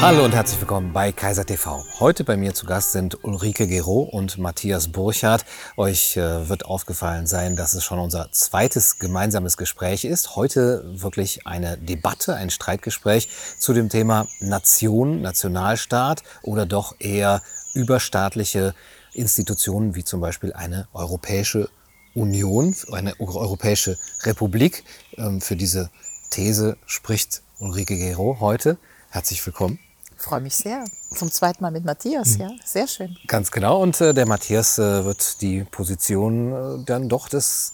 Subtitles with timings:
[0.00, 1.84] Hallo und herzlich willkommen bei Kaiser TV.
[2.00, 5.44] Heute bei mir zu Gast sind Ulrike Gero und Matthias Burchardt.
[5.76, 10.36] Euch äh, wird aufgefallen sein, dass es schon unser zweites gemeinsames Gespräch ist.
[10.36, 13.28] Heute wirklich eine Debatte, ein Streitgespräch
[13.58, 17.42] zu dem Thema Nation, Nationalstaat oder doch eher
[17.74, 18.74] überstaatliche
[19.12, 21.68] Institutionen wie zum Beispiel eine Europäische
[22.14, 24.82] Union, eine Europäische Republik.
[25.18, 25.90] Ähm, für diese
[26.30, 28.78] These spricht Ulrike Gero heute.
[29.10, 29.78] Herzlich willkommen.
[30.20, 30.84] Ich freue mich sehr.
[31.14, 32.40] Zum zweiten Mal mit Matthias, mhm.
[32.42, 32.50] ja.
[32.62, 33.16] Sehr schön.
[33.26, 33.80] Ganz genau.
[33.80, 37.72] Und äh, der Matthias äh, wird die Position äh, dann doch des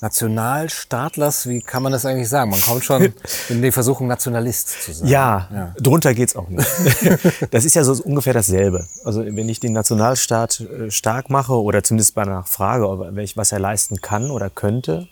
[0.00, 2.52] Nationalstaatlers, wie kann man das eigentlich sagen?
[2.52, 3.12] Man kommt schon
[3.48, 5.08] in die Versuchung, Nationalist zu sein.
[5.08, 5.74] Ja, ja.
[5.80, 6.68] drunter geht's auch nicht.
[7.50, 8.86] das ist ja so ungefähr dasselbe.
[9.04, 12.84] Also wenn ich den Nationalstaat äh, stark mache oder zumindest bei einer Frage,
[13.34, 15.08] was er leisten kann oder könnte,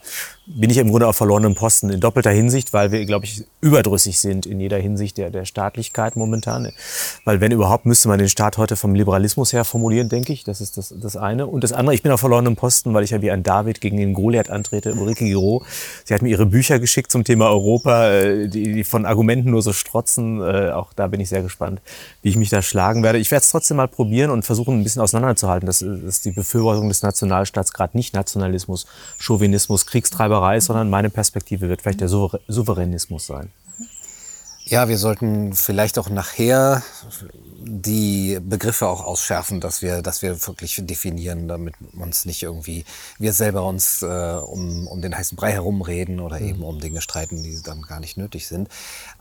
[0.46, 4.20] bin ich im Grunde auf verlorenem Posten in doppelter Hinsicht, weil wir, glaube ich, überdrüssig
[4.20, 6.70] sind in jeder Hinsicht der, der Staatlichkeit momentan.
[7.24, 10.44] Weil wenn überhaupt, müsste man den Staat heute vom Liberalismus her formulieren, denke ich.
[10.44, 11.48] Das ist das, das eine.
[11.48, 13.96] Und das andere, ich bin auf verlorenem Posten, weil ich ja wie ein David gegen
[13.96, 14.94] den Goliath antrete.
[14.94, 15.64] Ulrike Giro,
[16.04, 19.62] sie hat mir ihre Bücher geschickt zum Thema Europa, äh, die, die von Argumenten nur
[19.62, 20.40] so strotzen.
[20.40, 21.80] Äh, auch da bin ich sehr gespannt,
[22.22, 23.18] wie ich mich da schlagen werde.
[23.18, 25.66] Ich werde es trotzdem mal probieren und versuchen, ein bisschen auseinanderzuhalten.
[25.66, 28.86] Das ist die Befürwortung des Nationalstaats, gerade nicht Nationalismus,
[29.18, 33.50] Chauvinismus, Kriegstreiber Sklaverei, sondern meine Perspektive wird vielleicht der Souveränismus sein.
[34.64, 36.82] Ja, wir sollten vielleicht auch nachher
[37.60, 42.84] die Begriffe auch ausschärfen, dass wir, dass wir wirklich definieren, damit uns nicht irgendwie
[43.18, 47.44] wir selber uns äh, um, um den heißen Brei herumreden oder eben um Dinge streiten,
[47.44, 48.68] die dann gar nicht nötig sind.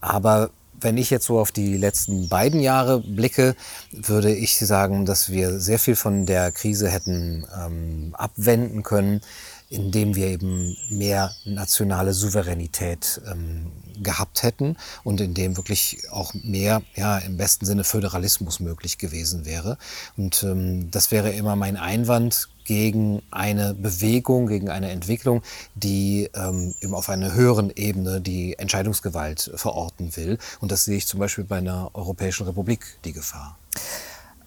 [0.01, 0.49] Aber
[0.81, 3.55] wenn ich jetzt so auf die letzten beiden Jahre blicke,
[3.91, 9.21] würde ich sagen, dass wir sehr viel von der Krise hätten ähm, abwenden können,
[9.69, 13.71] indem wir eben mehr nationale Souveränität ähm,
[14.01, 19.45] gehabt hätten und in dem wirklich auch mehr, ja, im besten Sinne Föderalismus möglich gewesen
[19.45, 19.77] wäre.
[20.17, 25.43] Und ähm, das wäre immer mein Einwand gegen eine Bewegung, gegen eine Entwicklung,
[25.75, 30.37] die ähm, eben auf einer höheren Ebene die Entscheidungsgewalt verorten will.
[30.59, 33.57] Und das sehe ich zum Beispiel bei einer Europäischen Republik die Gefahr.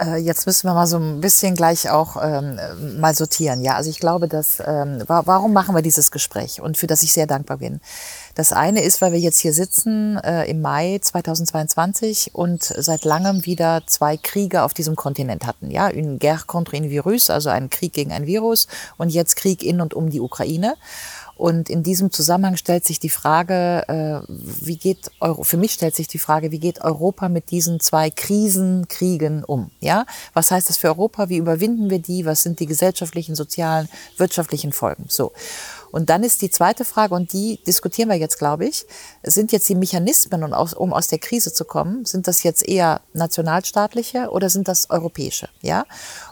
[0.01, 2.59] Äh, jetzt müssen wir mal so ein bisschen gleich auch ähm,
[3.01, 3.63] mal sortieren.
[3.63, 7.13] Ja, also ich glaube, dass ähm, warum machen wir dieses Gespräch und für das ich
[7.13, 7.81] sehr dankbar bin.
[8.35, 13.45] Das eine ist, weil wir jetzt hier sitzen äh, im Mai 2022 und seit langem
[13.47, 15.71] wieder zwei Kriege auf diesem Kontinent hatten.
[15.73, 19.65] Ja, une guerre contre un virus, also ein Krieg gegen ein Virus und jetzt Krieg
[19.65, 20.77] in und um die Ukraine.
[21.39, 25.95] Und in diesem Zusammenhang stellt sich die Frage, äh, wie geht Euro, für mich stellt
[25.95, 29.71] sich die Frage, wie geht Europa mit diesen zwei Krisenkriegen um?
[29.81, 30.05] Ja,
[30.35, 31.29] was heißt das für Europa?
[31.29, 32.27] Wie überwinden wir die?
[32.27, 35.05] Was sind die gesellschaftlichen, sozialen, wirtschaftlichen Folgen?
[35.09, 35.33] So.
[35.91, 38.87] Und dann ist die zweite Frage, und die diskutieren wir jetzt, glaube ich,
[39.23, 44.31] sind jetzt die Mechanismen, um aus der Krise zu kommen, sind das jetzt eher nationalstaatliche
[44.31, 45.49] oder sind das europäische?
[45.63, 45.85] Ja?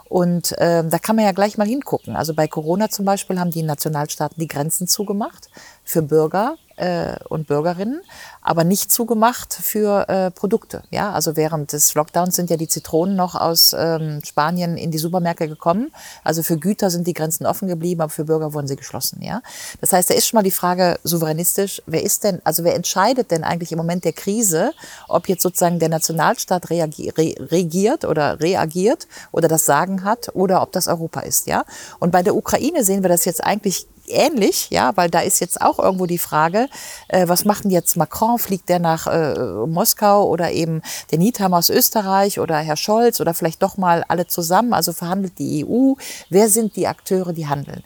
[0.08, 2.16] Und äh, da kann man ja gleich mal hingucken.
[2.16, 5.50] Also bei Corona zum Beispiel haben die Nationalstaaten die Grenzen zugemacht
[5.84, 8.00] für Bürger äh, und Bürgerinnen,
[8.42, 10.82] aber nicht zugemacht für äh, Produkte.
[10.90, 14.98] Ja, also während des Lockdowns sind ja die Zitronen noch aus ähm, Spanien in die
[14.98, 15.90] Supermärkte gekommen.
[16.22, 19.22] Also für Güter sind die Grenzen offen geblieben, aber für Bürger wurden sie geschlossen.
[19.22, 19.42] Ja,
[19.80, 23.30] das heißt, da ist schon mal die Frage souveränistisch: Wer ist denn, also wer entscheidet
[23.30, 24.72] denn eigentlich im Moment der Krise,
[25.08, 30.88] ob jetzt sozusagen der Nationalstaat regiert oder reagiert oder das Sagen hat oder ob das
[30.88, 31.46] Europa ist?
[31.46, 31.64] Ja,
[31.98, 35.60] und bei der Ukraine sehen wir das jetzt eigentlich ähnlich, ja, weil da ist jetzt
[35.60, 36.68] auch irgendwo die Frage,
[37.08, 38.38] äh, was macht denn jetzt Macron?
[38.38, 39.34] Fliegt der nach äh,
[39.66, 44.26] Moskau oder eben der Niethammer aus Österreich oder Herr Scholz oder vielleicht doch mal alle
[44.26, 44.72] zusammen?
[44.72, 45.94] Also verhandelt die EU?
[46.30, 47.82] Wer sind die Akteure, die handeln?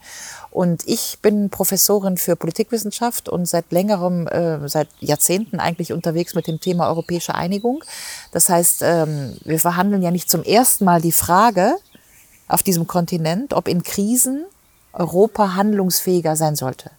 [0.51, 6.49] Und ich bin Professorin für Politikwissenschaft und seit längerem, äh, seit Jahrzehnten eigentlich unterwegs mit
[6.49, 7.85] dem Thema europäische Einigung.
[8.33, 11.77] Das heißt, ähm, wir verhandeln ja nicht zum ersten Mal die Frage
[12.49, 14.45] auf diesem Kontinent, ob in Krisen
[14.93, 16.91] Europa handlungsfähiger sein sollte.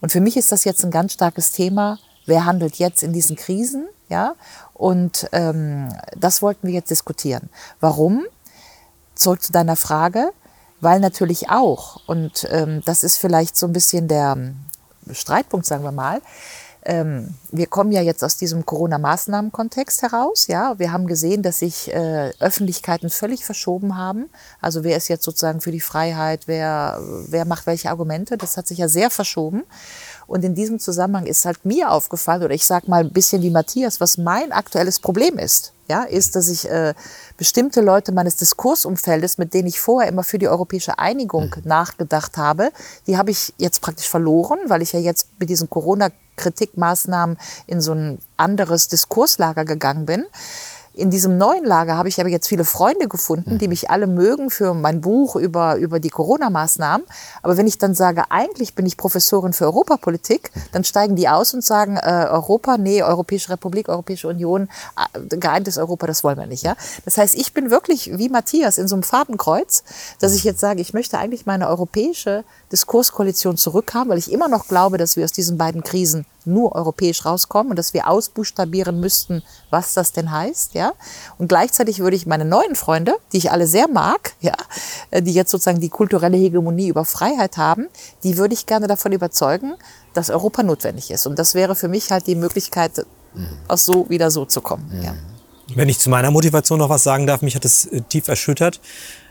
[0.00, 1.98] Und für mich ist das jetzt ein ganz starkes Thema.
[2.26, 3.88] Wer handelt jetzt in diesen Krisen?
[4.08, 4.34] Ja,
[4.72, 7.50] und ähm, das wollten wir jetzt diskutieren.
[7.80, 8.24] Warum?
[9.14, 10.30] Zurück zu deiner Frage,
[10.80, 14.36] weil natürlich auch, und ähm, das ist vielleicht so ein bisschen der
[15.12, 16.22] Streitpunkt, sagen wir mal,
[16.88, 20.46] ähm, wir kommen ja jetzt aus diesem Corona-Maßnahmen-Kontext heraus.
[20.46, 24.30] Ja, wir haben gesehen, dass sich äh, Öffentlichkeiten völlig verschoben haben.
[24.62, 26.44] Also wer ist jetzt sozusagen für die Freiheit?
[26.46, 28.38] Wer, wer macht welche Argumente?
[28.38, 29.64] Das hat sich ja sehr verschoben.
[30.26, 33.50] Und in diesem Zusammenhang ist halt mir aufgefallen, oder ich sage mal ein bisschen wie
[33.50, 35.74] Matthias, was mein aktuelles Problem ist.
[35.88, 36.92] Ja, ist, dass ich äh,
[37.38, 41.62] bestimmte Leute meines Diskursumfeldes, mit denen ich vorher immer für die europäische Einigung mhm.
[41.64, 42.72] nachgedacht habe,
[43.06, 47.92] die habe ich jetzt praktisch verloren, weil ich ja jetzt mit diesen Corona-Kritikmaßnahmen in so
[47.92, 50.26] ein anderes Diskurslager gegangen bin.
[50.98, 54.50] In diesem neuen Lager habe ich aber jetzt viele Freunde gefunden, die mich alle mögen
[54.50, 57.06] für mein Buch über, über die Corona-Maßnahmen.
[57.40, 61.54] Aber wenn ich dann sage, eigentlich bin ich Professorin für Europapolitik, dann steigen die aus
[61.54, 66.46] und sagen, äh, Europa, nee, Europäische Republik, Europäische Union, äh, geeintes Europa, das wollen wir
[66.46, 66.64] nicht.
[66.64, 66.74] Ja?
[67.04, 69.84] Das heißt, ich bin wirklich wie Matthias in so einem Fadenkreuz,
[70.18, 72.42] dass ich jetzt sage, ich möchte eigentlich meine europäische
[72.72, 77.24] Diskurskoalition zurückhaben, weil ich immer noch glaube, dass wir aus diesen beiden Krisen nur europäisch
[77.24, 80.87] rauskommen und dass wir ausbuchstabieren müssten, was das denn heißt, ja.
[81.38, 84.54] Und gleichzeitig würde ich meine neuen Freunde, die ich alle sehr mag, ja,
[85.10, 87.88] äh, die jetzt sozusagen die kulturelle Hegemonie über Freiheit haben,
[88.24, 89.74] die würde ich gerne davon überzeugen,
[90.14, 91.26] dass Europa notwendig ist.
[91.26, 93.04] Und das wäre für mich halt die Möglichkeit,
[93.68, 95.14] aus so wieder so zu kommen, ja.
[95.74, 98.80] Wenn ich zu meiner Motivation noch was sagen darf, mich hat es äh, tief erschüttert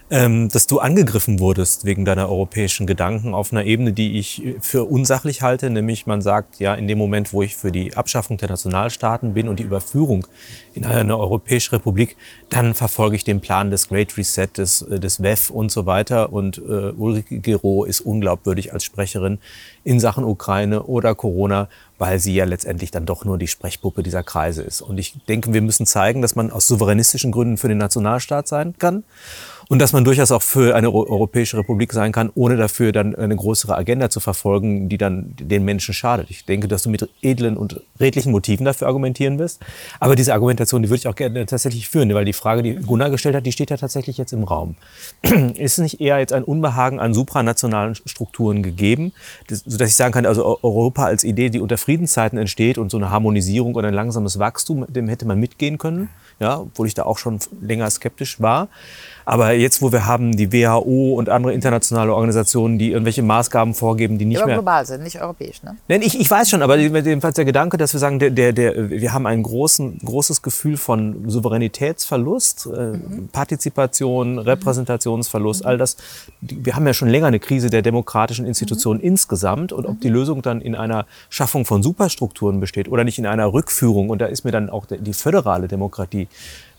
[0.10, 4.86] dass du angegriffen wurdest wegen deiner europäischen Gedanken auf einer Ebene, die ich äh, für
[4.86, 8.48] unsachlich halte, nämlich man sagt, ja, in dem Moment, wo ich für die Abschaffung der
[8.48, 10.26] Nationalstaaten bin und die Überführung
[10.74, 12.16] in eine europäische Republik,
[12.50, 16.32] dann verfolge ich den Plan des Great Reset, des, äh, des WEF und so weiter.
[16.32, 19.40] Und äh, Ulrike Gero ist unglaubwürdig als Sprecherin
[19.84, 21.68] in Sachen Ukraine oder Corona,
[21.98, 24.82] weil sie ja letztendlich dann doch nur die Sprechpuppe dieser Kreise ist.
[24.82, 28.76] Und ich denke, wir müssen zeigen, dass man aus souveränistischen Gründen für den Nationalstaat sein
[28.78, 29.04] kann
[29.70, 33.36] und dass man durchaus auch für eine Europäische Republik sein kann, ohne dafür dann eine
[33.36, 36.30] größere Agenda zu verfolgen, die dann den Menschen schadet.
[36.30, 39.62] Ich denke, dass du mit edlen und redlichen Motiven dafür argumentieren wirst.
[40.00, 43.10] Aber diese Argumentation, die würde ich auch gerne tatsächlich führen, weil die Frage, die Gunnar
[43.10, 44.76] gestellt hat, die steht ja tatsächlich jetzt im Raum.
[45.56, 49.12] Ist nicht eher jetzt ein Unbehagen an supranationalen Strukturen gegeben,
[49.48, 53.10] sodass ich sagen kann, also Europa als Idee, die unter Friedenszeiten entsteht und so eine
[53.10, 56.10] Harmonisierung und ein langsames Wachstum, dem hätte man mitgehen können,
[56.40, 58.70] ja, obwohl ich da auch schon länger skeptisch war.
[59.30, 64.18] Aber jetzt, wo wir haben die WHO und andere internationale Organisationen, die irgendwelche Maßgaben vorgeben,
[64.18, 65.76] die nicht aber mehr global sind, nicht europäisch, ne?
[65.90, 68.90] Nein, ich, ich weiß schon, aber jedenfalls der Gedanke, dass wir sagen, der, der, der,
[68.90, 73.28] wir haben ein großen, großes Gefühl von Souveränitätsverlust, äh, mhm.
[73.34, 75.68] Partizipation, Repräsentationsverlust, mhm.
[75.68, 75.98] all das.
[76.40, 79.08] Wir haben ja schon länger eine Krise der demokratischen Institutionen mhm.
[79.08, 83.26] insgesamt und ob die Lösung dann in einer Schaffung von Superstrukturen besteht oder nicht in
[83.26, 86.30] einer Rückführung, und da ist mir dann auch die föderale Demokratie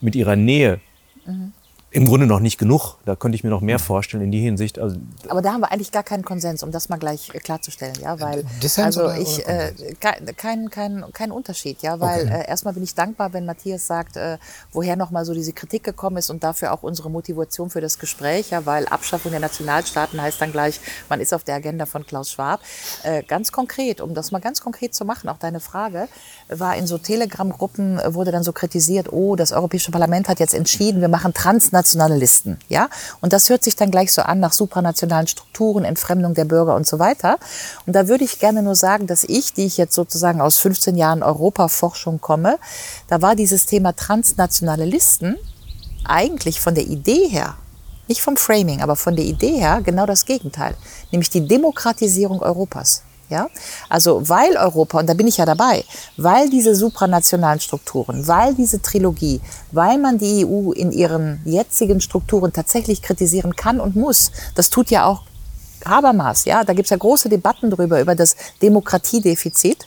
[0.01, 0.81] mit ihrer Nähe
[1.27, 1.53] mhm
[1.91, 2.97] im Grunde noch nicht genug.
[3.07, 4.79] Da könnte ich mir noch mehr vorstellen in die Hinsicht.
[4.79, 4.97] Also
[5.29, 8.21] Aber da haben wir eigentlich gar keinen Konsens, um das mal gleich äh, klarzustellen, ja,
[8.21, 9.73] weil Dissens also ich äh,
[10.37, 12.43] kein, kein, kein Unterschied, ja, weil okay.
[12.43, 14.37] äh, erstmal bin ich dankbar, wenn Matthias sagt, äh,
[14.73, 18.51] woher nochmal so diese Kritik gekommen ist und dafür auch unsere Motivation für das Gespräch,
[18.51, 22.33] ja, weil Abschaffung der Nationalstaaten heißt dann gleich, man ist auf der Agenda von Klaus
[22.33, 22.61] Schwab.
[23.03, 26.09] Äh, ganz konkret, um das mal ganz konkret zu machen, auch deine Frage,
[26.49, 30.55] war in so Telegram-Gruppen äh, wurde dann so kritisiert, oh, das Europäische Parlament hat jetzt
[30.55, 32.59] entschieden, wir machen transnational internationale Listen.
[32.69, 32.89] Ja?
[33.21, 36.87] Und das hört sich dann gleich so an nach supranationalen Strukturen, Entfremdung der Bürger und
[36.87, 37.39] so weiter.
[37.87, 40.97] Und da würde ich gerne nur sagen, dass ich, die ich jetzt sozusagen aus 15
[40.97, 42.59] Jahren Europaforschung komme,
[43.09, 45.37] da war dieses Thema transnationale Listen
[46.05, 47.55] eigentlich von der Idee her
[48.09, 50.75] nicht vom Framing, aber von der Idee her genau das Gegenteil,
[51.13, 53.03] nämlich die Demokratisierung Europas.
[53.29, 53.49] Ja?
[53.89, 55.85] Also weil Europa, und da bin ich ja dabei,
[56.17, 59.41] weil diese supranationalen Strukturen, weil diese Trilogie,
[59.73, 64.91] weil man die EU in ihren jetzigen Strukturen tatsächlich kritisieren kann und muss, das tut
[64.91, 65.23] ja auch
[65.85, 69.87] Habermas, ja, da gibt's ja große Debatten drüber, über das Demokratiedefizit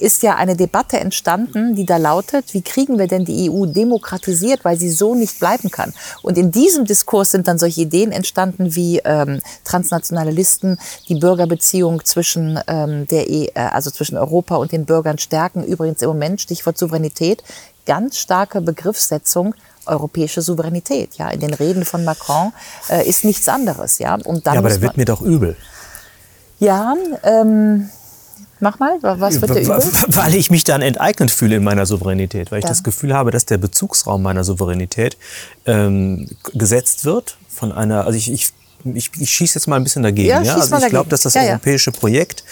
[0.00, 4.64] ist ja eine Debatte entstanden, die da lautet, wie kriegen wir denn die EU demokratisiert,
[4.64, 5.92] weil sie so nicht bleiben kann.
[6.22, 12.04] Und in diesem Diskurs sind dann solche Ideen entstanden wie ähm, transnationale Listen, die Bürgerbeziehung
[12.04, 15.64] zwischen ähm, der e äh, also zwischen Europa und den Bürgern stärken.
[15.64, 17.42] Übrigens im Moment Stichwort Souveränität,
[17.86, 19.54] ganz starke Begriffssetzung
[19.86, 21.16] europäische Souveränität.
[21.16, 22.52] Ja, in den Reden von Macron
[22.88, 23.98] äh, ist nichts anderes.
[23.98, 25.56] Ja, und dann ja, aber der wird mir doch übel.
[26.58, 27.88] Ja, ähm,
[28.60, 29.78] Mach mal, was wird dir übel?
[30.08, 32.68] Weil ich mich dann enteignet fühle in meiner Souveränität, weil ich ja.
[32.68, 35.16] das Gefühl habe, dass der Bezugsraum meiner Souveränität
[35.66, 38.52] ähm, gesetzt wird von einer, also ich, ich
[38.84, 40.28] ich, ich schieße jetzt mal ein bisschen dagegen.
[40.28, 40.54] Ja, ja?
[40.54, 42.44] Also ich glaube, dass das ja, europäische Projekt,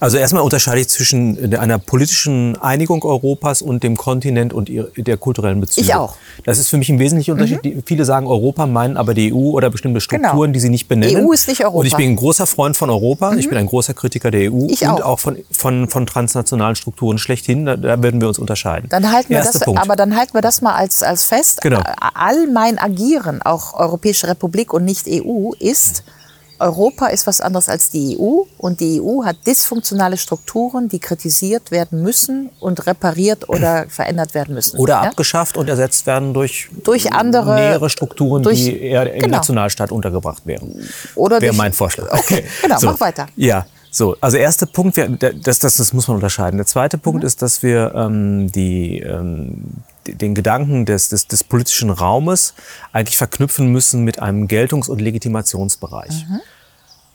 [0.00, 5.60] also erstmal unterscheide ich zwischen einer politischen Einigung Europas und dem Kontinent und der kulturellen
[5.60, 5.86] Beziehung.
[5.86, 6.16] Ich auch.
[6.44, 7.64] Das ist für mich ein wesentlicher Unterschied.
[7.64, 7.82] Mhm.
[7.84, 10.04] Viele sagen Europa, meinen aber die EU oder bestimmte genau.
[10.04, 10.52] Strukturen, genau.
[10.52, 11.16] die sie nicht benennen.
[11.16, 11.78] Die EU ist nicht Europa.
[11.78, 13.32] Und ich bin ein großer Freund von Europa.
[13.32, 13.38] Mhm.
[13.38, 16.76] Ich bin ein großer Kritiker der EU ich und auch, auch von, von, von transnationalen
[16.76, 17.66] Strukturen schlechthin.
[17.66, 18.88] Da, da würden wir uns unterscheiden.
[18.88, 19.80] Dann halten wir das, Punkt.
[19.80, 21.60] aber dann halten wir das mal als, als fest.
[21.62, 21.80] Genau.
[22.14, 26.16] All mein Agieren, auch Europäische Republik und nicht EU, ist mhm
[26.58, 31.70] Europa ist was anderes als die EU und die EU hat dysfunktionale Strukturen, die kritisiert
[31.70, 34.78] werden müssen und repariert oder verändert werden müssen.
[34.78, 35.00] Oder ja?
[35.02, 39.36] abgeschafft und ersetzt werden durch, durch andere nähere Strukturen, durch, die eher im genau.
[39.36, 40.88] Nationalstaat untergebracht wären.
[41.14, 42.12] Oder wäre mein Vorschlag.
[42.12, 42.86] Okay, genau, so.
[42.88, 43.26] mach weiter.
[43.36, 46.58] Ja, So, also erster Punkt, wir, das, das, das muss man unterscheiden.
[46.58, 47.26] Der zweite Punkt mhm.
[47.26, 49.64] ist, dass wir ähm, die, ähm,
[50.06, 52.54] den Gedanken des, des, des politischen Raumes
[52.92, 56.26] eigentlich verknüpfen müssen mit einem Geltungs- und Legitimationsbereich.
[56.28, 56.40] Mhm.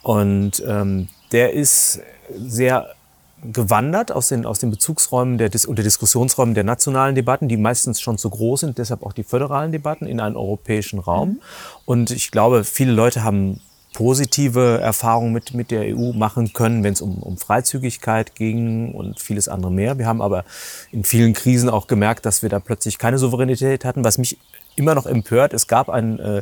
[0.03, 1.99] Und ähm, der ist
[2.35, 2.95] sehr
[3.43, 7.99] gewandert aus den, aus den Bezugsräumen der, und der Diskussionsräumen der nationalen Debatten, die meistens
[7.99, 11.29] schon zu groß sind, deshalb auch die föderalen Debatten in einen europäischen Raum.
[11.29, 11.41] Mhm.
[11.85, 13.61] Und ich glaube, viele Leute haben
[13.93, 19.19] positive Erfahrungen mit, mit der EU machen können, wenn es um, um Freizügigkeit ging und
[19.19, 19.97] vieles andere mehr.
[19.97, 20.45] Wir haben aber
[20.91, 24.37] in vielen Krisen auch gemerkt, dass wir da plötzlich keine Souveränität hatten, was mich
[24.75, 25.53] immer noch empört.
[25.53, 26.41] Es gab ein äh,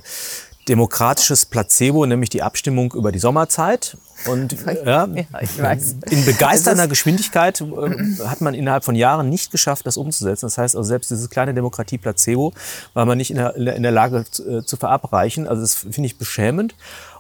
[0.70, 3.98] demokratisches Placebo, nämlich die Abstimmung über die Sommerzeit.
[4.28, 5.72] Und ja, ja
[6.10, 10.46] in begeisternder Geschwindigkeit äh, hat man innerhalb von Jahren nicht geschafft, das umzusetzen.
[10.46, 12.54] Das heißt, also selbst dieses kleine Demokratie-Placebo
[12.94, 15.48] war man nicht in der, in der Lage zu, äh, zu verabreichen.
[15.48, 16.76] Also das finde ich beschämend.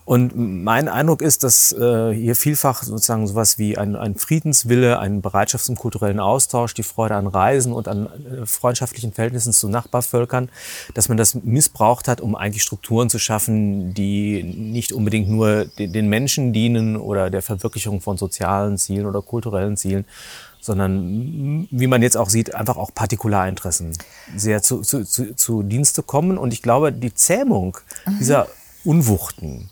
[0.10, 5.20] Und mein Eindruck ist, dass äh, hier vielfach sozusagen sowas wie ein, ein Friedenswille, eine
[5.20, 10.50] Bereitschaft zum kulturellen Austausch, die Freude an Reisen und an äh, freundschaftlichen Verhältnissen zu Nachbarvölkern,
[10.96, 15.94] dass man das missbraucht hat, um eigentlich Strukturen zu schaffen, die nicht unbedingt nur den,
[15.94, 20.06] den Menschen dienen oder der Verwirklichung von sozialen Zielen oder kulturellen Zielen,
[20.60, 23.96] sondern wie man jetzt auch sieht, einfach auch Partikularinteressen
[24.36, 26.39] sehr zu, zu, zu, zu Dienste kommen.
[26.39, 28.18] Und ich glaube, die Zähmung mhm.
[28.18, 28.48] dieser
[28.84, 29.70] Unwuchten,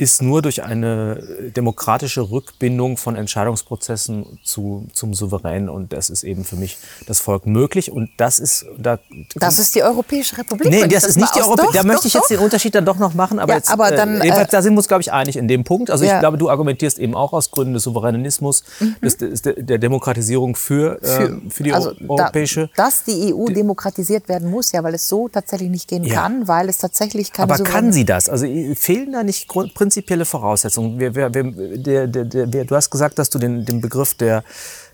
[0.00, 5.68] ist nur durch eine demokratische Rückbindung von Entscheidungsprozessen zu, zum Souverän.
[5.68, 7.92] Und das ist eben für mich das Volk möglich.
[7.92, 8.98] Und das ist, da,
[9.34, 10.70] das ist die Europäische Republik.
[10.70, 11.72] Nee, das, das ist nicht die Europäische.
[11.74, 12.28] Da möchte ich jetzt doch.
[12.28, 13.38] den Unterschied dann doch noch machen.
[13.38, 15.36] Aber, ja, jetzt, aber dann, äh, jedenfalls, äh, da sind wir uns, glaube ich, einig
[15.36, 15.90] in dem Punkt.
[15.90, 16.14] Also ja.
[16.14, 18.96] ich glaube, du argumentierst eben auch aus Gründen des Souveränismus, mhm.
[19.02, 22.70] des, des, der Demokratisierung für, für, äh, für die also europäische.
[22.74, 26.22] Da, dass die EU demokratisiert werden muss, ja, weil es so tatsächlich nicht gehen ja.
[26.22, 28.30] kann, weil es tatsächlich keine Aber kann sie das?
[28.30, 31.00] Also fehlen da nicht Grund, prinzipielle Voraussetzungen.
[31.00, 34.44] Wir, wir, wir, der, der, der, du hast gesagt, dass du den, den Begriff der,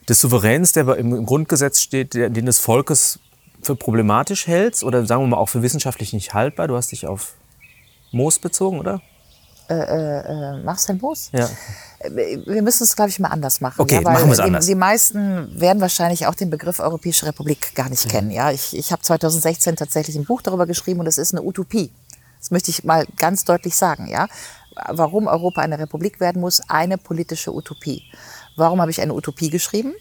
[0.09, 3.19] des Souveräns, der im Grundgesetz steht, den des Volkes
[3.63, 6.69] für problematisch hältst oder sagen wir mal auch für wissenschaftlich nicht haltbar.
[6.69, 7.35] Du hast dich auf
[8.11, 9.03] Moos bezogen, oder?
[9.69, 11.29] Äh, äh, äh Marcel Moos?
[11.33, 11.51] Ja.
[11.99, 13.83] Äh, wir müssen es, glaube ich, mal anders machen.
[13.83, 14.65] Okay, ja, machen wir es anders.
[14.65, 18.11] Die, die, meisten werden wahrscheinlich auch den Begriff Europäische Republik gar nicht mhm.
[18.11, 18.31] kennen.
[18.31, 21.91] Ja, ich, ich habe 2016 tatsächlich ein Buch darüber geschrieben und es ist eine Utopie.
[22.39, 24.29] Das möchte ich mal ganz deutlich sagen, ja.
[24.89, 28.03] Warum Europa eine Republik werden muss, eine politische Utopie.
[28.57, 29.95] Warum habe ich eine Utopie geschrieben?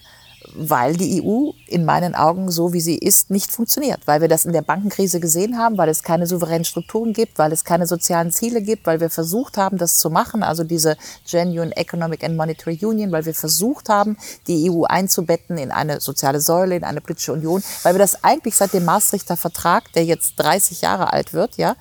[0.54, 4.46] weil die EU in meinen Augen so wie sie ist nicht funktioniert, weil wir das
[4.46, 8.32] in der Bankenkrise gesehen haben, weil es keine souveränen Strukturen gibt, weil es keine sozialen
[8.32, 10.98] Ziele gibt, weil wir versucht haben, das zu machen, also diese
[11.30, 14.18] Genuine Economic and Monetary Union, weil wir versucht haben,
[14.48, 18.56] die EU einzubetten in eine soziale Säule, in eine politische Union, weil wir das eigentlich
[18.56, 21.76] seit dem Maastrichter Vertrag, der jetzt 30 Jahre alt wird, ja,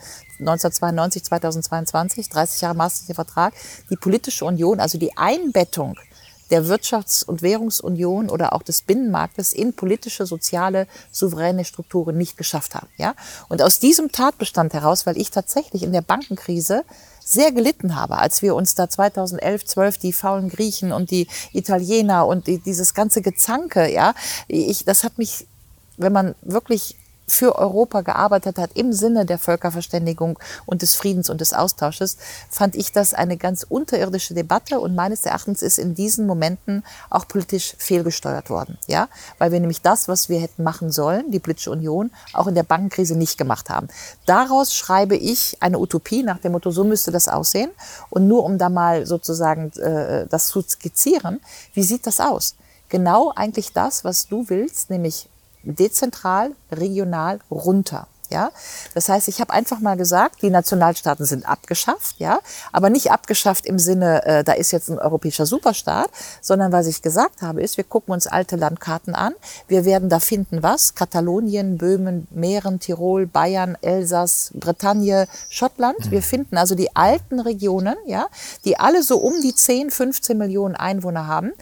[0.49, 3.55] 1992, 2022, 30 Jahre Maastrichter Vertrag,
[3.91, 5.97] die politische Union, also die Einbettung
[6.51, 12.75] der Wirtschafts- und Währungsunion oder auch des Binnenmarktes in politische, soziale, souveräne Strukturen nicht geschafft
[12.75, 12.89] haben.
[12.97, 13.15] Ja?
[13.49, 16.85] Und aus diesem Tatbestand heraus, weil ich tatsächlich in der Bankenkrise
[17.25, 22.27] sehr gelitten habe, als wir uns da 2011, 12 die faulen Griechen und die Italiener
[22.27, 24.15] und die, dieses ganze Gezanke, ja,
[24.47, 25.47] ich, das hat mich,
[25.97, 26.97] wenn man wirklich
[27.27, 32.17] für Europa gearbeitet hat im Sinne der Völkerverständigung und des Friedens und des Austausches,
[32.51, 37.27] fand ich das eine ganz unterirdische Debatte und meines Erachtens ist in diesen Momenten auch
[37.27, 41.71] politisch fehlgesteuert worden, ja, weil wir nämlich das, was wir hätten machen sollen, die politische
[41.71, 43.89] Union, auch in der Bankenkrise nicht gemacht haben.
[44.27, 47.71] Daraus schreibe ich eine Utopie nach dem Motto, so müsste das aussehen
[48.11, 51.41] und nur um da mal sozusagen äh, das zu skizzieren,
[51.73, 52.55] wie sieht das aus?
[52.89, 55.29] Genau eigentlich das, was du willst, nämlich
[55.65, 58.07] dezentral, regional runter.
[58.31, 58.51] Ja,
[58.95, 62.41] das heißt, ich habe einfach mal gesagt, die Nationalstaaten sind abgeschafft, ja,
[62.73, 67.03] aber nicht abgeschafft im Sinne, äh, da ist jetzt ein europäischer Superstaat, sondern was ich
[67.03, 69.35] gesagt habe, ist, wir gucken uns alte Landkarten an,
[69.69, 76.11] wir werden da finden, was Katalonien, Böhmen, Mähren, Tirol, Bayern, Elsass, Bretagne, Schottland.
[76.11, 76.25] Wir mhm.
[76.25, 78.27] finden also die alten Regionen, ja,
[78.65, 81.53] die alle so um die 10, 15 Millionen Einwohner haben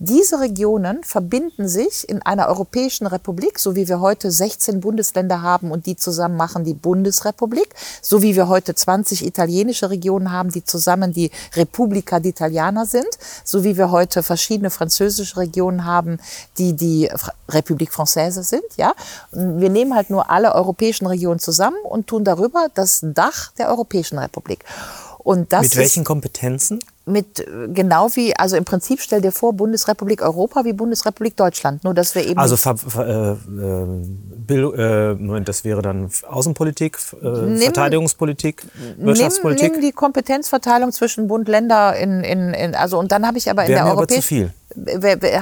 [0.00, 5.72] diese Regionen verbinden sich in einer europäischen Republik, so wie wir heute 16 Bundesländer haben
[5.72, 10.64] und die zusammen machen die Bundesrepublik, so wie wir heute 20 italienische Regionen haben, die
[10.64, 13.08] zusammen die Repubblica d'Italiana sind,
[13.42, 16.18] so wie wir heute verschiedene französische Regionen haben,
[16.58, 17.10] die die
[17.48, 18.94] République Française sind, ja.
[19.32, 24.18] Wir nehmen halt nur alle europäischen Regionen zusammen und tun darüber das Dach der Europäischen
[24.18, 24.64] Republik.
[25.28, 26.80] Und das Mit welchen ist Kompetenzen?
[27.04, 31.84] mit äh, genau wie, also im Prinzip stell dir vor, Bundesrepublik Europa wie Bundesrepublik Deutschland.
[31.84, 32.38] Nur dass wir eben.
[32.38, 33.86] Also ver, ver, äh, äh,
[34.46, 38.62] Bild, äh, Moment, das wäre dann Außenpolitik, äh, Verteidigungspolitik,
[38.96, 39.72] Wirtschaftspolitik.
[39.72, 43.50] Nimm, nimm die Kompetenzverteilung zwischen Bund, Länder in, in, in also und dann habe ich
[43.50, 44.54] aber in Wäre der aber zu europäischen viel.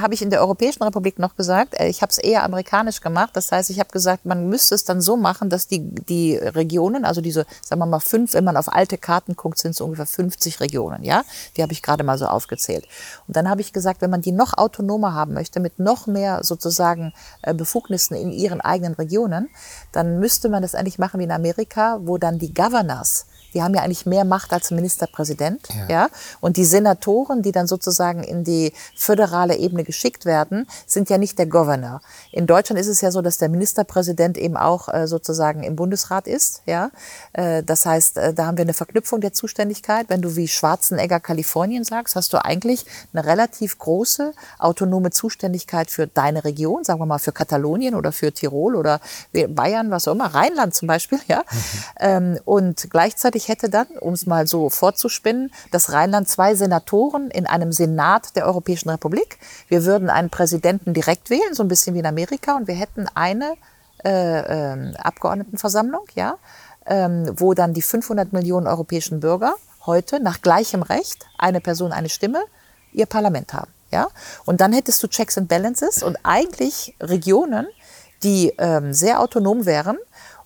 [0.01, 3.31] Habe ich in der Europäischen Republik noch gesagt, äh, ich habe es eher amerikanisch gemacht.
[3.33, 7.05] Das heißt, ich habe gesagt, man müsste es dann so machen, dass die, die Regionen,
[7.05, 10.05] also diese, sagen wir mal fünf, wenn man auf alte Karten guckt, sind es ungefähr
[10.05, 11.23] 50 Regionen, ja.
[11.55, 12.85] Die habe ich gerade mal so aufgezählt.
[13.27, 16.43] Und dann habe ich gesagt, wenn man die noch autonomer haben möchte, mit noch mehr
[16.43, 19.49] sozusagen äh, Befugnissen in ihren eigenen Regionen,
[19.91, 23.73] dann müsste man das eigentlich machen wie in Amerika, wo dann die Governors die haben
[23.73, 25.87] ja eigentlich mehr Macht als Ministerpräsident, ja.
[25.89, 26.09] ja.
[26.41, 31.39] Und die Senatoren, die dann sozusagen in die föderale Ebene geschickt werden, sind ja nicht
[31.39, 32.01] der Governor.
[32.31, 36.27] In Deutschland ist es ja so, dass der Ministerpräsident eben auch äh, sozusagen im Bundesrat
[36.27, 36.91] ist, ja.
[37.33, 40.09] Äh, das heißt, äh, da haben wir eine Verknüpfung der Zuständigkeit.
[40.09, 46.07] Wenn du wie Schwarzenegger Kalifornien sagst, hast du eigentlich eine relativ große autonome Zuständigkeit für
[46.07, 48.99] deine Region, sagen wir mal für Katalonien oder für Tirol oder
[49.31, 51.39] Bayern, was auch immer, Rheinland zum Beispiel, ja.
[51.39, 51.63] Mhm.
[51.99, 57.45] Ähm, und gleichzeitig hätte dann, um es mal so vorzuspinnen, das Rheinland zwei Senatoren in
[57.45, 59.37] einem Senat der Europäischen Republik.
[59.67, 63.07] Wir würden einen Präsidenten direkt wählen, so ein bisschen wie in Amerika, und wir hätten
[63.13, 63.53] eine
[64.03, 66.37] äh, äh, Abgeordnetenversammlung, ja,
[66.85, 72.09] ähm, wo dann die 500 Millionen europäischen Bürger heute nach gleichem Recht, eine Person, eine
[72.09, 72.43] Stimme,
[72.91, 73.71] ihr Parlament haben.
[73.91, 74.07] Ja?
[74.45, 77.67] Und dann hättest du Checks and Balances und eigentlich Regionen,
[78.23, 79.97] die ähm, sehr autonom wären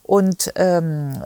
[0.03, 1.23] und ähm,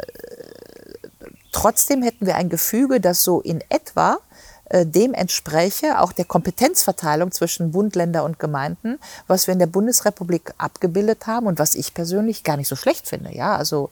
[1.56, 4.18] Trotzdem hätten wir ein Gefüge, das so in etwa
[4.66, 9.68] äh, dem entspräche, auch der Kompetenzverteilung zwischen Bund, Länder und Gemeinden, was wir in der
[9.68, 13.34] Bundesrepublik abgebildet haben und was ich persönlich gar nicht so schlecht finde.
[13.34, 13.90] Ja, also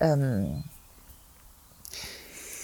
[0.00, 0.64] ähm,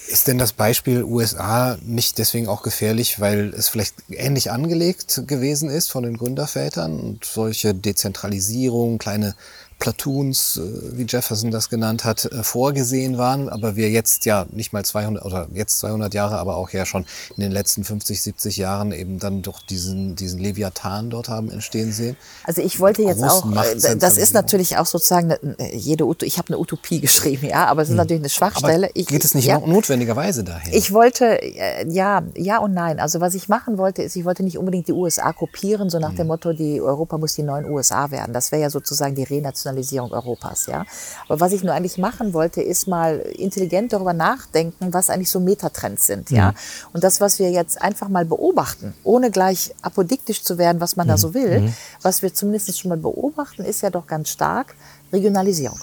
[0.09, 5.69] ist denn das Beispiel USA nicht deswegen auch gefährlich, weil es vielleicht ähnlich angelegt gewesen
[5.69, 9.35] ist von den Gründervätern und solche Dezentralisierung, kleine
[9.79, 14.73] Platoons, äh, wie Jefferson das genannt hat, äh, vorgesehen waren, aber wir jetzt ja nicht
[14.73, 17.07] mal 200 oder jetzt 200 Jahre, aber auch ja schon
[17.37, 21.93] in den letzten 50, 70 Jahren eben dann doch diesen, diesen Leviathan dort haben entstehen
[21.93, 22.17] sehen.
[22.45, 25.35] Also ich wollte jetzt auch, äh, das ist natürlich auch sozusagen
[25.73, 27.99] jede, ich habe eine Utopie geschrieben, ja, aber es ist hm.
[27.99, 28.87] natürlich eine Schwachstelle.
[28.89, 30.73] Aber geht es nicht ja, notwendigerweise dahin?
[30.75, 31.39] Ich wollte,
[31.87, 32.99] ja, ja und nein.
[32.99, 36.11] Also was ich machen wollte, ist, ich wollte nicht unbedingt die USA kopieren, so nach
[36.11, 36.17] hm.
[36.17, 38.33] dem Motto, die Europa muss die neuen USA werden.
[38.33, 40.67] Das wäre ja sozusagen die Renationalisierung Internationalisierung Europas.
[40.67, 40.85] Ja?
[41.29, 45.41] Aber was ich nur eigentlich machen wollte, ist mal intelligent darüber nachdenken, was eigentlich so
[45.41, 46.31] Metatrends sind.
[46.31, 46.51] Ja?
[46.51, 46.57] Mhm.
[46.95, 51.07] Und das, was wir jetzt einfach mal beobachten, ohne gleich apodiktisch zu werden, was man
[51.07, 51.11] mhm.
[51.11, 51.75] da so will, mhm.
[52.03, 54.75] was wir zumindest schon mal beobachten, ist ja doch ganz stark
[55.13, 55.79] Regionalisierung.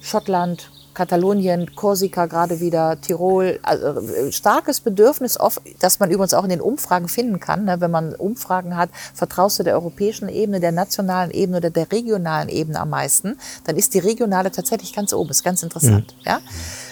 [0.00, 6.44] Schottland, Katalonien, Korsika gerade wieder, Tirol, also äh, starkes Bedürfnis, oft, das man übrigens auch
[6.44, 7.64] in den Umfragen finden kann.
[7.64, 7.80] Ne?
[7.80, 12.48] Wenn man Umfragen hat, vertraust du der europäischen Ebene, der nationalen Ebene oder der regionalen
[12.48, 15.30] Ebene am meisten, dann ist die regionale tatsächlich ganz oben.
[15.30, 16.14] Ist ganz interessant.
[16.20, 16.22] Mhm.
[16.24, 16.40] Ja?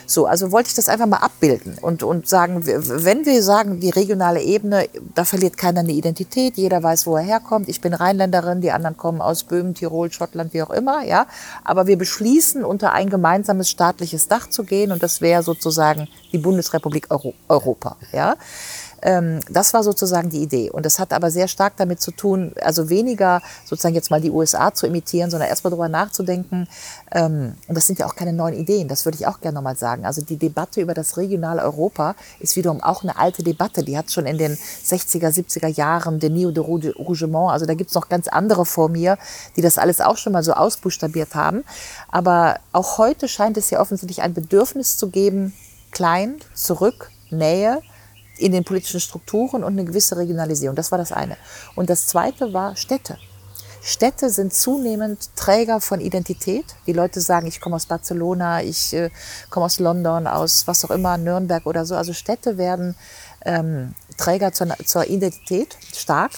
[0.06, 3.90] So, also wollte ich das einfach mal abbilden und, und sagen, wenn wir sagen, die
[3.90, 7.68] regionale Ebene, da verliert keiner eine Identität, jeder weiß, wo er herkommt.
[7.68, 11.26] Ich bin Rheinländerin, die anderen kommen aus Böhmen, Tirol, Schottland, wie auch immer, ja.
[11.64, 16.38] Aber wir beschließen, unter ein gemeinsames staatliches Dach zu gehen und das wäre sozusagen die
[16.38, 18.36] Bundesrepublik Euro Europa, ja.
[19.02, 20.70] Ähm, das war sozusagen die Idee.
[20.70, 24.30] Und das hat aber sehr stark damit zu tun, also weniger sozusagen jetzt mal die
[24.30, 26.68] USA zu imitieren, sondern erstmal darüber nachzudenken.
[27.10, 29.76] Ähm, und das sind ja auch keine neuen Ideen, das würde ich auch gerne nochmal
[29.76, 30.06] sagen.
[30.06, 33.82] Also die Debatte über das regionale Europa ist wiederum auch eine alte Debatte.
[33.82, 38.08] Die hat schon in den 60er, 70er Jahren, Denis de Rougemont, also da gibt's noch
[38.08, 39.18] ganz andere vor mir,
[39.56, 41.64] die das alles auch schon mal so ausbuchstabiert haben.
[42.10, 45.54] Aber auch heute scheint es ja offensichtlich ein Bedürfnis zu geben,
[45.90, 47.80] klein, zurück, Nähe,
[48.42, 50.76] in den politischen Strukturen und eine gewisse Regionalisierung.
[50.76, 51.36] Das war das eine.
[51.74, 53.18] Und das zweite war Städte.
[53.84, 56.64] Städte sind zunehmend Träger von Identität.
[56.86, 59.10] Die Leute sagen, ich komme aus Barcelona, ich äh,
[59.50, 61.96] komme aus London, aus was auch immer, Nürnberg oder so.
[61.96, 62.94] Also Städte werden
[63.44, 66.30] ähm, Träger zur, zur Identität stark.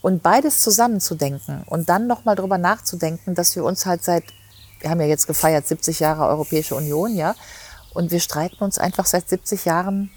[0.00, 4.24] Und beides zusammenzudenken und dann nochmal drüber nachzudenken, dass wir uns halt seit,
[4.80, 7.34] wir haben ja jetzt gefeiert 70 Jahre Europäische Union, ja,
[7.92, 10.12] und wir streiten uns einfach seit 70 Jahren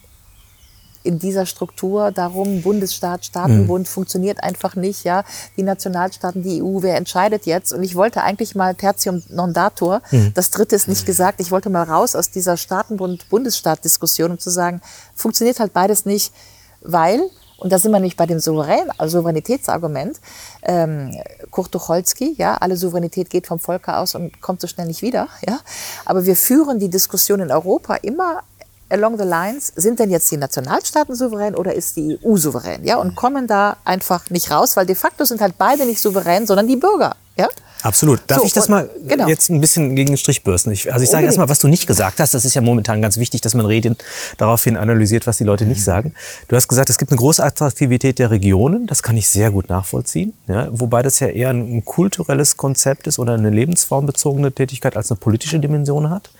[1.03, 3.91] in dieser Struktur darum, Bundesstaat, Staatenbund mhm.
[3.91, 5.23] funktioniert einfach nicht, ja.
[5.55, 7.71] Die Nationalstaaten, die EU, wer entscheidet jetzt?
[7.71, 10.33] Und ich wollte eigentlich mal Tertium non datur, mhm.
[10.33, 14.81] das dritte ist nicht gesagt, ich wollte mal raus aus dieser Staatenbund-Bundesstaat-Diskussion, um zu sagen,
[15.15, 16.33] funktioniert halt beides nicht,
[16.81, 17.21] weil,
[17.57, 20.19] und da sind wir nicht bei dem Souverän, also Souveränitätsargument,
[20.63, 21.15] ähm,
[21.49, 25.29] Kurt Tucholsky, ja, alle Souveränität geht vom Volke aus und kommt so schnell nicht wieder,
[25.47, 25.59] ja.
[26.05, 28.41] Aber wir führen die Diskussion in Europa immer
[28.89, 32.83] along the lines, sind denn jetzt die Nationalstaaten souverän oder ist die EU souverän?
[32.83, 36.45] Ja, und kommen da einfach nicht raus, weil de facto sind halt beide nicht souverän,
[36.47, 37.15] sondern die Bürger.
[37.37, 37.47] Ja?
[37.81, 38.21] Absolut.
[38.27, 39.27] Darf So, ich das mal genau.
[39.27, 40.71] jetzt ein bisschen gegen den Strich bürsten?
[40.71, 43.17] Ich, also ich sage erstmal, was du nicht gesagt hast, das ist ja momentan ganz
[43.17, 43.95] wichtig, dass man Reden
[44.37, 46.13] daraufhin analysiert, was die Leute nicht sagen.
[46.49, 49.69] Du hast gesagt, es gibt eine große Attraktivität der Regionen, das kann ich sehr gut
[49.69, 54.97] nachvollziehen, ja, wobei das ja eher ein, ein kulturelles Konzept ist oder eine lebensformbezogene Tätigkeit
[54.97, 56.31] als eine politische Dimension hat.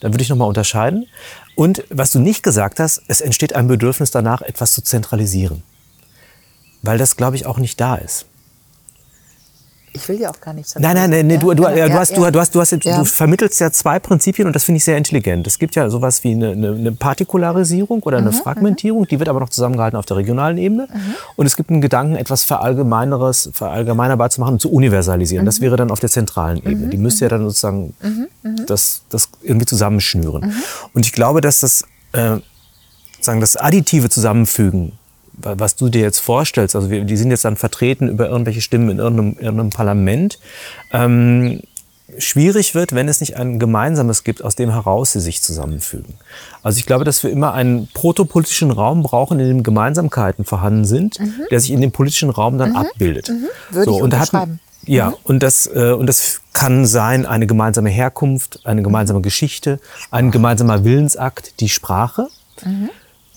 [0.00, 1.06] Da würde ich nochmal unterscheiden.
[1.56, 5.62] Und was du nicht gesagt hast, es entsteht ein Bedürfnis danach, etwas zu zentralisieren.
[6.82, 8.26] Weil das, glaube ich, auch nicht da ist.
[9.96, 12.10] Ich will ja auch gar nicht Nein, nein, nein, nee, du, du, Ja, du, hast,
[12.12, 12.16] ja.
[12.24, 12.98] du, du, hast, du, hast, Ja.
[12.98, 15.46] du vermittelst ja zwei Prinzipien und das finde ich sehr intelligent.
[15.46, 19.28] Es gibt ja sowas wie eine, eine, eine Partikularisierung oder Mhm, eine Fragmentierung, die wird
[19.28, 20.88] aber noch zusammengehalten auf der regionalen Ebene.
[21.36, 25.44] Und es gibt einen Gedanken, etwas Verallgemeineres, verallgemeinerbar zu machen und zu universalisieren.
[25.44, 25.46] Mhm.
[25.46, 26.88] Das wäre dann auf der zentralen Ebene.
[26.88, 27.94] Die müsste ja dann sozusagen
[28.66, 30.42] das, das irgendwie zusammenschnüren.
[30.48, 30.52] Mhm.
[30.94, 32.36] Und ich glaube, dass das, äh,
[33.20, 34.92] sagen, das additive Zusammenfügen
[35.38, 38.88] was du dir jetzt vorstellst, also wir, die sind jetzt dann vertreten über irgendwelche Stimmen
[38.90, 40.38] in irgendeinem, irgendeinem Parlament,
[40.92, 41.60] ähm,
[42.18, 46.14] schwierig wird, wenn es nicht ein gemeinsames gibt, aus dem heraus sie sich zusammenfügen.
[46.62, 51.18] Also ich glaube, dass wir immer einen protopolitischen Raum brauchen, in dem Gemeinsamkeiten vorhanden sind,
[51.50, 53.28] der sich in dem politischen Raum dann abbildet.
[53.28, 53.46] Mhm.
[53.70, 54.60] Würde ich und da hat- unterschreiben.
[54.86, 59.78] ja, und das, äh, und das kann sein eine gemeinsame Herkunft, eine gemeinsame Geschichte,
[60.10, 62.28] ein gemeinsamer Willensakt, die Sprache.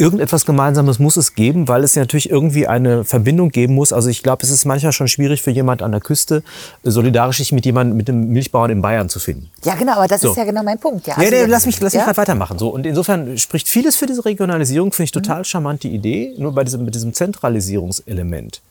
[0.01, 3.91] Irgendetwas Gemeinsames muss es geben, weil es ja natürlich irgendwie eine Verbindung geben muss.
[3.91, 6.41] Also ich glaube, es ist manchmal schon schwierig für jemand an der Küste,
[6.83, 9.51] äh, solidarisch sich mit jemandem, mit dem Milchbauern in Bayern zu finden.
[9.65, 10.31] Ja, genau, aber das So.
[10.31, 11.05] ist ja genau mein Punkt.
[11.05, 12.05] Ja, Ja, also nee, jetzt- lass mich, lass mich ja?
[12.05, 12.57] gerade weitermachen.
[12.57, 16.33] So, und insofern spricht vieles für diese Regionalisierung, finde ich total charmant die Idee.
[16.37, 18.61] Nur bei diesem, mit diesem Zentralisierungselement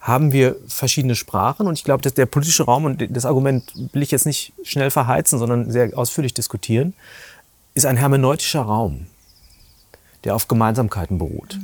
[0.00, 4.02] haben wir verschiedene Sprachen und ich glaube, dass der politische Raum, und das Argument will
[4.02, 6.94] ich jetzt nicht schnell verheizen, sondern sehr ausführlich diskutieren,
[7.74, 9.06] ist ein hermeneutischer Raum,
[10.24, 11.58] der auf Gemeinsamkeiten beruht.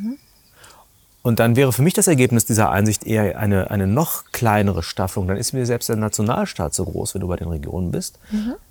[1.22, 5.28] Und dann wäre für mich das Ergebnis dieser Einsicht eher eine, eine noch kleinere Staffelung.
[5.28, 8.18] Dann ist mir selbst der Nationalstaat so groß, wenn du bei den Regionen bist.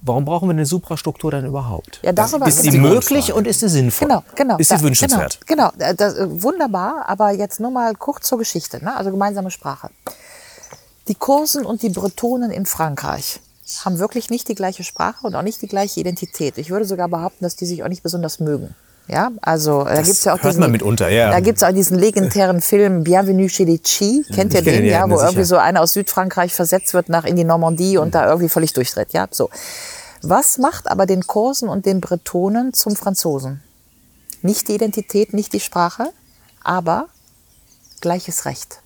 [0.02, 2.00] Warum brauchen wir eine Suprastruktur dann überhaupt?
[2.04, 4.08] Ja, darüber- ist sie möglich und ist sie sinnvoll?
[4.08, 4.58] Genau, genau.
[4.58, 5.39] Ist sie Da- wünschenswert?
[5.45, 5.93] Genau, genau.
[5.93, 8.95] Das, äh, wunderbar, aber jetzt nur mal kurz zur Geschichte, ne?
[8.95, 9.89] also gemeinsame Sprache.
[11.10, 13.39] Die Kursen und die Bretonen in Frankreich
[13.84, 16.58] haben wirklich nicht die gleiche Sprache und auch nicht die gleiche Identität.
[16.58, 18.73] Ich würde sogar behaupten, dass die sich auch nicht besonders mögen.
[19.07, 21.31] Ja, also da gibt's ja auch hört diesen, man mitunter, ja.
[21.31, 24.25] Da gibt's auch diesen legendären Film Bienvenue chez les Chi.
[24.33, 25.45] Kennt ihr den, ja, wo na irgendwie sicher.
[25.45, 29.13] so einer aus Südfrankreich versetzt wird nach in die Normandie und da irgendwie völlig durchdreht.
[29.13, 29.49] Ja, so.
[30.21, 33.61] Was macht aber den Kursen und den Bretonen zum Franzosen?
[34.41, 36.09] Nicht die Identität, nicht die Sprache,
[36.63, 37.07] aber
[38.01, 38.79] gleiches Recht.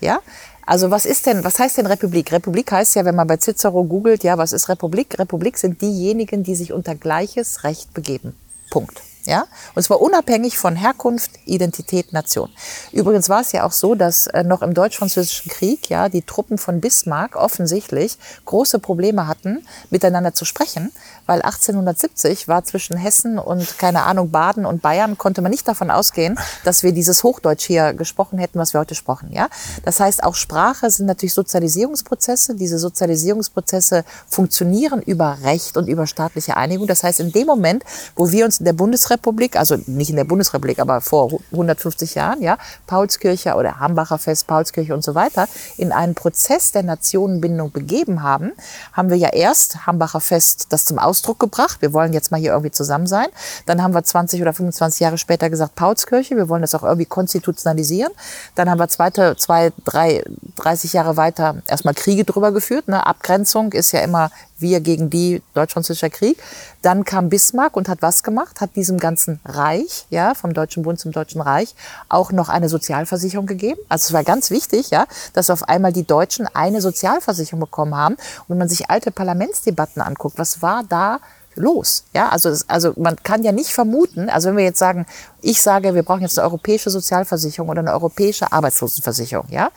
[0.00, 0.20] Ja?
[0.66, 2.32] Also was ist denn, was heißt denn Republik?
[2.32, 5.18] Republik heißt ja, wenn man bei Cicero googelt, ja, was ist Republik?
[5.18, 8.34] Republik sind diejenigen, die sich unter gleiches Recht begeben.
[8.70, 9.02] Punkt.
[9.24, 9.46] Ja?
[9.74, 12.50] Und zwar unabhängig von Herkunft, Identität, Nation.
[12.92, 16.58] Übrigens war es ja auch so, dass äh, noch im Deutsch-Französischen Krieg ja die Truppen
[16.58, 20.92] von Bismarck offensichtlich große Probleme hatten, miteinander zu sprechen,
[21.26, 25.90] weil 1870 war zwischen Hessen und, keine Ahnung, Baden und Bayern, konnte man nicht davon
[25.90, 29.30] ausgehen, dass wir dieses Hochdeutsch hier gesprochen hätten, was wir heute sprechen.
[29.32, 29.48] Ja?
[29.84, 32.54] Das heißt, auch Sprache sind natürlich Sozialisierungsprozesse.
[32.54, 36.86] Diese Sozialisierungsprozesse funktionieren über Recht und über staatliche Einigung.
[36.86, 37.84] Das heißt, in dem Moment,
[38.16, 38.72] wo wir uns in der
[39.10, 44.46] Bundesrepublik, also nicht in der Bundesrepublik, aber vor 150 Jahren, ja, Paulskirche oder Hambacher Fest,
[44.46, 48.52] Paulskirche und so weiter, in einen Prozess der Nationenbindung begeben haben,
[48.92, 51.82] haben wir ja erst Hambacher Fest das zum Ausdruck gebracht.
[51.82, 53.26] Wir wollen jetzt mal hier irgendwie zusammen sein.
[53.66, 56.36] Dann haben wir 20 oder 25 Jahre später gesagt Paulskirche.
[56.36, 58.12] Wir wollen das auch irgendwie konstitutionalisieren.
[58.54, 60.22] Dann haben wir zweite, zwei, drei,
[60.56, 62.88] 30 Jahre weiter erstmal Kriege drüber geführt.
[62.88, 63.04] Ne?
[63.04, 66.42] Abgrenzung ist ja immer wir gegen die deutsch-französischer Krieg.
[66.82, 68.60] Dann kam Bismarck und hat was gemacht?
[68.60, 71.74] Hat diesem ganzen Reich, ja, vom Deutschen Bund zum Deutschen Reich,
[72.08, 73.80] auch noch eine Sozialversicherung gegeben.
[73.88, 78.14] Also es war ganz wichtig, ja, dass auf einmal die Deutschen eine Sozialversicherung bekommen haben.
[78.14, 81.18] Und wenn man sich alte Parlamentsdebatten anguckt, was war da
[81.56, 82.04] los.
[82.14, 85.06] Ja, also, also man kann ja nicht vermuten, also wenn wir jetzt sagen,
[85.42, 89.70] ich sage, wir brauchen jetzt eine europäische Sozialversicherung oder eine europäische Arbeitslosenversicherung, ja,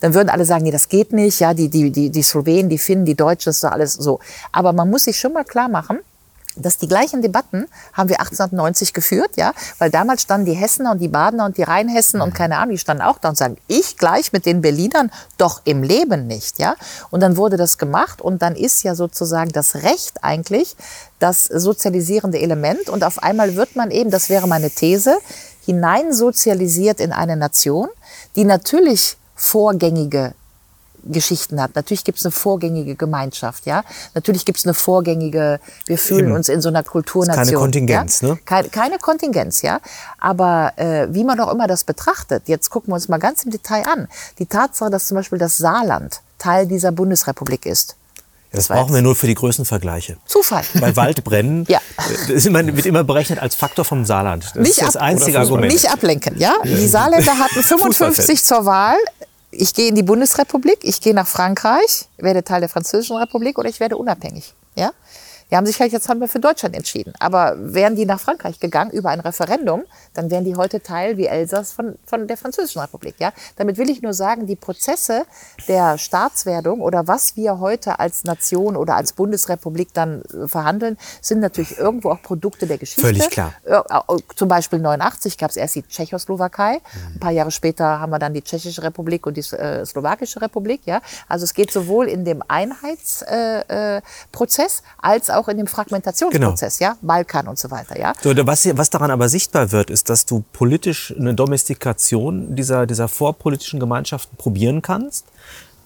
[0.00, 2.78] dann würden alle sagen, nee, das geht nicht, ja, die, die, die, die Slowenen, die
[2.78, 4.20] Finnen, die Deutschen, das ist doch alles so.
[4.52, 5.98] Aber man muss sich schon mal klar machen,
[6.56, 10.98] dass die gleichen Debatten haben wir 1890 geführt, ja, weil damals standen die Hessener und
[10.98, 13.96] die Badener und die Rheinhessen und keine Ahnung, die standen auch da und sagen, ich
[13.96, 16.76] gleich mit den Berlinern doch im Leben nicht, ja.
[17.10, 20.76] Und dann wurde das gemacht und dann ist ja sozusagen das Recht eigentlich
[21.18, 25.16] das sozialisierende Element und auf einmal wird man eben, das wäre meine These,
[25.64, 27.88] hineinsozialisiert in eine Nation,
[28.36, 30.34] die natürlich vorgängige
[31.10, 31.74] Geschichten hat.
[31.74, 33.84] Natürlich gibt es eine vorgängige Gemeinschaft, ja.
[34.14, 36.36] Natürlich gibt es eine vorgängige, wir fühlen Eben.
[36.36, 37.46] uns in so einer Kulturnation.
[37.46, 38.28] Keine Kontingenz, ja?
[38.28, 38.38] ne?
[38.44, 39.80] Keine, keine Kontingenz, ja.
[40.18, 43.50] Aber äh, wie man auch immer das betrachtet, jetzt gucken wir uns mal ganz im
[43.50, 44.08] Detail an.
[44.38, 47.96] Die Tatsache, dass zum Beispiel das Saarland Teil dieser Bundesrepublik ist.
[48.52, 50.16] Das war brauchen wir nur für die Größenvergleiche.
[50.26, 50.64] Zufall.
[50.80, 51.80] Bei Waldbrennen Ja.
[51.96, 54.52] das ist immer, wird immer berechnet als Faktor vom Saarland.
[54.54, 55.72] Das ist das einzige Argument.
[55.72, 56.54] Nicht ablenken, ja?
[56.64, 58.96] Die Saarländer hatten 55 zur Wahl.
[59.58, 63.68] Ich gehe in die Bundesrepublik, ich gehe nach Frankreich, werde Teil der Französischen Republik oder
[63.68, 64.92] ich werde unabhängig, ja?
[65.50, 67.12] Die haben sich halt jetzt haben wir für Deutschland entschieden.
[67.20, 71.26] Aber wären die nach Frankreich gegangen über ein Referendum, dann wären die heute Teil wie
[71.26, 73.14] Elsass von, von der Französischen Republik.
[73.18, 73.32] Ja?
[73.56, 75.24] Damit will ich nur sagen, die Prozesse
[75.68, 81.40] der Staatswerdung oder was wir heute als Nation oder als Bundesrepublik dann äh, verhandeln, sind
[81.40, 83.02] natürlich irgendwo auch Produkte der Geschichte.
[83.02, 83.52] Völlig klar.
[83.64, 86.80] Äh, äh, Zum Beispiel 89 gab es erst die Tschechoslowakei.
[87.14, 90.80] Ein paar Jahre später haben wir dann die Tschechische Republik und die äh, Slowakische Republik.
[90.86, 91.00] Ja?
[91.28, 96.96] Also es geht sowohl in dem Einheitsprozess äh, Prozess als auch in dem Fragmentationsprozess, ja,
[97.02, 97.98] Balkan und so weiter.
[97.98, 98.14] Ja?
[98.22, 103.08] So, was, was daran aber sichtbar wird, ist, dass du politisch eine Domestikation dieser, dieser
[103.08, 105.26] vorpolitischen Gemeinschaften probieren kannst.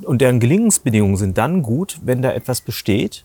[0.02, 3.24] Und deren Gelingensbedingungen sind dann gut, wenn da etwas besteht.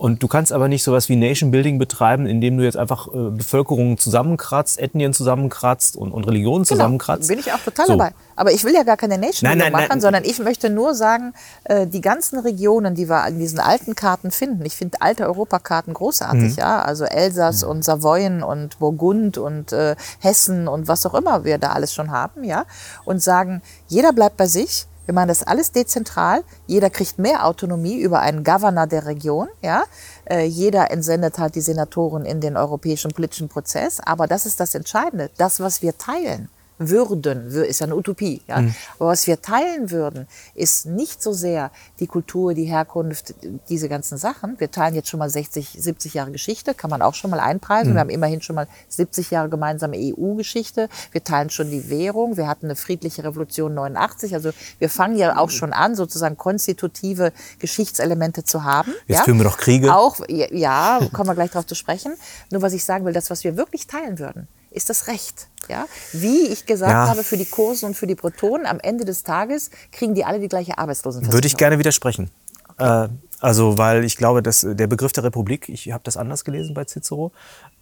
[0.00, 3.32] Und du kannst aber nicht sowas wie Nation Building betreiben, indem du jetzt einfach äh,
[3.32, 7.28] Bevölkerungen zusammenkratzt, Ethnien zusammenkratzt und, und Religionen zusammenkratzt.
[7.28, 7.92] Genau, Bin ich auch total So.
[7.98, 8.12] dabei.
[8.34, 10.00] Aber ich will ja gar keine Nation Nein, Building nein, machen, nein.
[10.00, 11.34] sondern ich möchte nur sagen,
[11.64, 15.90] äh, die ganzen Regionen, die wir an diesen alten Karten finden, ich finde alte Europakarten
[15.92, 15.96] Mhm.
[15.96, 21.44] großartig, ja, also Elsass und Savoyen und Burgund und äh, Hessen und was auch immer
[21.44, 22.64] wir da alles schon haben, ja,
[23.04, 24.86] und sagen, jeder bleibt bei sich.
[25.10, 26.44] Wir machen das alles dezentral.
[26.68, 29.48] Jeder kriegt mehr Autonomie über einen Governor der Region.
[29.60, 29.82] Ja?
[30.24, 33.98] Äh, jeder entsendet halt die Senatoren in den europäischen politischen Prozess.
[33.98, 35.28] Aber das ist das Entscheidende.
[35.36, 36.48] Das, was wir teilen
[36.80, 38.40] würden, wür- ist ja eine Utopie.
[38.48, 38.64] Ja?
[38.98, 43.34] Aber was wir teilen würden, ist nicht so sehr die Kultur, die Herkunft,
[43.68, 44.58] diese ganzen Sachen.
[44.58, 47.92] Wir teilen jetzt schon mal 60, 70 Jahre Geschichte, kann man auch schon mal einpreisen.
[47.94, 50.88] Wir haben immerhin schon mal 70 Jahre gemeinsame EU-Geschichte.
[51.12, 52.36] Wir teilen schon die Währung.
[52.36, 54.34] Wir hatten eine friedliche Revolution 89.
[54.34, 58.92] Also wir fangen ja auch schon an, sozusagen konstitutive Geschichtselemente zu haben.
[59.06, 59.24] Jetzt ja?
[59.24, 59.94] führen wir noch Kriege.
[59.94, 62.14] Auch, ja, ja, kommen wir gleich darauf zu sprechen.
[62.50, 65.48] Nur was ich sagen will, das, was wir wirklich teilen würden, ist das Recht.
[65.68, 65.86] Ja?
[66.12, 67.08] Wie ich gesagt Ja.
[67.08, 70.40] habe, für die Kursen und für die Bretonen, am Ende des Tages kriegen die alle
[70.40, 71.34] die gleiche Arbeitslosenversicherung.
[71.34, 72.30] Würde ich gerne widersprechen.
[72.78, 73.08] Äh,
[73.40, 76.74] also, weil ich glaube, dass äh, der Begriff der Republik, ich habe das anders gelesen
[76.74, 77.32] bei Cicero,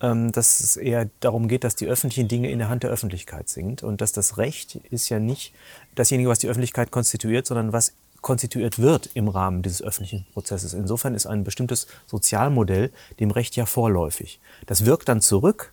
[0.00, 3.48] ähm, dass es eher darum geht, dass die öffentlichen Dinge in der Hand der Öffentlichkeit
[3.48, 5.52] sind und dass das Recht ist ja nicht
[5.94, 10.74] dasjenige, was die Öffentlichkeit konstituiert, sondern was konstituiert wird im Rahmen dieses öffentlichen Prozesses.
[10.74, 14.40] Insofern ist ein bestimmtes Sozialmodell dem Recht ja vorläufig.
[14.66, 15.72] Das wirkt dann zurück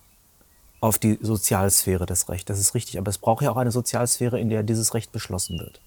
[0.85, 2.45] auf die Sozialsphäre des Rechts.
[2.45, 5.57] Das ist richtig, aber es braucht ja auch eine Sozialsphäre, in der dieses Recht beschlossen
[5.59, 5.81] wird.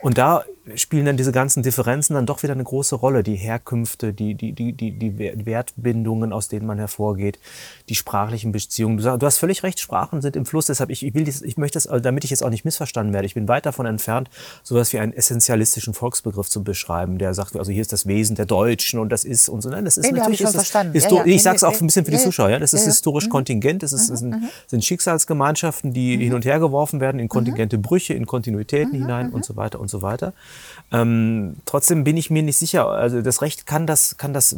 [0.00, 3.22] Und da spielen dann diese ganzen Differenzen dann doch wieder eine große Rolle.
[3.22, 7.38] Die Herkünfte, die, die, die, die, die Wertbindungen, aus denen man hervorgeht,
[7.88, 8.98] die sprachlichen Beziehungen.
[8.98, 10.66] Du hast völlig recht, Sprachen sind im Fluss.
[10.66, 13.14] Deshalb, ich, ich will dies, ich möchte das, also damit ich jetzt auch nicht missverstanden
[13.14, 14.28] werde, ich bin weit davon entfernt,
[14.64, 18.46] sowas wie einen essentialistischen Volksbegriff zu beschreiben, der sagt, also hier ist das Wesen der
[18.46, 19.70] Deutschen und das ist und so.
[19.70, 20.72] Nein, das ist Nee, natürlich, ich ist das.
[20.72, 21.26] Ja, ja.
[21.26, 22.16] Ich sag's auch ein bisschen für die.
[22.16, 22.58] Zuschauer, ja.
[22.58, 24.36] Das ist historisch kontingent, es ist, es sind,
[24.66, 29.44] sind Schicksalsgemeinschaften, die hin und her geworfen werden in kontingente Brüche, in Kontinuitäten hinein und
[29.44, 30.32] so weiter und so weiter.
[30.92, 34.56] Ähm, trotzdem bin ich mir nicht sicher, also das Recht kann das, kann das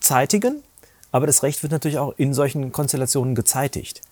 [0.00, 0.62] zeitigen,
[1.12, 4.02] aber das Recht wird natürlich auch in solchen Konstellationen gezeitigt.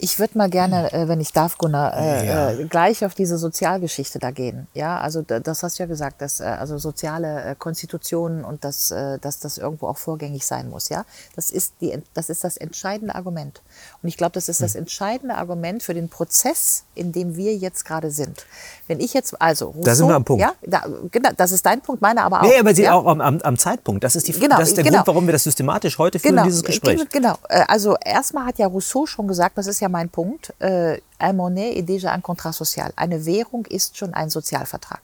[0.00, 2.50] Ich würde mal gerne, äh, wenn ich darf, Gunnar, äh, Ja.
[2.52, 4.68] äh, gleich auf diese Sozialgeschichte da gehen.
[4.72, 8.62] Ja, also da- das hast du ja gesagt, dass äh, also soziale äh, Konstitutionen und
[8.64, 10.88] dass, äh, dass das irgendwo auch vorgängig sein muss.
[10.88, 13.60] Ja, das ist die, das ist das entscheidende Argument.
[14.02, 14.82] Und ich glaube, das ist das Hm.
[14.82, 18.46] entscheidende Argument für den Prozess, in dem wir jetzt gerade sind.
[18.86, 20.42] Wenn ich jetzt also Rousseau, Da sind wir am Punkt.
[20.42, 22.46] Ja, da, genau, das ist dein Punkt, meiner aber auch.
[22.46, 22.94] Nee, aber sie ja?
[22.94, 24.04] auch am, am, Zeitpunkt.
[24.04, 24.98] Das ist, die, Genau, das ist der genau.
[24.98, 27.04] Grund, warum wir das systematisch heute führen, dieses Gespräch.
[27.10, 27.64] Genau, genau.
[27.66, 31.00] Also erstmal hat ja Rousseau schon gesagt, das ist ja mein Punkt, äh,
[31.32, 32.92] monnaie est déjà un contrat social.
[32.96, 35.00] Eine Währung ist schon ein Sozialvertrag.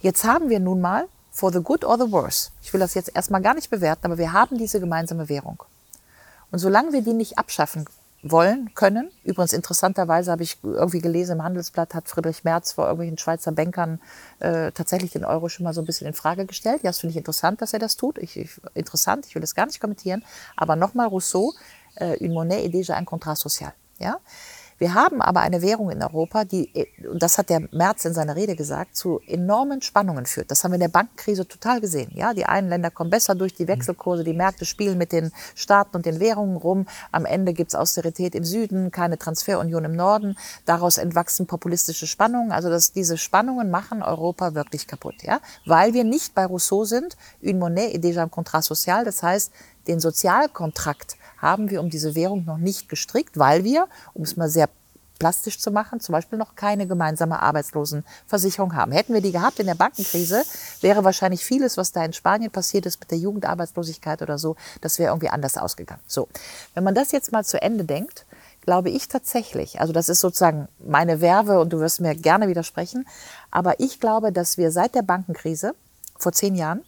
[0.00, 3.14] Jetzt haben wir nun mal, for the good or the worse, ich will das jetzt
[3.14, 5.62] erstmal gar nicht bewerten, aber wir haben diese gemeinsame Währung.
[6.50, 7.84] Und solange wir die nicht abschaffen
[8.22, 13.18] wollen, können, übrigens interessanterweise habe ich irgendwie gelesen, im Handelsblatt hat Friedrich Merz vor irgendwelchen
[13.18, 14.00] Schweizer Bankern
[14.40, 16.82] äh, tatsächlich den Euro schon mal so ein bisschen in Frage gestellt.
[16.82, 18.18] Ja, das finde ich interessant, dass er das tut.
[18.18, 20.24] Ich, ich, interessant, ich will das gar nicht kommentieren.
[20.56, 21.54] Aber nochmal Rousseau,
[21.94, 23.72] äh, une monnaie est déjà un contrat social.
[23.98, 24.20] Ja?
[24.78, 28.36] Wir haben aber eine Währung in Europa, die, und das hat der Merz in seiner
[28.36, 30.52] Rede gesagt, zu enormen Spannungen führt.
[30.52, 32.12] Das haben wir in der Bankenkrise total gesehen.
[32.14, 35.96] Ja, die einen Länder kommen besser durch die Wechselkurse, die Märkte spielen mit den Staaten
[35.96, 36.86] und den Währungen rum.
[37.10, 40.36] Am Ende gibt's Austerität im Süden, keine Transferunion im Norden.
[40.64, 42.52] Daraus entwachsen populistische Spannungen.
[42.52, 45.16] Also dass diese Spannungen machen Europa wirklich kaputt.
[45.22, 47.16] Ja, weil wir nicht bei Rousseau sind.
[47.42, 49.04] Une monnaie est déjà un contrat social.
[49.04, 49.52] Das heißt,
[49.88, 54.48] den Sozialkontrakt haben wir um diese Währung noch nicht gestrickt, weil wir, um es mal
[54.48, 54.68] sehr
[55.18, 58.92] plastisch zu machen, zum Beispiel noch keine gemeinsame Arbeitslosenversicherung haben.
[58.92, 60.44] Hätten wir die gehabt in der Bankenkrise,
[60.80, 64.98] wäre wahrscheinlich vieles, was da in Spanien passiert ist mit der Jugendarbeitslosigkeit oder so, das
[64.98, 66.02] wäre irgendwie anders ausgegangen.
[66.06, 66.28] So,
[66.74, 68.26] wenn man das jetzt mal zu Ende denkt,
[68.60, 73.06] glaube ich tatsächlich, also das ist sozusagen meine Werbe und du wirst mir gerne widersprechen,
[73.50, 75.74] aber ich glaube, dass wir seit der Bankenkrise
[76.18, 76.84] vor zehn Jahren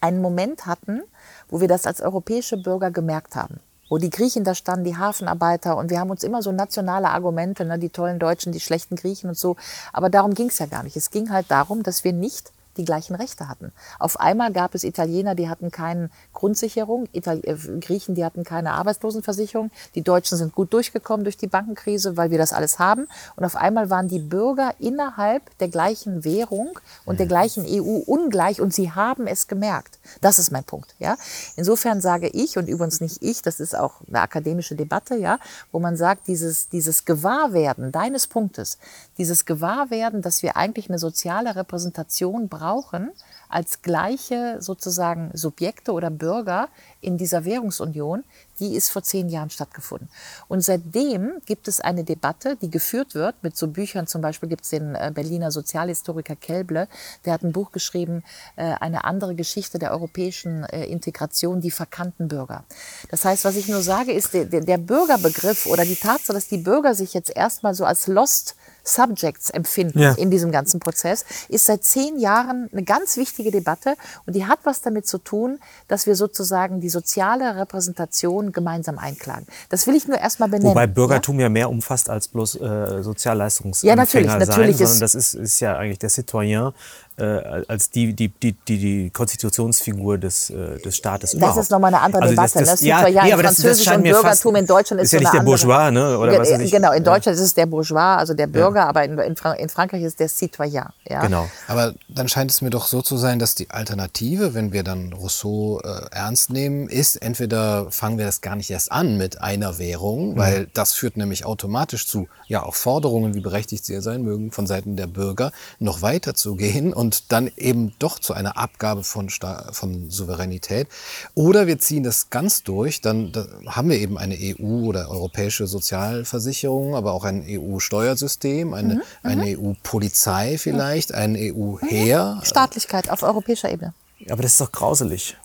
[0.00, 1.02] einen Moment hatten,
[1.50, 3.60] wo wir das als europäische Bürger gemerkt haben.
[3.88, 7.64] Wo die Griechen da standen, die Hafenarbeiter und wir haben uns immer so nationale Argumente,
[7.64, 9.56] ne, die tollen Deutschen, die schlechten Griechen und so.
[9.92, 10.96] Aber darum ging es ja gar nicht.
[10.96, 13.72] Es ging halt darum, dass wir nicht die gleichen Rechte hatten.
[13.98, 18.72] Auf einmal gab es Italiener, die hatten keine Grundsicherung, Itali äh, Griechen, die hatten keine
[18.72, 23.06] Arbeitslosenversicherung, die Deutschen sind gut durchgekommen durch die Bankenkrise, weil wir das alles haben.
[23.36, 28.60] Und auf einmal waren die Bürger innerhalb der gleichen Währung und der gleichen EU ungleich
[28.60, 29.98] und sie haben es gemerkt.
[30.20, 30.94] Das ist mein Punkt.
[30.98, 31.16] Ja?
[31.56, 35.38] Insofern sage ich, und übrigens nicht ich, das ist auch eine akademische Debatte, ja,
[35.72, 38.78] wo man sagt, dieses, dieses Gewahrwerden deines Punktes,
[39.18, 43.10] dieses Gewahrwerden, dass wir eigentlich eine soziale Repräsentation brauchen,
[43.50, 46.68] als gleiche sozusagen Subjekte oder Bürger
[47.00, 48.24] in dieser Währungsunion,
[48.60, 50.08] die ist vor zehn Jahren stattgefunden.
[50.46, 54.06] Und seitdem gibt es eine Debatte, die geführt wird mit so Büchern.
[54.06, 56.86] Zum Beispiel gibt es den äh, Berliner Sozialhistoriker Kelble,
[57.24, 58.22] der hat ein Buch geschrieben,
[58.56, 62.64] äh, eine andere Geschichte der europäischen äh, Integration, die verkannten Bürger.
[63.10, 66.58] Das heißt, was ich nur sage, ist der, der Bürgerbegriff oder die Tatsache, dass die
[66.58, 70.12] Bürger sich jetzt erstmal so als lost Subjects empfinden ja.
[70.12, 73.94] in diesem ganzen Prozess, ist seit zehn Jahren eine ganz wichtige Debatte
[74.26, 79.46] und die hat was damit zu tun, dass wir sozusagen die soziale Repräsentation gemeinsam einklagen.
[79.68, 80.70] Das will ich nur erstmal benennen.
[80.70, 85.00] Wobei Bürgertum ja, ja mehr umfasst als bloß äh, Sozialleistungsempfänger ja, natürlich, sein, natürlich sondern
[85.00, 86.72] das ist, ist ja eigentlich der Citoyen
[87.20, 91.58] äh, als die, die, die, die, die Konstitutionsfigur des, äh, des Staates das überhaupt.
[91.58, 92.58] Das ist nochmal eine andere also Debatte.
[92.60, 95.20] Das, das, ja, ja, aber Französisch das, das und Bürgertum in Deutschland ist, ist ja
[95.20, 96.18] nicht der Bourgeois, ne?
[96.18, 96.70] Oder was weiß ich.
[96.70, 97.42] Genau, in Deutschland ja.
[97.42, 98.88] ist es der Bourgeois, also der Bürger, ja.
[98.88, 100.86] aber in, in, Frank in, Frankreich ist es der Citoyen.
[101.08, 101.20] Ja?
[101.20, 101.48] Genau.
[101.68, 105.12] Aber dann scheint es mir doch so zu sein, dass die Alternative, wenn wir dann
[105.12, 109.78] Rousseau äh, ernst nehmen, ist, entweder fangen wir das gar nicht erst an mit einer
[109.78, 110.36] Währung, mhm.
[110.36, 114.66] weil das führt nämlich automatisch zu, ja, auch Forderungen, wie berechtigt sie sein mögen, von
[114.66, 119.30] Seiten der Bürger, noch weiter zu gehen und dann eben doch zu einer Abgabe von,
[119.30, 120.86] von Souveränität.
[121.34, 125.66] Oder wir ziehen das ganz durch, dann da haben wir eben eine EU- oder europäische
[125.66, 129.02] Sozialversicherung, aber auch ein EU-Steuersystem, eine, mhm.
[129.22, 129.68] eine mhm.
[129.68, 132.36] EU-Polizei vielleicht, ein EU-Heer.
[132.40, 132.44] Mhm.
[132.44, 133.94] Staatlichkeit auf europäischer Ebene.
[134.28, 135.38] Aber das ist doch grauselig.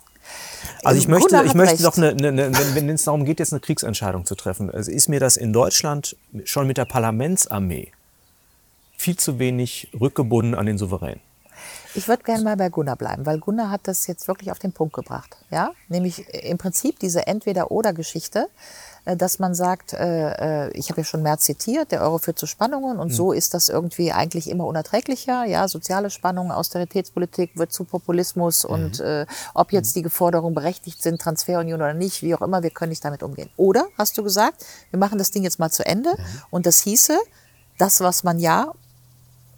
[0.83, 3.61] Also ich möchte, ich möchte doch, eine, eine, eine, wenn es darum geht, jetzt eine
[3.61, 7.93] Kriegsentscheidung zu treffen, also ist mir das in Deutschland schon mit der Parlamentsarmee
[8.97, 11.21] viel zu wenig rückgebunden an den Souverän.
[11.95, 14.73] Ich würde gerne mal bei Gunnar bleiben, weil Gunnar hat das jetzt wirklich auf den
[14.73, 15.37] Punkt gebracht.
[15.49, 15.71] Ja?
[15.87, 18.49] Nämlich im Prinzip diese Entweder-Oder-Geschichte,
[19.05, 22.37] äh, dass man sagt, äh, äh, ich habe ja schon mehr zitiert, der Euro führt
[22.37, 23.13] zu Spannungen und mhm.
[23.13, 25.45] so ist das irgendwie eigentlich immer unerträglicher.
[25.45, 28.69] Ja, soziale Spannungen, Austeritätspolitik wird zu Populismus mhm.
[28.69, 30.03] und äh, ob jetzt mhm.
[30.03, 33.49] die Forderungen berechtigt sind, Transferunion oder nicht, wie auch immer, wir können nicht damit umgehen.
[33.55, 36.23] Oder hast du gesagt, wir machen das Ding jetzt mal zu Ende mhm.
[36.49, 37.17] und das hieße,
[37.77, 38.73] das, was man ja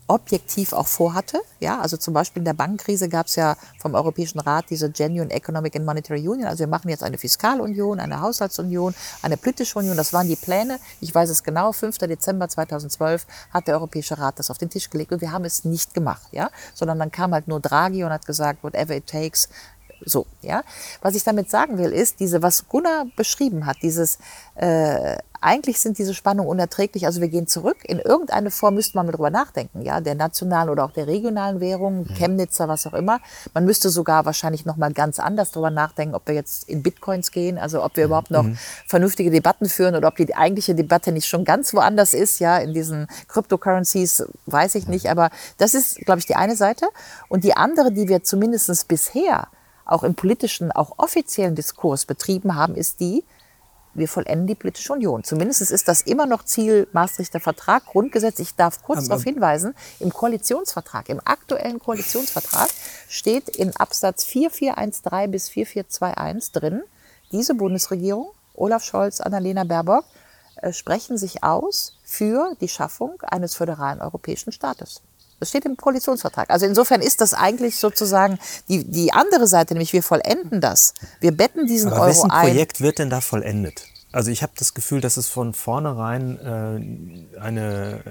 [0.07, 1.41] objektiv auch vorhatte.
[1.59, 5.31] Ja, also zum Beispiel in der Bankenkrise gab es ja vom Europäischen Rat diese Genuine
[5.31, 6.47] Economic and Monetary Union.
[6.47, 9.97] Also wir machen jetzt eine Fiskalunion, eine Haushaltsunion, eine politische Union.
[9.97, 10.79] Das waren die Pläne.
[11.01, 11.71] Ich weiß es genau.
[11.71, 11.97] 5.
[11.99, 15.65] Dezember 2012 hat der Europäische Rat das auf den Tisch gelegt und wir haben es
[15.65, 16.27] nicht gemacht.
[16.31, 19.49] Ja, sondern dann kam halt nur Draghi und hat gesagt, whatever it takes,
[20.05, 20.63] so, ja.
[21.01, 24.19] Was ich damit sagen will, ist, diese, was Gunnar beschrieben hat, dieses,
[24.55, 27.77] äh, eigentlich sind diese Spannungen unerträglich, also wir gehen zurück.
[27.83, 31.59] In irgendeine Form müsste man mit drüber nachdenken, ja, der nationalen oder auch der regionalen
[31.59, 32.13] Währung, mhm.
[32.15, 33.19] Chemnitzer, was auch immer.
[33.53, 37.57] Man müsste sogar wahrscheinlich nochmal ganz anders drüber nachdenken, ob wir jetzt in Bitcoins gehen,
[37.57, 38.09] also ob wir mhm.
[38.09, 38.57] überhaupt noch mhm.
[38.87, 42.73] vernünftige Debatten führen oder ob die eigentliche Debatte nicht schon ganz woanders ist, ja, in
[42.73, 46.87] diesen Cryptocurrencies, weiß ich nicht, aber das ist, glaube ich, die eine Seite.
[47.29, 49.47] Und die andere, die wir zumindestens bisher
[49.87, 53.23] auch im politischen, auch offiziellen Diskurs betrieben haben, ist die,
[53.93, 55.23] wir vollenden die politische Union.
[55.23, 58.39] Zumindest ist das immer noch Ziel Maastrichter Vertrag, Grundgesetz.
[58.39, 62.69] Ich darf kurz Aber darauf hinweisen, im Koalitionsvertrag, im aktuellen Koalitionsvertrag
[63.09, 66.83] steht in Absatz 4413 bis 4421 drin,
[67.31, 70.05] diese Bundesregierung, Olaf Scholz, Annalena Baerbock,
[70.57, 75.01] äh, sprechen sich aus für die Schaffung eines föderalen europäischen Staates.
[75.39, 76.49] Das steht im Koalitionsvertrag.
[76.49, 80.93] Also insofern ist das eigentlich sozusagen die, die andere Seite, nämlich wir vollenden das.
[81.19, 82.47] Wir betten diesen Aber Euro wessen ein.
[82.47, 83.83] Projekt wird denn da vollendet?
[84.11, 86.39] Also ich habe das Gefühl, dass es von vornherein
[87.35, 88.01] äh, eine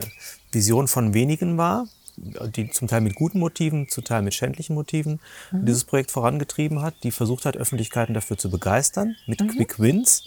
[0.52, 1.86] Vision von wenigen war,
[2.16, 5.20] die zum Teil mit guten Motiven, zum Teil mit schändlichen Motiven
[5.52, 5.66] Mhm.
[5.66, 9.48] dieses Projekt vorangetrieben hat, die versucht hat, Öffentlichkeiten dafür zu begeistern, mit Mhm.
[9.48, 10.24] Quick Wins,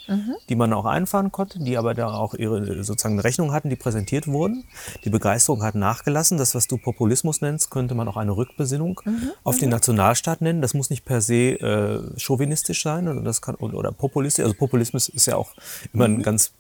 [0.49, 4.27] die man auch einfahren konnte, die aber da auch ihre sozusagen Rechnungen hatten, die präsentiert
[4.27, 4.63] wurden.
[5.03, 6.37] Die Begeisterung hat nachgelassen.
[6.37, 9.31] Das, was du Populismus nennst, könnte man auch eine Rückbesinnung Mhm.
[9.43, 10.61] auf den Nationalstaat nennen.
[10.61, 14.43] Das muss nicht per se äh, chauvinistisch sein oder, das kann, oder populistisch.
[14.43, 15.53] Also Populismus ist ja auch
[15.93, 16.15] immer Mhm.
[16.17, 16.51] ein ganz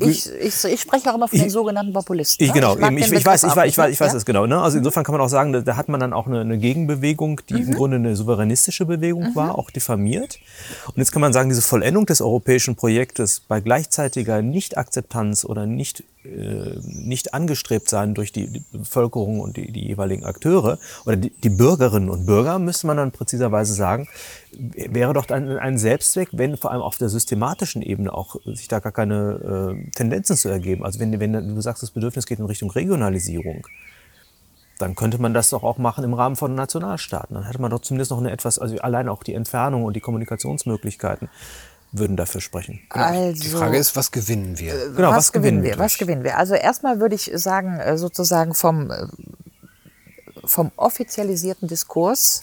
[0.00, 2.44] Ich, ich, ich spreche auch immer von den sogenannten Populisten.
[2.44, 2.60] ich, ne?
[2.60, 3.92] genau, eben, ich, weiß, ich, weiß, ich weiß, ne?
[3.92, 4.14] ich weiß Ja?
[4.14, 4.46] das genau.
[4.46, 4.60] Ne?
[4.60, 7.40] Also insofern kann man auch sagen, da, da hat man dann auch eine, eine Gegenbewegung,
[7.48, 7.68] die Mhm.
[7.68, 10.38] im Grunde eine souveränistische Bewegung war, auch diffamiert.
[10.88, 16.04] Und jetzt kann man sagen, diese Vollendung des europäischen Projektes bei gleichzeitiger Nicht-Akzeptanz oder nicht,
[16.24, 21.30] äh, nicht angestrebt sein durch die, die Bevölkerung und die, die jeweiligen Akteure oder die,
[21.30, 24.08] die Bürgerinnen und Bürger, müsste man dann präziserweise sagen,
[24.52, 28.80] wäre doch ein, ein Selbstzweck, wenn vor allem auf der systematischen Ebene auch sich da
[28.80, 30.84] gar keine äh, Tendenzen zu ergeben.
[30.84, 33.66] Also wenn, wenn du sagst, das Bedürfnis geht in Richtung Regionalisierung,
[34.78, 37.34] dann könnte man das doch auch machen im Rahmen von Nationalstaaten.
[37.34, 40.00] Dann hätte man doch zumindest noch eine etwas, also allein auch die Entfernung und die
[40.00, 41.28] Kommunikationsmöglichkeiten
[41.92, 42.80] würden dafür sprechen.
[42.88, 44.72] Also, Die Frage ist, was gewinnen wir?
[44.96, 45.70] Genau, was, was gewinnen gewinnen wir?
[45.72, 45.98] wir Was durch?
[46.00, 46.38] gewinnen wir?
[46.38, 49.06] Also erstmal würde ich sagen, äh, sozusagen vom, äh,
[50.44, 52.42] vom offizialisierten Diskurs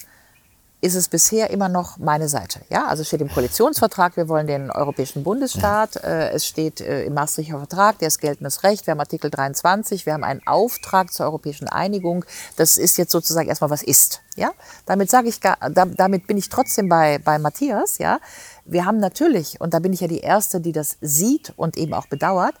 [0.80, 2.60] ist es bisher immer noch meine Seite.
[2.70, 5.96] Ja, also es steht im Koalitionsvertrag, wir wollen den Europäischen Bundesstaat.
[5.96, 8.86] Äh, es steht äh, im Maastrichter Vertrag, der ist geltendes Recht.
[8.86, 12.24] Wir haben Artikel 23, wir haben einen Auftrag zur europäischen Einigung.
[12.56, 14.22] Das ist jetzt sozusagen erstmal was ist.
[14.36, 14.52] Ja,
[14.86, 17.98] damit sage ich, gar, da, damit bin ich trotzdem bei bei Matthias.
[17.98, 18.20] Ja,
[18.64, 21.92] wir haben natürlich und da bin ich ja die erste, die das sieht und eben
[21.92, 22.54] auch bedauert.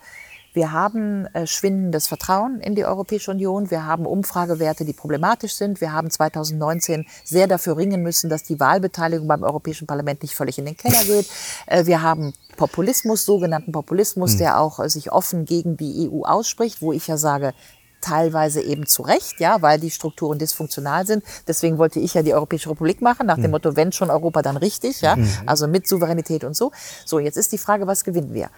[0.52, 3.70] Wir haben äh, schwindendes Vertrauen in die Europäische Union.
[3.70, 5.80] Wir haben Umfragewerte, die problematisch sind.
[5.80, 10.58] Wir haben 2019 sehr dafür ringen müssen, dass die Wahlbeteiligung beim Europäischen Parlament nicht völlig
[10.58, 11.28] in den Keller geht.
[11.66, 16.82] Äh, wir haben Populismus, sogenannten Populismus, der auch äh, sich offen gegen die EU ausspricht,
[16.82, 17.54] wo ich ja sage,
[18.00, 21.22] teilweise eben zu Recht, ja, weil die Strukturen dysfunktional sind.
[21.46, 24.56] Deswegen wollte ich ja die Europäische Republik machen, nach dem Motto, wenn schon Europa, dann
[24.56, 26.72] richtig, ja, also mit Souveränität und so.
[27.04, 28.50] So, jetzt ist die Frage, was gewinnen wir?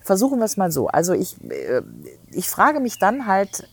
[0.00, 0.88] Versuchen wir es mal so.
[0.88, 1.82] Also ich, äh,
[2.30, 3.68] ich frage mich dann halt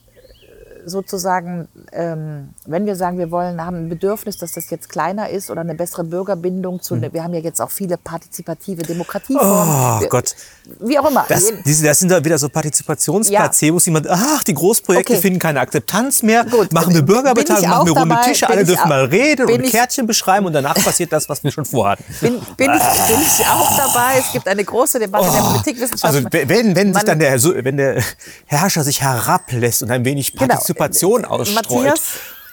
[0.88, 5.51] sozusagen, ähm, wenn wir sagen, wir wollen, haben ein Bedürfnis, dass das jetzt kleiner ist
[5.51, 9.97] oder eine bessere Bürgerbindung zu, wir haben ja jetzt auch viele partizipative Demokratieformen.
[9.97, 10.35] Oh Wir- Gott.
[10.79, 11.25] Wie auch immer.
[11.29, 15.21] Das, das sind da wieder so Partizipationsplacebos, die man, ach, die Großprojekte Okay.
[15.21, 16.43] finden keine Akzeptanz mehr.
[16.45, 16.73] Gut.
[16.73, 18.27] machen wir Bürgerbeteiligung, machen wir runde dabei?
[18.29, 21.51] Tische, alle dürfen auch- mal reden und Kärtchen beschreiben und danach passiert das, was wir
[21.51, 22.03] schon vorhatten.
[22.21, 24.19] bin, bin, ich, bin ich auch dabei.
[24.19, 26.03] Es gibt eine große Debatte der Politikwissenschaft.
[26.15, 28.03] Also wenn, wenn sich dann der, wenn der
[28.45, 30.45] Herrscher sich herablässt und ein wenig Genau.
[30.78, 31.69] Partizipation ausstreut.
[31.69, 32.01] Matthias,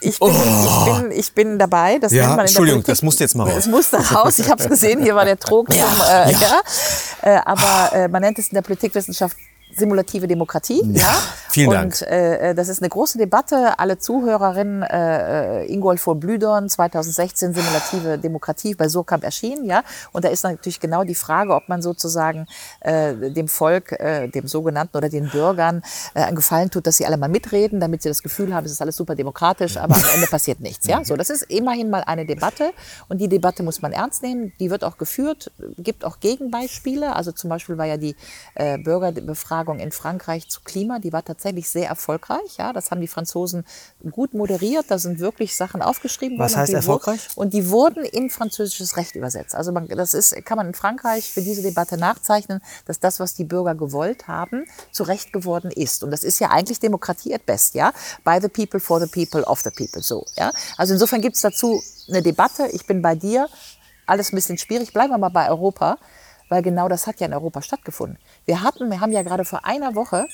[0.01, 1.99] ich bin, ich, bin, ich bin dabei.
[1.99, 3.59] Das Ja, Entschuldigung, das musste jetzt mal raus.
[3.59, 4.39] Es musste raus.
[4.39, 5.03] Ich habe es gesehen.
[5.03, 6.61] Hier war der Trog zum, äh, ja.
[7.23, 9.37] Äh, aber äh, man nennt es in der Politikwissenschaft
[9.77, 10.83] simulative Demokratie.
[10.93, 11.15] Ja,
[11.51, 12.03] vielen und, Dank.
[12.03, 13.79] Äh, äh, das ist eine große Debatte.
[13.79, 19.65] Alle Zuhörerinnen, äh, äh, Ingolf vor Blüdorn, 2016 simulative Demokratie bei Surkamp erschienen.
[19.65, 22.47] Ja, und da ist natürlich genau die Frage, ob man sozusagen
[22.81, 25.83] äh, dem Volk, äh, dem sogenannten oder den Bürgern
[26.15, 28.73] äh, einen Gefallen tut, dass sie alle mal mitreden, damit sie das Gefühl haben, es
[28.73, 30.87] ist alles super demokratisch, aber am Ende passiert nichts.
[30.87, 32.73] Ja, so das ist immerhin mal eine Debatte
[33.09, 34.53] und die Debatte muss man ernst nehmen.
[34.61, 37.15] Die wird auch geführt, gibt auch Gegenbeispiele.
[37.15, 38.17] Also zum Beispiel war ja die
[38.55, 42.57] äh, Bürgerbefragung in Frankreich zu Klima, die war tatsächlich sehr erfolgreich.
[42.59, 43.65] Ja, das haben die Franzosen
[44.11, 44.87] gut moderiert.
[44.89, 46.47] Da sind wirklich Sachen aufgeschrieben worden.
[46.47, 47.29] Was heißt und erfolgreich?
[47.35, 49.55] Und die wurden in französisches Recht übersetzt.
[49.55, 53.35] Also man, das ist, kann man in Frankreich für diese Debatte nachzeichnen, dass das, was
[53.35, 56.05] die Bürger gewollt haben, zu Recht geworden ist.
[56.05, 57.93] Und das ist ja eigentlich Demokratie at best, ja.
[58.25, 60.53] By the people, for the people, of the people, so, ja.
[60.77, 62.67] Also insofern gibt es dazu eine Debatte.
[62.69, 63.49] Ich bin bei dir.
[64.07, 64.93] Alles ein bisschen schwierig.
[64.93, 65.99] Bleiben wir mal bei Europa,
[66.55, 68.17] weil genau das hat ja in Europa stattgefunden.
[68.45, 70.29] Wir hatten, wir haben ja gerade vor einer Woche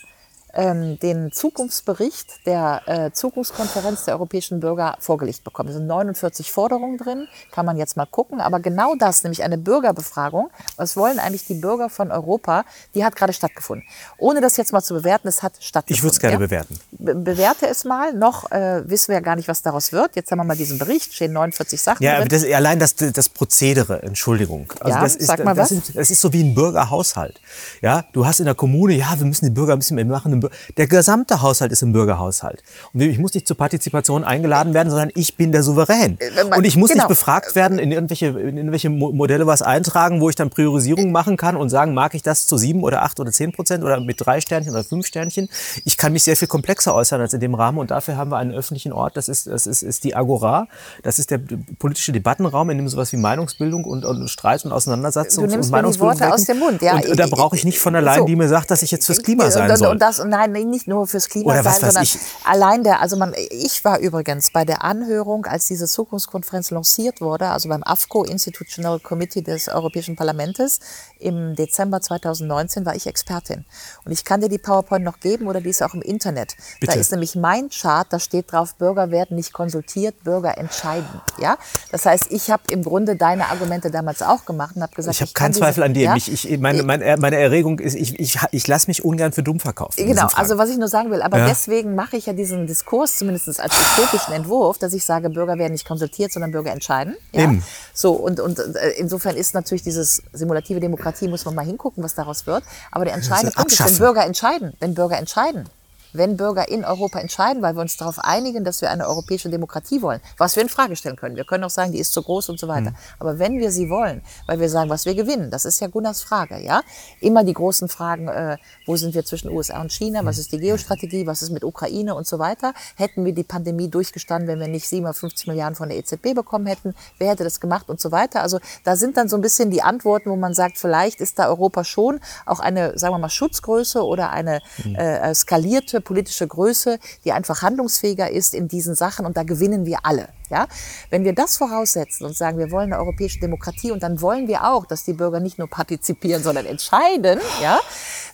[0.55, 5.69] ähm, den Zukunftsbericht der äh, Zukunftskonferenz der europäischen Bürger vorgelegt bekommen.
[5.69, 8.41] Es sind 49 Forderungen drin, kann man jetzt mal gucken.
[8.41, 13.17] Aber genau das, nämlich eine Bürgerbefragung, was wollen eigentlich die Bürger von Europa, die hat
[13.17, 13.87] gerade stattgefunden.
[14.19, 15.97] Ohne das jetzt mal zu bewerten, es hat stattgefunden.
[15.97, 16.39] Ich würde es gerne ja?
[16.39, 16.81] bewerten.
[16.93, 18.13] Be bewerte es mal.
[18.13, 20.17] Noch äh, wissen wir ja gar nicht, was daraus wird.
[20.17, 22.29] Jetzt haben wir mal diesen Bericht, stehen 49 Sachen Ja, drin.
[22.29, 24.73] das, allein das, das Prozedere, Entschuldigung.
[24.81, 25.87] Also Ja, das ist, sag mal das, was.
[25.87, 27.41] Sind, das ist so wie ein Bürgerhaushalt.
[27.81, 30.40] Ja, du hast in der Kommune, ja, wir müssen die Bürger ein bisschen, wir machen
[30.43, 32.63] im, der gesamte Haushalt ist im Bürgerhaushalt.
[32.93, 36.19] Und ich muss nicht zur Partizipation eingeladen werden, sondern ich bin der Souverän.
[36.49, 37.03] man- Und ich muss genau.
[37.05, 41.13] nicht befragt werden, in irgendwelche, in irgendwelche Mo- Modelle was eintragen, wo ich dann Priorisierung
[41.13, 44.01] machen kann und sagen, mag ich das zu sieben oder acht oder zehn Prozent oder
[44.01, 45.49] mit drei Sternchen oder fünf Sternchen.
[45.85, 48.39] Ich kann mich sehr viel komplexer äußern als in dem Rahmen und dafür haben wir
[48.39, 49.17] einen öffentlichen Ort.
[49.17, 50.67] Das ist, das ist, ist die Agora.
[51.03, 51.41] Das ist der
[51.79, 55.69] politische Debattenraum, in dem sowas wie Meinungsbildung und, und Streit und Auseinandersetzung und mir die
[55.69, 56.95] Meinungsbildung Worte aus dem Mund, ja.
[56.95, 58.25] Und, und da brauche ich nicht von allein, So.
[58.27, 59.89] die mir sagt, dass ich jetzt fürs Klima und, sein und, soll.
[59.89, 62.19] Und das, und nein, nicht nur fürs Klima Oder sein, sondern ich.
[62.45, 67.49] allein der, also man, ich war übrigens bei der Anhörung, als diese Zukunftskonferenz lanciert wurde,
[67.51, 70.81] also beim AFCO, Institutional Committee des Europäischen Parlaments,
[71.19, 73.65] im Dezember 2019 war ich Expertin.
[74.05, 76.57] Und ich kann dir die PowerPoint noch geben oder die ist auch im Internet.
[76.81, 76.95] Bitte.
[76.95, 81.21] Da ist nämlich mein Chart, da steht drauf, Bürger werden nicht konsultiert, Bürger entscheiden.
[81.39, 81.59] Ja?
[81.93, 85.21] Das heißt, ich habe im Grunde deine Argumente damals auch gemacht und habe gesagt, ich
[85.21, 86.05] habe keinen diese- Zweifel an dir.
[86.05, 86.17] Ja?
[86.17, 90.01] Ich, meine, meine, meine Erregung ist, ich, ich, ich lasse mich ungern für dumm verkaufen.
[90.01, 90.43] in Genau, Fragen.
[90.43, 91.47] also was ich nur sagen will, aber Ja.
[91.47, 95.73] deswegen mache ich ja diesen Diskurs zumindest als utopischen Entwurf, dass ich sage, Bürger werden
[95.73, 97.17] nicht konsultiert, sondern Bürger entscheiden.
[97.33, 97.43] Ja?
[97.45, 97.65] Eben.
[97.93, 102.15] So, und, und äh, insofern ist natürlich dieses simulative Demokratie, muss man mal hingucken, was
[102.15, 102.65] daraus wird.
[102.91, 103.99] Aber der entscheidende Punkt ist, wenn.
[103.99, 105.69] Bürger entscheiden, wenn Bürger entscheiden,
[106.13, 110.03] wenn Bürger in Europa entscheiden, weil wir uns darauf einigen, dass wir eine europäische Demokratie
[110.03, 111.37] wollen, was wir in Frage stellen können.
[111.37, 112.93] Wir können auch sagen, die ist zu groß und so weiter.
[113.19, 116.23] Aber wenn wir sie wollen, weil wir sagen, was wir gewinnen, das ist ja Gunnars
[116.23, 116.83] Frage, ja.
[117.21, 118.57] Immer die großen Fragen, äh,
[118.87, 122.15] wo sind wir zwischen USA und China, was ist die Geostrategie, was ist mit Ukraine
[122.15, 122.75] und so weiter.
[122.97, 126.95] Hätten wir die Pandemie durchgestanden, wenn wir nicht 750 Milliarden von der EZB bekommen hätten,
[127.19, 128.43] wer hätte das gemacht und so weiter.
[128.43, 131.49] Also da sind dann so ein bisschen die Antworten, wo man sagt, vielleicht ist da
[131.49, 134.61] Europa schon auch eine, sagen wir mal, Schutzgröße oder eine
[134.95, 139.99] äh, skalierte politische Größe, die einfach handlungsfähiger ist in diesen Sachen und da gewinnen wir
[140.05, 140.29] alle.
[140.51, 140.67] Ja?
[141.11, 144.65] Wenn wir das voraussetzen und sagen, wir wollen eine europäische Demokratie und dann wollen wir
[144.65, 147.79] auch, dass die Bürger nicht nur partizipieren, sondern entscheiden, ja,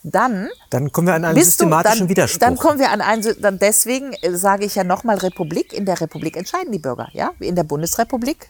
[0.02, 2.38] dann Dann kommen wir an einen bist du, systematischen dann, Widerspruch.
[2.40, 5.72] Dann kommen wir an einen, dann deswegen äh, sage ich ja nochmal Republik.
[5.72, 7.32] In der Republik entscheiden die Bürger, ja.
[7.40, 8.48] In der Bundesrepublik.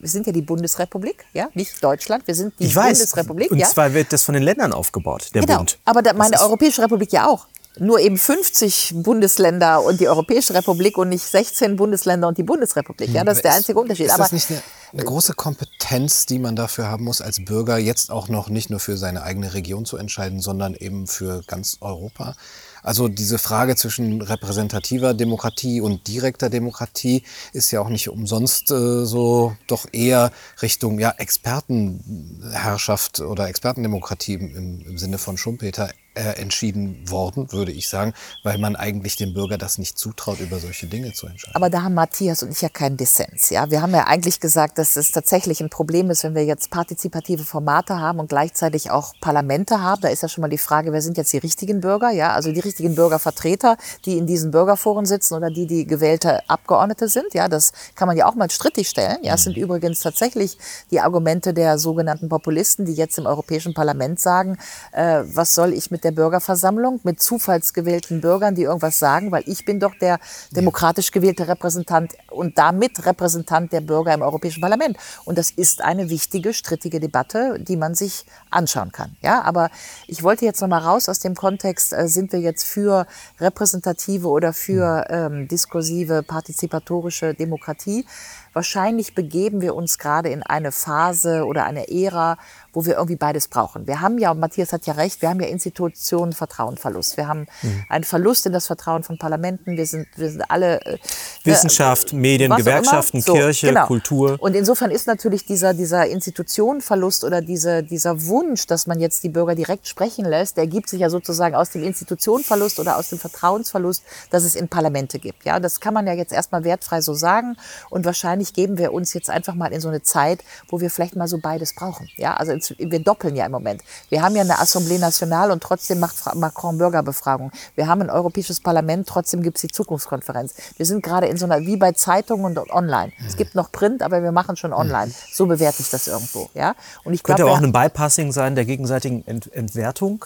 [0.00, 2.24] Wir sind ja die Bundesrepublik, ja, nicht Deutschland.
[2.28, 2.98] Wir sind die ich weiß.
[2.98, 3.66] Bundesrepublik, Und ja.
[3.66, 5.78] zwar wird das von den Ländern aufgebaut, der Genau, Bund.
[5.84, 7.48] aber da, meine Europäische Republik ja auch.
[7.80, 13.12] Nur eben 50 Bundesländer und die Europäische Republik und nicht 16 Bundesländer und die Bundesrepublik.
[13.12, 14.06] Ja, das ist der einzige Unterschied.
[14.06, 14.62] Ist Aber das nicht eine,
[14.92, 18.80] eine große Kompetenz, die man dafür haben muss, als Bürger jetzt auch noch nicht nur
[18.80, 22.34] für seine eigene Region zu entscheiden, sondern eben für ganz Europa?
[22.82, 27.22] Also diese Frage zwischen repräsentativer Demokratie und direkter Demokratie
[27.52, 30.30] ist ja auch nicht umsonst äh, so doch eher
[30.62, 38.12] Richtung ja, Expertenherrschaft oder Expertendemokratie im, im, Sinne von Schumpeter entschieden worden, würde ich sagen,
[38.42, 41.56] weil man eigentlich dem Bürger das nicht zutraut, über solche Dinge zu entscheiden.
[41.56, 43.50] Aber da haben Matthias und ich ja keinen Dissens.
[43.50, 43.70] Ja?
[43.70, 47.44] Wir haben ja eigentlich gesagt, dass es tatsächlich ein Problem ist, wenn wir jetzt partizipative
[47.44, 50.02] Formate haben und gleichzeitig auch Parlamente haben.
[50.02, 52.10] Da ist ja schon mal die Frage, wer sind jetzt die richtigen Bürger?
[52.10, 52.32] Ja?
[52.32, 57.34] Also die richtigen Bürgervertreter, die in diesen Bürgerforen sitzen oder die, die gewählte Abgeordnete sind.
[57.34, 57.48] Ja?
[57.48, 59.18] Das kann man ja auch mal strittig stellen.
[59.22, 59.34] Ja?
[59.34, 60.58] Es sind übrigens tatsächlich
[60.90, 64.58] die Argumente der sogenannten Populisten, die jetzt im Europäischen Parlament sagen,
[64.92, 69.64] äh, was soll ich mit der Bürgerversammlung, mit zufallsgewählten Bürgern, die irgendwas sagen, weil ich
[69.64, 70.18] bin doch der
[70.50, 74.96] demokratisch gewählte Repräsentant und damit Repräsentant der Bürger im Europäischen Parlament.
[75.24, 79.16] Und das ist eine wichtige, strittige Debatte, die man sich anschauen kann.
[79.20, 79.70] Ja, aber
[80.06, 83.06] ich wollte jetzt noch mal raus aus dem Kontext, äh, sind wir jetzt für
[83.40, 88.04] repräsentative oder für ähm, diskursive, partizipatorische Demokratie?
[88.52, 92.38] Wahrscheinlich begeben wir uns gerade in eine Phase oder eine Ära,
[92.72, 93.86] wo wir irgendwie beides brauchen.
[93.86, 97.16] Wir haben ja, und Matthias hat ja recht, wir haben ja Institutionen Vertrauenverlust.
[97.16, 97.46] Wir haben
[97.88, 99.76] einen Verlust in das Vertrauen von Parlamenten.
[99.76, 100.98] Wir sind, wir sind alle äh,
[101.44, 103.20] Wissenschaft, Medien, Gewerkschaften.
[103.20, 103.86] So, Kirche, genau.
[103.86, 104.36] Kultur.
[104.40, 109.28] Und insofern ist natürlich dieser, dieser Institutionenverlust oder diese, dieser Wunsch, dass man jetzt die
[109.28, 113.18] Bürger direkt sprechen lässt, der ergibt sich ja sozusagen aus dem Institutionenverlust oder aus dem
[113.18, 115.44] Vertrauensverlust, dass es in Parlamente gibt.
[115.44, 117.56] Ja, das kann man ja jetzt erstmal wertfrei so sagen.
[117.90, 121.16] Und wahrscheinlich geben wir uns jetzt einfach mal in so eine Zeit, wo wir vielleicht
[121.16, 122.08] mal so beides brauchen.
[122.16, 123.82] Ja, also wir doppeln ja im Moment.
[124.08, 127.52] Wir haben ja eine Assemblée Nationale und trotzdem macht Macron Bürgerbefragung.
[127.74, 130.54] Wir haben ein Europäisches Parlament, trotzdem gibt es die Zukunftskonferenz.
[130.76, 133.12] Wir sind gerade in so einer, wie bei Zeitungen und online.
[133.26, 135.12] Es gibt noch Print, aber wir machen schon online.
[135.32, 136.48] So bewerte ich das irgendwo.
[136.54, 140.24] Ja, und ich Könnte glaube, auch ein Bypassing sein der gegenseitigen Ent Entwertung.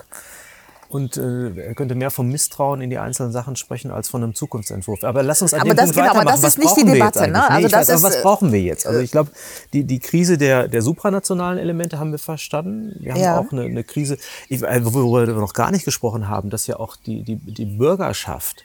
[0.92, 4.34] Und äh, er könnte mehr vom Misstrauen in die einzelnen Sachen sprechen als von einem
[4.34, 5.04] Zukunftsentwurf.
[5.04, 6.34] Aber lass uns an Aber dem das- Punkt genau, aber weitermachen.
[6.34, 7.50] das was ist nicht brauchen die wir jetzt Debatte, ne?
[7.50, 8.86] Also ich das weiß, aber ist, was äh, brauchen wir jetzt?
[8.86, 9.30] Also ich glaube,
[9.72, 12.94] die, die Krise der, der supranationalen Elemente haben wir verstanden.
[13.00, 13.38] Wir haben Ja.
[13.38, 14.18] auch eine, eine Krise,
[14.50, 18.64] äh, worüber wir noch gar nicht gesprochen haben, dass ja auch die, die, die Bürgerschaft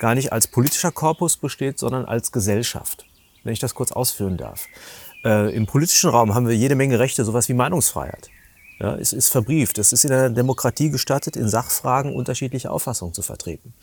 [0.00, 3.06] gar nicht als politischer Korpus besteht, sondern als Gesellschaft.
[3.44, 4.66] Wenn ich das kurz ausführen darf.
[5.24, 8.30] Äh, Im politischen Raum haben wir jede Menge Rechte, sowas wie Meinungsfreiheit.
[8.78, 9.78] Ja, es ist verbrieft.
[9.78, 13.74] Es ist in einer Demokratie gestattet, in Sachfragen unterschiedliche Auffassungen zu vertreten.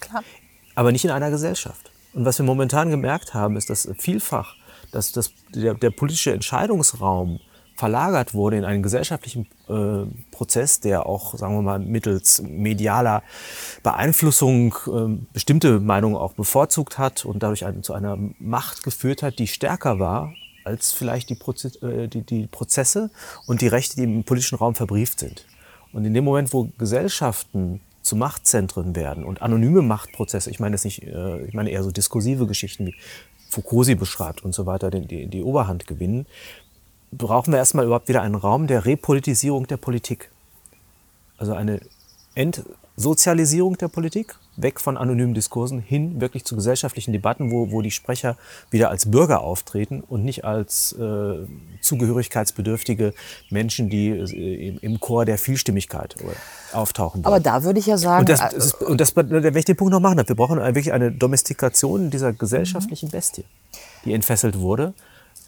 [0.00, 0.22] Klar.
[0.74, 1.90] Aber nicht in einer Gesellschaft.
[2.12, 4.56] Und was wir momentan gemerkt haben, ist, dass vielfach
[4.92, 7.40] dass das, der, der politische Entscheidungsraum
[7.76, 13.22] verlagert wurde in einen gesellschaftlichen äh, Prozess, der auch, sagen wir mal, mittels medialer
[13.82, 19.38] Beeinflussung äh, bestimmte Meinungen auch bevorzugt hat und dadurch ein, zu einer Macht geführt hat,
[19.38, 20.34] die stärker war
[20.64, 23.10] als vielleicht die, Proze äh, die, die Prozesse
[23.46, 25.46] und die Rechte, die im politischen Raum verbrieft sind.
[25.92, 30.84] Und in dem Moment, wo Gesellschaften zu Machtzentren werden und anonyme Machtprozesse, ich meine jetzt
[30.84, 32.94] nicht, äh, ich meine eher so diskursive Geschichten wie
[33.50, 36.26] Foucault sie beschreibt und so weiter, die, die, die Oberhand gewinnen,
[37.12, 40.30] brauchen wir erstmal überhaupt wieder einen Raum der Repolitisierung der Politik.
[41.36, 41.80] Also eine
[42.34, 47.90] Entsozialisierung der Politik, weg von anonymen Diskursen hin wirklich zu gesellschaftlichen Debatten, wo, wo die
[47.90, 48.36] Sprecher
[48.70, 51.46] wieder als Bürger auftreten und nicht als äh,
[51.80, 53.14] zugehörigkeitsbedürftige
[53.50, 56.14] Menschen, die äh, im, Chor der Vielstimmigkeit
[56.72, 57.24] auftauchen.
[57.24, 57.34] Wollen.
[57.34, 58.20] Aber da würde ich ja sagen...
[58.20, 60.58] Und das, das, ist, und das, wenn ich den Punkt noch machen darf, wir brauchen
[60.58, 63.44] wirklich eine Domestikation dieser gesellschaftlichen Bestie,
[64.04, 64.94] die entfesselt wurde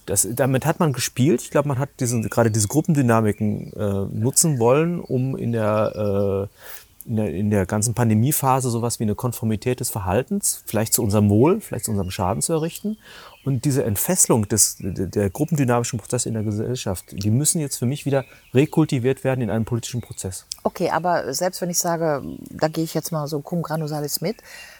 [0.05, 1.41] das, damit hat man gespielt.
[1.41, 6.82] Ich glaube, man hat diesen, gerade diese Gruppendynamiken äh, nutzen wollen, um in der, äh,
[7.05, 11.29] in, der, in der ganzen Pandemiephase sowas wie eine Konformität des Verhaltens, vielleicht zu unserem
[11.29, 12.97] Wohl, vielleicht zu unserem Schaden zu errichten.
[13.45, 18.05] Und diese Entfesselung des, der gruppendynamischen Prozesse in der Gesellschaft, die müssen jetzt für mich
[18.05, 18.23] wieder
[18.53, 20.45] rekultiviert werden in einem politischen Prozess.
[20.63, 24.37] Okay, aber selbst wenn ich sage, da gehe ich jetzt mal so cum granusalis mit,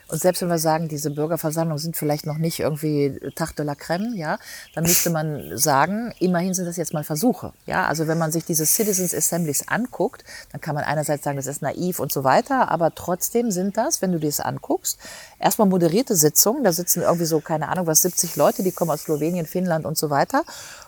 [0.08, 3.74] und selbst wenn wir sagen, diese Bürgerversammlungen sind vielleicht noch nicht irgendwie Tag de la
[3.74, 4.38] Crème, ja,
[4.76, 7.54] dann müsste man sagen, immerhin sind das jetzt mal Versuche.
[7.66, 11.48] Ja, also wenn man sich diese Citizens Assemblies anguckt, dann kann man einerseits sagen, das
[11.48, 15.00] ist naiv und so weiter, aber trotzdem sind das, wenn du dir das anguckst,
[15.40, 19.04] erstmal moderierte Sitzungen, da sitzen irgendwie so, keine Ahnung, was 70 Leute, die kommen aus
[19.04, 20.44] Slowenien, Finnland und so weiter.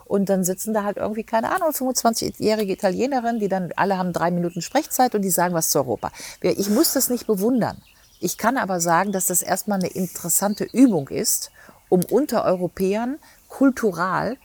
[0.05, 4.30] Und dann sitzen da halt irgendwie, keine Ahnung, 25-jährige Italienerinnen, die dann alle haben drei
[4.30, 6.11] Minuten Sprechzeit und die sagen was zu Europa.
[6.41, 7.82] Ich muss das nicht bewundern.
[8.20, 11.51] Ich kann aber sagen, dass das erstmal eine interessante Übung ist,
[11.89, 14.38] um unter Europäern kultural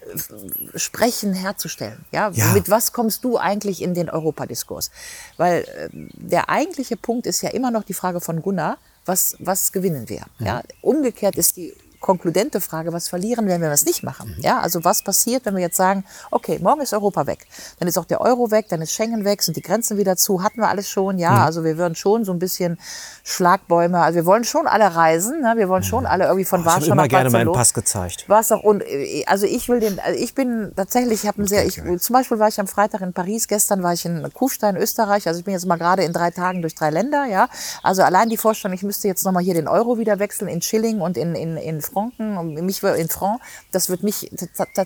[0.00, 2.04] äh, Sprechen herzustellen.
[2.10, 2.30] Ja?
[2.30, 2.52] ja?
[2.52, 4.90] Mit was kommst du eigentlich in den Europadiskurs?
[5.36, 9.72] Weil äh, der eigentliche Punkt ist ja immer noch die Frage von Gunnar, was, was
[9.72, 10.24] gewinnen wir?
[10.38, 10.46] Mhm.
[10.46, 10.62] Ja?
[10.80, 14.34] Umgekehrt ist die konkludente Frage, was verlieren wir, wenn wir das nicht machen?
[14.36, 14.42] Mhm.
[14.42, 17.46] Ja, also was passiert, wenn wir jetzt sagen, okay, morgen ist Europa weg,
[17.78, 20.42] dann ist auch der Euro weg, dann ist Schengen weg, sind die Grenzen wieder zu,
[20.42, 21.38] hatten wir alles schon, ja, mhm.
[21.38, 22.78] also wir würden schon so ein bisschen
[23.24, 25.54] Schlagbäume, also wir wollen schon alle reisen, ne?
[25.56, 26.10] wir wollen schon mhm.
[26.10, 27.06] alle irgendwie von oh, Warschau nach Barcelona.
[27.06, 28.24] Ich habe immer gerne meinen Pass gezeigt.
[28.26, 28.82] Was auch und
[29.26, 32.48] also ich will den, also ich bin tatsächlich, ich habe sehr, ich, zum Beispiel war
[32.48, 35.66] ich am Freitag in Paris, gestern war ich in Kufstein, Österreich, also ich bin jetzt
[35.66, 37.48] mal gerade in drei Tagen durch drei Länder, ja,
[37.82, 41.00] also allein die Vorstellung, ich müsste jetzt nochmal hier den Euro wieder wechseln in Schilling
[41.00, 43.40] und in in in Franken mich in Franc,
[43.70, 44.30] das wird mich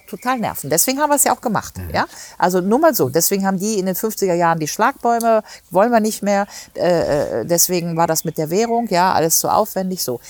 [0.08, 0.70] total nerven.
[0.70, 1.78] Deswegen haben wir es ja auch gemacht.
[1.78, 1.90] Mhm.
[1.94, 2.06] Ja?
[2.38, 3.08] Also nur mal so.
[3.08, 6.46] Deswegen haben die in den 50er Jahren die Schlagbäume, wollen wir nicht mehr.
[6.74, 10.20] Äh, äh, deswegen war das mit der Währung, ja, alles zu aufwendig so.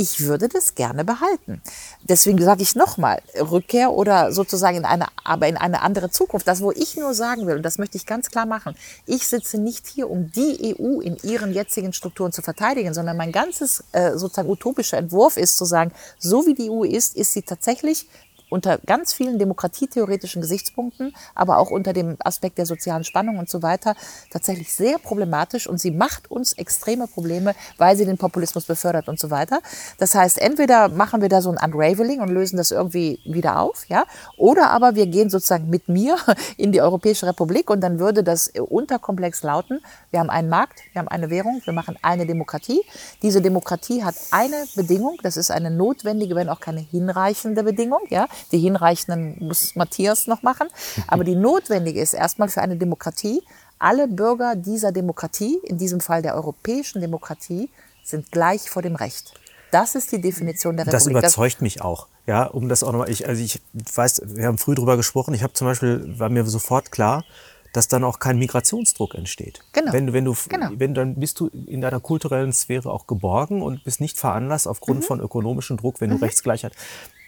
[0.00, 1.60] Ich würde das gerne behalten.
[2.02, 6.46] Deswegen sage ich nochmal, Rückkehr oder sozusagen in eine, aber in eine andere Zukunft.
[6.46, 8.76] Das, wo ich nur sagen will, und das möchte ich ganz klar machen,
[9.06, 13.32] ich sitze nicht hier, um die EU in ihren jetzigen Strukturen zu verteidigen, sondern mein
[13.32, 17.42] ganzes äh, sozusagen utopischer Entwurf ist zu sagen, so wie die EU ist, ist sie
[17.42, 18.06] tatsächlich
[18.50, 23.62] unter ganz vielen demokratietheoretischen Gesichtspunkten, aber auch unter dem Aspekt der sozialen Spannung und so
[23.62, 23.94] weiter
[24.30, 29.18] tatsächlich sehr problematisch und sie macht uns extreme Probleme, weil sie den Populismus befördert und
[29.18, 29.60] so weiter.
[29.98, 33.86] Das heißt, entweder machen wir da so ein Unraveling und lösen das irgendwie wieder auf,
[33.88, 34.04] ja,
[34.36, 36.16] oder aber wir gehen sozusagen mit mir
[36.56, 39.80] in die Europäische Republik und dann würde das Unterkomplex lauten,
[40.10, 42.82] wir haben einen Markt, wir haben eine Währung, wir machen eine Demokratie.
[43.22, 48.26] Diese Demokratie hat eine Bedingung, das ist eine notwendige, wenn auch keine hinreichende Bedingung, ja,
[48.52, 50.68] die hinreichenden muss Matthias noch machen.
[51.06, 53.42] Aber die notwendige ist erstmal für eine Demokratie,
[53.78, 57.70] alle Bürger dieser Demokratie, in diesem Fall der europäischen Demokratie,
[58.02, 59.34] sind gleich vor dem Recht.
[59.70, 61.00] Das ist die Definition der Republik.
[61.00, 62.08] Das überzeugt mich auch.
[62.26, 63.60] Ja, um das auch nochmal, ich, also ich
[63.94, 65.34] weiß, wir haben früh drüber gesprochen.
[65.34, 67.24] Ich habe zum Beispiel, war mir sofort klar,
[67.72, 69.60] dass dann auch kein Migrationsdruck entsteht.
[69.72, 69.92] Genau.
[69.92, 70.70] Wenn, wenn du, genau.
[70.72, 75.00] wenn dann bist du in deiner kulturellen Sphäre auch geborgen und bist nicht veranlasst aufgrund
[75.00, 75.04] mhm.
[75.04, 76.22] von ökonomischem Druck, wenn du mhm.
[76.22, 76.72] Rechtsgleichheit.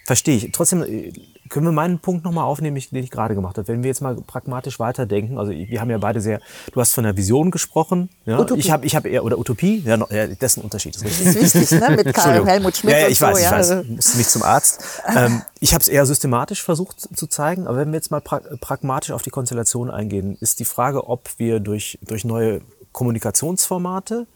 [0.04, 0.52] Verstehe ich.
[0.52, 1.12] Trotzdem äh,
[1.50, 3.68] können wir meinen Punkt nochmal aufnehmen, den ich gerade gemacht habe.
[3.68, 6.40] Wenn wir jetzt mal pragmatisch weiterdenken, also wir haben ja beide sehr,
[6.72, 8.60] du hast von der Vision gesprochen, ja, Utopie.
[8.60, 10.94] ich habe ich hab eher, oder Utopie, ja, ja das ist ein Unterschied.
[10.94, 11.96] Das ist, wichtig, ne?
[11.96, 13.44] mit Karl Helmut Schmidt ja, ja, ich und weiß, so.
[13.44, 13.58] Ich ja.
[13.58, 15.02] weiß, musste nicht zum Arzt.
[15.14, 18.40] ähm, ich habe es eher systematisch versucht zu zeigen, aber wenn wir jetzt mal pra
[18.60, 24.26] pragmatisch auf die Konstellation eingehen, ist die Frage, ob wir durch, durch neue Kommunikationsformate,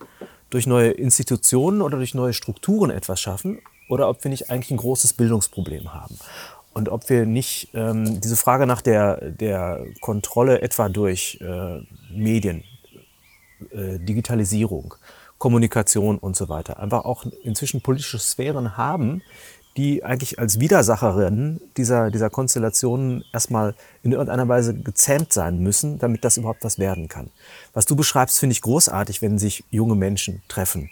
[0.51, 4.77] durch neue Institutionen oder durch neue Strukturen etwas schaffen oder ob wir nicht eigentlich ein
[4.79, 6.19] großes Bildungsproblem haben.
[6.73, 11.81] Und ob wir nicht ähm, diese Frage nach der, der Kontrolle etwa durch äh,
[12.11, 12.65] Medien,
[13.71, 14.95] äh, Digitalisierung,
[15.39, 19.23] Kommunikation und so weiter, einfach auch inzwischen politische Sphären haben,
[19.77, 26.25] die eigentlich als Widersacherin dieser, dieser Konstellationen erstmal in irgendeiner Weise gezähmt sein müssen, damit
[26.25, 27.31] das überhaupt was werden kann.
[27.73, 30.91] Was du beschreibst, finde ich großartig, wenn sich junge Menschen treffen,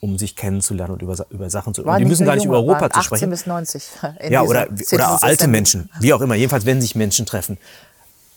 [0.00, 1.84] um sich kennenzulernen und über, über Sachen zu.
[1.84, 3.30] Waren die müssen gar nicht über Europa zu 18 sprechen.
[3.30, 3.82] bis 90.
[4.20, 5.46] in Ja, oder, oder alte.
[5.46, 6.34] Menschen, wie auch immer.
[6.34, 7.58] Jedenfalls, wenn sich Menschen treffen.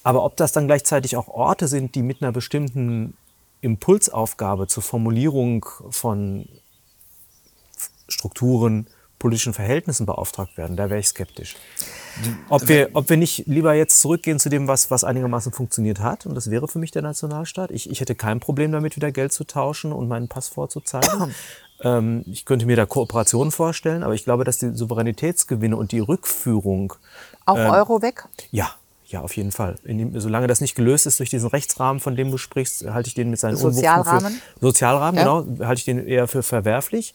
[0.03, 3.16] Aber ob das dann gleichzeitig auch Orte sind, die mit einer bestimmten
[3.61, 6.49] Impulsaufgabe zur Formulierung von
[8.09, 8.88] Strukturen,
[9.18, 11.55] politischen Verhältnissen beauftragt werden, da wäre ich skeptisch.
[12.49, 16.26] Ob wir, ob wir nicht lieber jetzt zurückgehen zu dem, was, was einigermaßen funktioniert hat,
[16.26, 17.72] und das wäre für mich der Nationalstaat.
[17.72, 21.34] Ich, ich hätte kein Problem damit, wieder Geld zu tauschen und meinen Pass vorzuzeigen.
[21.82, 25.99] ähm, ich könnte mir da Kooperationen vorstellen, aber ich glaube, dass die Souveränitätsgewinne und die
[25.99, 26.93] Rückführung
[27.45, 28.26] Auch Ähm, Euro weg?
[28.51, 28.70] ja,
[29.05, 29.76] ja, auf jeden Fall.
[29.86, 33.14] Dem, solange das nicht gelöst ist durch diesen Rechtsrahmen, von dem du sprichst, halte ich
[33.14, 34.32] den mit seinen Unwuchten Sozialrahmen?
[34.34, 35.41] Für, Sozialrahmen, Ja.
[35.41, 37.14] genau, halte ich den eher für verwerflich.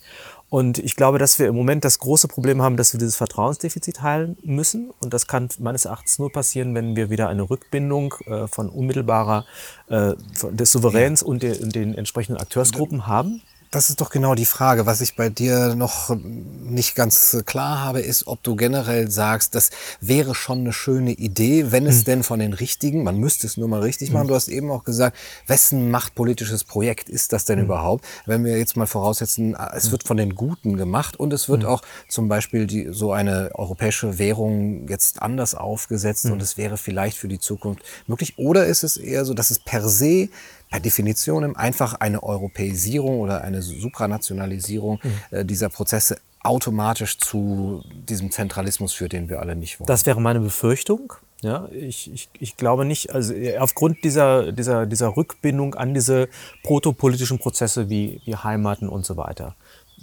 [0.51, 4.03] Und ich glaube, dass wir im Moment das große Problem haben, dass wir dieses Vertrauensdefizit
[4.03, 4.90] heilen müssen.
[5.01, 9.44] Und das kann meines Erachtens nur passieren, wenn wir wieder eine Rückbindung äh, von unmittelbarer
[9.88, 10.14] äh,
[10.51, 13.42] des Souveräns und, der, und den entsprechenden Akteursgruppen haben.
[13.71, 14.87] Das ist doch genau die Frage.
[14.87, 19.69] Was ich bei dir noch nicht ganz klar habe, ist, ob du generell sagst, das
[20.01, 23.69] wäre schon eine schöne Idee, wenn es denn von den Richtigen, man müsste es nur
[23.69, 24.29] mal richtig machen.
[24.29, 28.07] Du hast eben auch gesagt, wessen machtpolitisches Projekt ist das denn überhaupt?
[28.25, 31.83] Wenn wir jetzt mal voraussetzen, es wird von den Guten gemacht und es wird auch
[32.09, 37.29] zum Beispiel die, so eine europäische Währung jetzt anders aufgesetzt und es wäre vielleicht für
[37.29, 38.39] die Zukunft möglich.
[38.39, 40.31] Oder ist es eher so, dass es per se
[40.71, 45.01] per Definition einfach eine Europäisierung oder eine Supranationalisierung
[45.31, 49.87] äh, dieser Prozesse automatisch zu diesem Zentralismus führt, den wir alle nicht wollen.
[49.87, 51.12] Das wäre meine Befürchtung.
[51.41, 56.29] Ja, ich, ich, ich glaube nicht, also äh, aufgrund dieser, dieser, dieser Rückbindung an diese
[56.64, 59.55] protopolitischen Prozesse wie, wie Heimaten und so weiter.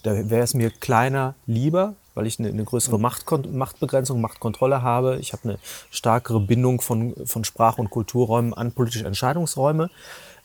[0.03, 5.17] Da wäre es mir kleiner lieber, weil ich eine, eine größere Machtkon Machtbegrenzung, Machtkontrolle habe.
[5.19, 5.59] Ich habe eine
[5.89, 9.89] stärkere Bindung von, von Sprach- und Kulturräumen an politische Entscheidungsräume.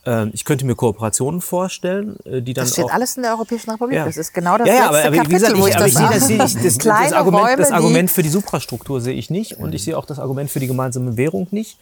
[0.07, 3.32] Ähm, Ich könnte mir Kooperationen vorstellen, äh, die dann Das steht auch alles in der
[3.32, 3.98] Europäischen Republik.
[3.98, 4.07] Ja.
[4.07, 5.86] Das ist genau das ja, ja, letzte aber, aber Kapitel, gesagt, wo ich, ich das
[5.88, 9.14] ich sehe das, sehe ich, das, das, Argument, Räume, das Argument für die Suprastruktur sehe
[9.14, 11.78] ich nicht und ich sehe auch das Argument für die gemeinsame Währung nicht.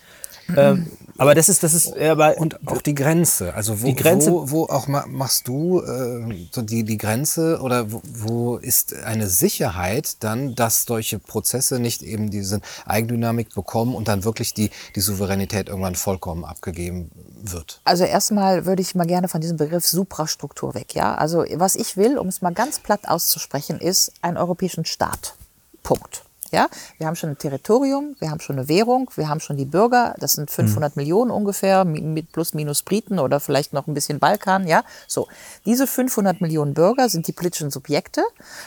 [0.57, 0.87] Ähm,
[1.21, 3.53] aber das ist, das ist, ja, aber und auch die Grenze.
[3.55, 7.59] Also wo, Die Grenze- wo, wo auch ma- machst du äh, so die, die Grenze
[7.61, 13.95] oder wo, wo ist eine Sicherheit dann, dass solche Prozesse nicht eben diese Eigendynamik bekommen
[13.97, 17.11] und dann wirklich die, die Souveränität irgendwann vollkommen abgegeben
[17.43, 17.81] wird?
[17.85, 20.95] Also erstmal würde ich mal gerne von diesem Begriff Suprastruktur weg.
[20.95, 21.17] Ja?
[21.17, 25.35] Also was ich will, um es mal ganz platt auszusprechen, ist einen europäischen Staat.
[25.83, 26.23] Punkt.
[26.53, 26.69] Ja,
[26.99, 30.15] wir haben schon ein Territorium, wir haben schon eine Währung, wir haben schon die Bürger,
[30.19, 34.19] das sind 500 Millionen ungefähr, mi- mit plus minus Briten oder vielleicht noch ein bisschen
[34.19, 34.83] Balkan, ja.
[35.07, 35.29] So,
[35.67, 38.23] diese 500 Millionen Bürger sind die politischen Subjekte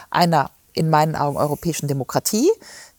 [0.10, 2.50] einer in meinen Augen europäischen Demokratie,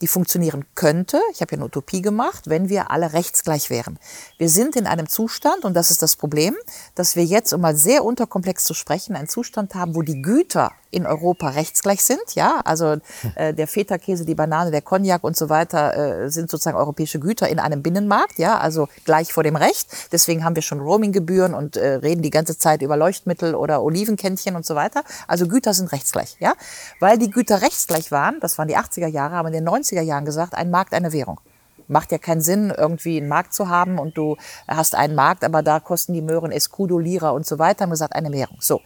[0.02, 3.98] die funktionieren könnte, ich habe ja eine Utopie gemacht, wenn wir alle rechtsgleich wären.
[4.36, 6.56] Wir sind in einem Zustand, und das ist das Problem,
[6.96, 10.72] dass wir jetzt, um mal sehr unterkomplex zu sprechen, einen Zustand haben, wo die Güter
[10.92, 12.20] in Europa rechtsgleich sind.
[12.34, 12.98] Ja, also
[13.34, 17.48] äh, der Feta-Käse, die Banane, der Cognac und so weiter äh, sind sozusagen europäische Güter
[17.48, 18.38] in einem Binnenmarkt.
[18.38, 19.88] Ja, also gleich vor dem Recht.
[20.12, 24.54] Deswegen haben wir schon Roaminggebühren und äh, reden die ganze Zeit über Leuchtmittel oder Olivenkännchen
[24.54, 25.02] und so weiter.
[25.26, 26.36] Also Güter sind rechtsgleich.
[26.40, 26.54] Ja,
[27.00, 30.24] weil die Güter rechtsgleich waren, das waren die 80er Jahre, haben in den 90er Jahren
[30.24, 31.40] gesagt, ein Markt, eine Währung
[31.88, 34.36] macht ja keinen Sinn, irgendwie einen Markt zu haben und du
[34.66, 37.84] hast einen Markt, aber da kosten die Möhren Escudo, Lira und so weiter.
[37.84, 38.56] Haben gesagt, eine Währung.
[38.60, 38.80] So,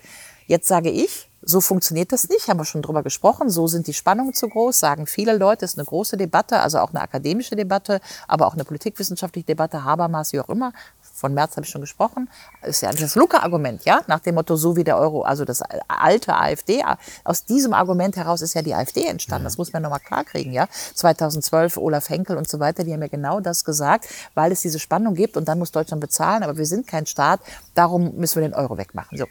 [0.46, 3.48] jetzt sage ich, so funktioniert das nicht, haben wir schon drüber gesprochen.
[3.48, 5.64] So sind die Spannungen zu groß, sagen viele Leute.
[5.64, 10.32] Ist eine große Debatte, also auch eine akademische Debatte, aber auch eine politikwissenschaftliche Debatte, Habermas,
[10.32, 10.72] wie auch immer.
[11.16, 12.28] Von März habe ich schon gesprochen.
[12.62, 16.34] Ist ja das Luca-Argument, ja, nach dem Motto, so wie der Euro, also das alte
[16.34, 16.84] AfD.
[17.24, 19.44] Aus diesem Argument heraus ist ja die AfD entstanden.
[19.44, 20.68] Das muss man nochmal klarkriegen, ja.
[20.94, 24.78] 2012 Olaf Henkel und so weiter, die haben ja genau das gesagt, weil es diese
[24.78, 27.40] Spannung gibt und dann muss Deutschland bezahlen, aber wir sind kein Staat,
[27.74, 29.16] darum müssen wir den Euro wegmachen.
[29.16, 29.26] So.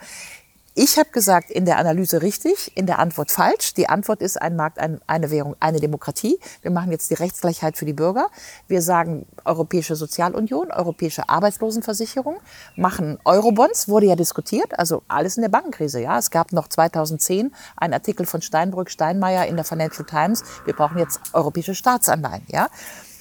[0.78, 3.74] Ich habe gesagt, in der Analyse richtig, in der Antwort falsch.
[3.76, 6.38] Die Antwort ist ein Markt, ein, eine Währung, eine Demokratie.
[6.64, 8.28] Wir machen jetzt die Rechtsgleichheit für die Bürger.
[8.68, 12.42] Wir sagen Europäische Sozialunion, Europäische Arbeitslosenversicherung,
[12.76, 16.02] machen Eurobonds, wurde ja diskutiert, also alles in der Bankenkrise.
[16.02, 20.44] Ja, es gab noch 2010 einen Artikel von Steinbrück, Steinmeier in der Financial Times.
[20.66, 22.44] Wir brauchen jetzt europäische Staatsanleihen.
[22.50, 22.68] Ja.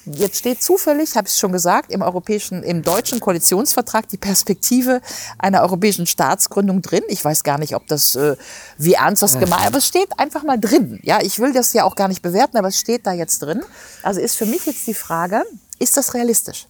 [0.07, 5.01] Jetzt steht zufällig, habe ich schon gesagt, im europäischen, im deutschen Koalitionsvertrag die Perspektive
[5.39, 7.03] einer europäischen Staatsgründung drin.
[7.09, 8.37] Ich weiß gar nicht, ob das, äh,
[8.77, 11.01] wie ernst das gemeint, aber es steht einfach mal drin.
[11.03, 13.63] Ja, ich will das ja auch gar nicht bewerten, aber es steht da jetzt drin.
[14.03, 15.43] Also ist für mich jetzt die Frage,
[15.79, 16.67] ist das realistisch?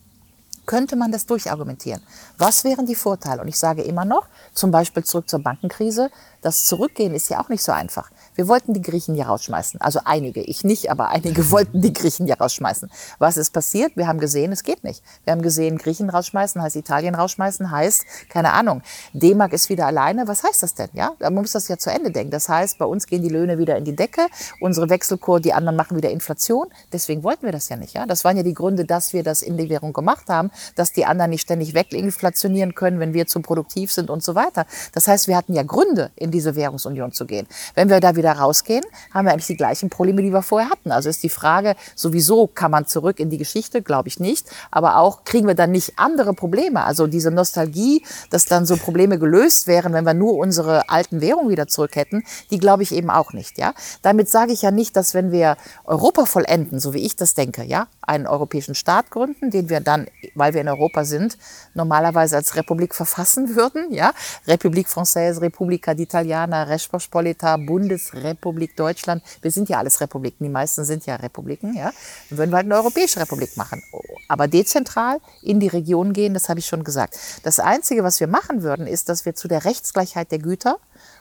[0.66, 2.01] Könnte man das durchargumentieren?
[2.39, 3.43] Was wären die Vorteile?
[3.43, 6.11] Und ich sage immer noch, zum Beispiel zurück zur Bankenkrise,
[6.41, 8.11] das Zurückgehen ist ja auch nicht so einfach.
[8.35, 9.80] Wir wollten die Griechen hier rausschmeißen.
[9.80, 12.91] Also einige, ich nicht, aber einige wollten die Griechen hier rausschmeißen.
[13.18, 13.97] Was ist passiert?
[13.97, 15.03] Wir haben gesehen, es geht nicht.
[15.24, 18.82] Wir haben gesehen, Griechen rausschmeißen heißt Italien rausschmeißen, heißt, keine Ahnung,
[19.12, 20.26] D-Mark ist wieder alleine.
[20.26, 20.89] Was heißt das denn?
[20.93, 22.30] Ja, man muss das ja zu Ende denken.
[22.30, 24.26] Das heißt, bei uns gehen die Löhne wieder in die Decke,
[24.61, 26.68] unsere Wechselkur, die anderen machen wieder Inflation.
[26.93, 27.95] Deswegen wollten wir das ja nicht.
[27.95, 30.93] Ja, das waren ja die Gründe, dass wir das in die Währung gemacht haben, dass
[30.93, 34.66] die anderen nicht ständig weginflationieren können, wenn wir zu produktiv sind und so weiter.
[34.93, 37.47] Das heißt, wir hatten ja Gründe, in diese Währungsunion zu gehen.
[37.74, 40.93] Wenn wir da wieder rausgehen, haben wir eigentlich die gleichen Probleme, die wir vorher hatten.
[40.93, 44.99] Also ist die Frage, sowieso kann man zurück in die Geschichte, glaube ich nicht, aber
[44.99, 46.85] auch kriegen wir dann nicht andere Probleme.
[46.85, 51.51] Also diese Nostalgie, dass dann so Probleme gelöst wären, wenn wir nur unsere alten Währungen
[51.51, 53.59] wieder zurück hätten, die glaube ich eben auch nicht.
[53.59, 57.35] Ja, damit sage ich ja nicht, dass wenn wir Europa vollenden, so wie ich das
[57.35, 61.39] denke, ja, einen europäischen Staat gründen, den wir dann, weil wir in Europa sind,
[61.75, 64.12] normalerweise als Republik verfassen würden, ja,
[64.47, 68.14] Republik Française, Repubblica d'Italiana, Respospolita, Bundesrepublik
[68.77, 69.23] Deutschland.
[69.43, 71.93] Wir sind ja alles Republiken, die meisten sind ja Republiken, ja.
[72.31, 73.83] Dann würden wir halt eine europäische Republik machen.
[74.29, 77.19] Aber dezentral in die Region gehen, das habe ich schon gesagt.
[77.43, 80.79] Das Einzige, was wir machen würden, ist, dass wir zu der Rechtsgleichheit der Güter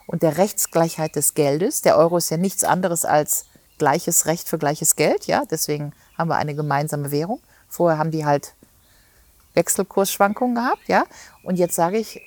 [0.07, 3.45] und der Rechtsgleichheit des Geldes, der Euro ist ja nichts anderes als
[3.77, 7.41] gleiches Recht für gleiches Geld, ja, deswegen haben wir eine gemeinsame Währung.
[7.67, 8.53] Vorher haben die halt
[9.55, 11.05] Wechselkursschwankungen gehabt, ja.
[11.43, 12.21] Und jetzt sage ich,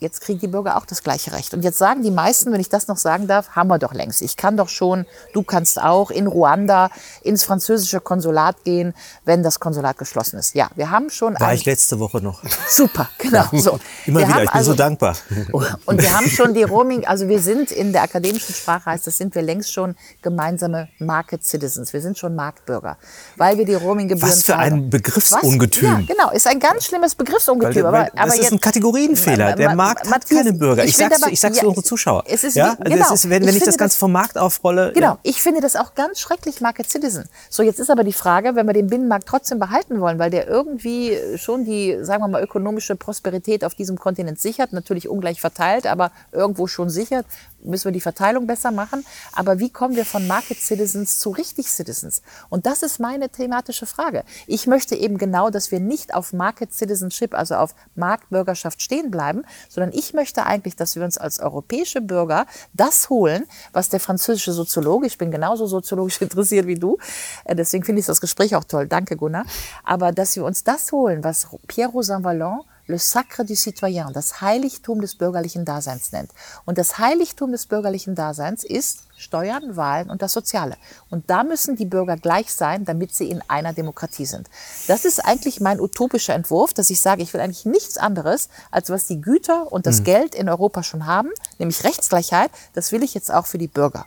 [0.00, 1.54] jetzt kriegen die Bürger auch das gleiche Recht.
[1.54, 4.22] Und jetzt sagen die meisten, wenn ich das noch sagen darf, haben wir doch längst.
[4.22, 6.90] Ich kann doch schon, du kannst auch in Ruanda
[7.22, 8.94] ins französische Konsulat gehen,
[9.24, 10.54] wenn das Konsulat geschlossen ist.
[10.54, 11.38] Ja, wir haben schon.
[11.38, 12.42] War ich letzte Woche noch.
[12.68, 13.44] Super, genau.
[13.52, 13.78] So.
[14.06, 15.16] Immer wir wieder, ich bin also, so dankbar.
[15.84, 19.18] Und wir haben schon die Roaming, also wir sind in der akademischen Sprache heißt das,
[19.18, 21.92] sind wir längst schon gemeinsame Market Citizens.
[21.92, 22.96] Wir sind schon Marktbürger,
[23.36, 26.06] weil wir die Roaminggebühren Was für ein Begriffsungetüm.
[26.08, 27.84] Ja, genau, ist ein ganz schlimmes Begriffsungetüm.
[27.84, 29.56] Weil, weil, aber, aber das ist jetzt, ein Kategorienfehler.
[29.56, 30.84] Der Ma- Markt hat Matthias, keine Bürger.
[30.84, 32.24] Ich, ich sag's, aber- ich sag's ja, für unsere Zuschauer.
[32.26, 32.70] es ist ja?
[32.78, 33.12] Also genau.
[33.14, 34.92] ist, wenn, Ich wenn ich, das finde Ganze das- vom Markt aufrolle.
[34.92, 35.18] Genau, Ja.
[35.22, 37.28] ich finde das auch ganz schrecklich, Market Citizen.
[37.48, 40.48] So, jetzt ist aber die Frage, wenn wir den Binnenmarkt trotzdem behalten wollen, weil der
[40.48, 45.86] irgendwie schon die, sagen wir mal, ökonomische Prosperität auf diesem Kontinent sichert, natürlich ungleich verteilt,
[45.86, 47.26] aber irgendwo schon sichert,
[47.62, 49.04] müssen wir die Verteilung besser machen.
[49.32, 52.22] Aber wie kommen wir von Market Citizens zu richtig Citizens?
[52.48, 54.24] Und das ist meine thematische Frage.
[54.46, 59.42] Ich möchte eben genau, dass wir nicht auf Market Citizenship, also auf Marktbürgerschaft stehen bleiben,
[59.68, 64.52] sondern ich möchte eigentlich, dass wir uns als europäische Bürger das holen, was der französische
[64.52, 66.98] Soziologe, ich bin genauso soziologisch interessiert wie du,
[67.44, 69.44] äh, deswegen finde ich das Gespräch auch toll, danke Gunnar,
[69.84, 74.40] aber dass wir uns das holen, was Pierre Rosan Vallon Le Sacre du Citoyen, das
[74.40, 76.32] Heiligtum des bürgerlichen Daseins nennt.
[76.64, 80.76] Und das Heiligtum des bürgerlichen Daseins ist Steuern, Wahlen und das Soziale.
[81.08, 84.48] Und da müssen die Bürger gleich sein, damit sie in einer Demokratie sind.
[84.88, 88.90] Das ist eigentlich mein utopischer Entwurf, dass ich sage, ich will eigentlich nichts anderes, als
[88.90, 91.28] was die Güter und das Geld in Europa schon haben,
[91.58, 92.50] nämlich Rechtsgleichheit.
[92.72, 94.06] Das will ich jetzt auch für die Bürger.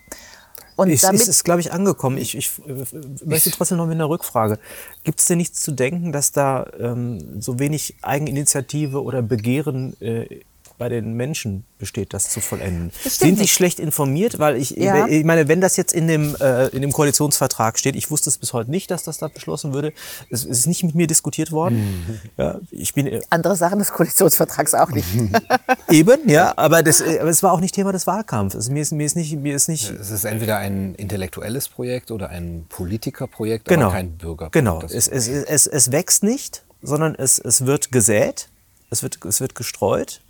[0.76, 2.18] Und Ist, damit, ist es, glaube ich, angekommen.
[2.18, 2.86] Ich, ich äh,
[3.26, 4.60] möchte trotzdem noch mit einer Rückfrage.
[5.04, 10.42] Gibt es denn nichts zu denken, dass da ähm, so wenig Eigeninitiative oder Begehren äh,
[10.78, 12.92] bei den Menschen besteht, das zu vollenden?
[13.04, 14.40] Das Sind die schlecht informiert?
[14.40, 15.08] Weil ich, Ja.
[15.08, 18.38] ich meine, wenn das jetzt in dem, äh, in dem Koalitionsvertrag steht, ich wusste es
[18.38, 19.94] bis heute nicht, dass das da beschlossen würde.
[20.30, 22.22] Es, es ist nicht mit mir diskutiert worden.
[22.38, 25.08] Ja, ich bin äh, andere Sachen des Koalitionsvertrags auch nicht.
[25.92, 28.56] eben, ja, aber, das, äh, aber es war auch nicht Thema des Wahlkampfs.
[28.56, 32.12] Also mir ist, mir ist nicht, mir ist nicht Es ist entweder ein intellektuelles Projekt
[32.12, 33.86] oder ein Politikerprojekt, Genau.
[33.86, 34.54] aber kein Bürgerprojekt.
[34.54, 34.82] Genau.
[34.84, 38.50] Es, es, es, es wächst nicht, sondern es, es wird gesät,
[38.90, 40.22] es wird, es wird gestreut.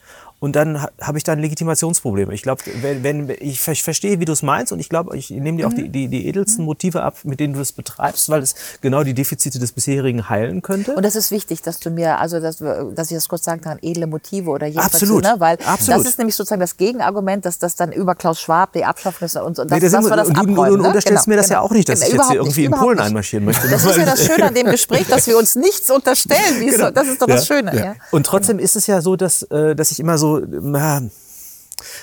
[0.43, 2.29] Und dann ha- habe ich da ein Legitimationsproblem.
[2.31, 5.15] Ich glaube, wenn, wenn ich, ver- ich verstehe, wie du es meinst, und ich glaube,
[5.15, 8.27] ich nehme dir auch die, die, die edelsten Motive ab, mit denen du das betreibst,
[8.27, 10.95] weil es genau die Defizite des bisherigen heilen könnte.
[10.95, 13.77] Und das ist wichtig, dass du mir, also dass, dass ich das kurz sagen kann,
[13.81, 15.23] edle Motive oder jedenfalls Absolut.
[15.23, 15.39] so, ne?
[15.39, 16.01] weil Absolut.
[16.01, 19.37] das ist nämlich sozusagen das Gegenargument, dass das dann über Klaus Schwab die Abschaffung ist
[19.37, 20.77] und, und das, Nee, das sind- wir das und du- abräumen.
[20.77, 20.87] du ne?
[20.89, 23.05] unterstellst mir das ja auch nicht, dass ich jetzt hier irgendwie in überhaupt Polen nicht.
[23.07, 23.69] einmarschieren möchte.
[23.69, 26.41] Das ist ja das Schöne an dem Gespräch, dass wir uns nichts unterstellen.
[26.73, 26.87] Genau.
[26.87, 27.73] so, das ist doch das Schöne.
[27.77, 27.95] Ja.
[28.11, 31.01] Und trotzdem ist es ja so, dass, äh, dass ich immer so, na,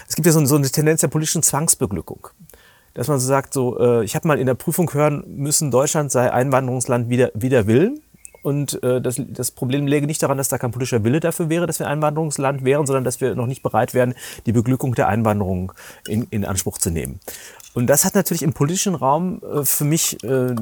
[0.09, 2.29] es gibt ja so, so eine Tendenz der politischen Zwangsbeglückung.
[2.95, 6.11] Dass man so sagt, so, äh, ich habe mal in der Prüfung hören müssen, Deutschland
[6.11, 8.01] sei Einwanderungsland wider, wider Willen.
[8.43, 11.67] Und äh, das, das Problem läge nicht daran, dass da kein politischer Wille dafür wäre,
[11.67, 14.15] dass wir ein Einwanderungsland wären, sondern dass wir noch nicht bereit wären,
[14.47, 15.73] die Beglückung der Einwanderung
[16.09, 17.21] in, in Anspruch zu nehmen.
[17.73, 20.55] Und das hat natürlich im politischen Raum äh, für mich äh,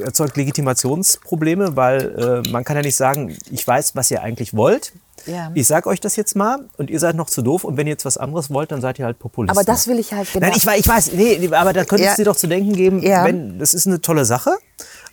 [0.00, 4.92] erzeugt Legitimationsprobleme, weil äh, man kann ja nicht sagen, ich weiß, was ihr eigentlich wollt.
[5.26, 5.50] Ja.
[5.54, 7.92] Ich sag euch das jetzt mal und ihr seid noch zu doof und wenn ihr
[7.92, 9.56] jetzt was anderes wollt, dann seid ihr halt Populisten.
[9.56, 10.46] Aber das will ich halt genau.
[10.48, 12.14] Nein, ich, ich weiß, nee, aber da könntest Ja.
[12.16, 13.24] du dir doch zu denken geben, Ja.
[13.24, 14.56] wenn, das ist eine tolle Sache,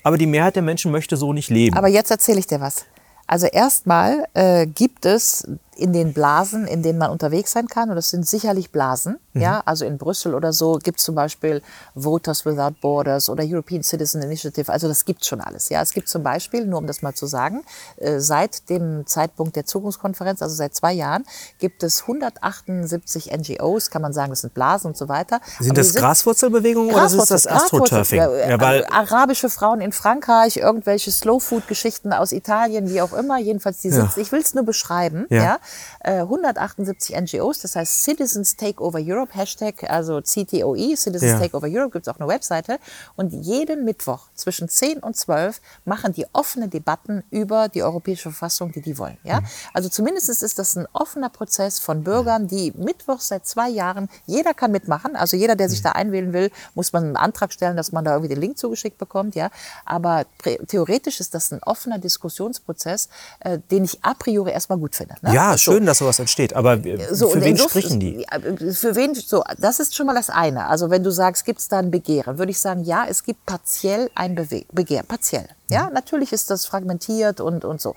[0.03, 1.76] aber die Mehrheit der Menschen möchte so nicht leben.
[1.78, 2.86] Aber jetzt erzähle ich dir was.
[3.28, 5.45] Also erstmal äh, gibt es
[5.78, 9.42] in den Blasen, in denen man unterwegs sein kann, und das sind sicherlich Blasen, Mhm.
[9.42, 11.62] ja, also in Brüssel oder so gibt es zum Beispiel
[11.96, 15.70] Voters Without Borders oder European Citizen Initiative, also das gibt schon alles.
[15.70, 17.64] Ja, es gibt zum Beispiel, nur um das mal zu sagen,
[17.98, 21.24] äh, seit dem Zeitpunkt der Zukunftskonferenz, also seit zwei Jahren,
[21.60, 25.40] gibt es 178 NGOs, kann man sagen, das sind Blasen und so weiter.
[25.60, 28.20] sind Aber das Graswurzelbewegungen oder ist das Astroturfing?
[28.20, 33.38] Graswurzel, Ja, weil, äh, arabische Frauen in Frankreich, irgendwelche Slow-Food-Geschichten aus Italien, wie auch immer.
[33.40, 34.06] Jedenfalls, die Ja.
[34.06, 35.26] sitzen, ich will es nur beschreiben.
[35.30, 35.44] Ja.
[35.44, 35.60] Ja.
[36.01, 41.39] Äh, 178 NGOs, das heißt Citizens Take Over Europe, Hashtag, also CTOE, Citizens Ja.
[41.39, 42.80] Take Over Europe, gibt es auch eine Webseite.
[43.15, 48.72] Und jeden Mittwoch zwischen 10 und 12 machen die offene Debatten über die europäische Verfassung,
[48.72, 49.18] die die wollen.
[49.24, 49.30] Mhm.
[49.30, 49.41] Ja.
[49.74, 54.53] Also zumindest ist das ein offener Prozess von Bürgern, die mittwochs seit zwei Jahren, jeder
[54.53, 55.15] kann mitmachen.
[55.15, 55.84] Also jeder, der sich Mhm.
[55.84, 58.97] da einwählen will, muss man einen Antrag stellen, dass man da irgendwie den Link zugeschickt
[58.97, 59.36] bekommt.
[59.36, 59.49] Ja.
[59.86, 60.26] Aber
[60.68, 63.09] theoretisch ist das ein offener Diskussionsprozess,
[63.39, 65.15] äh, den ich a priori erstmal gut finde.
[65.22, 65.34] Ne?
[65.34, 65.72] ja, So.
[65.74, 68.26] schön, dass sowas entsteht, aber äh, So, für wen sprechen die?
[68.30, 68.39] Ja,
[68.74, 69.14] Für wen?
[69.16, 70.68] So, das ist schon mal das eine.
[70.68, 73.45] Also wenn du sagst, gibt es da ein Begehren, würde ich sagen, ja, es gibt
[73.45, 74.36] partiell ein
[74.72, 75.43] Begehren, partiell.
[75.70, 75.74] Mhm.
[75.74, 77.95] Ja, natürlich ist das fragmentiert und und so.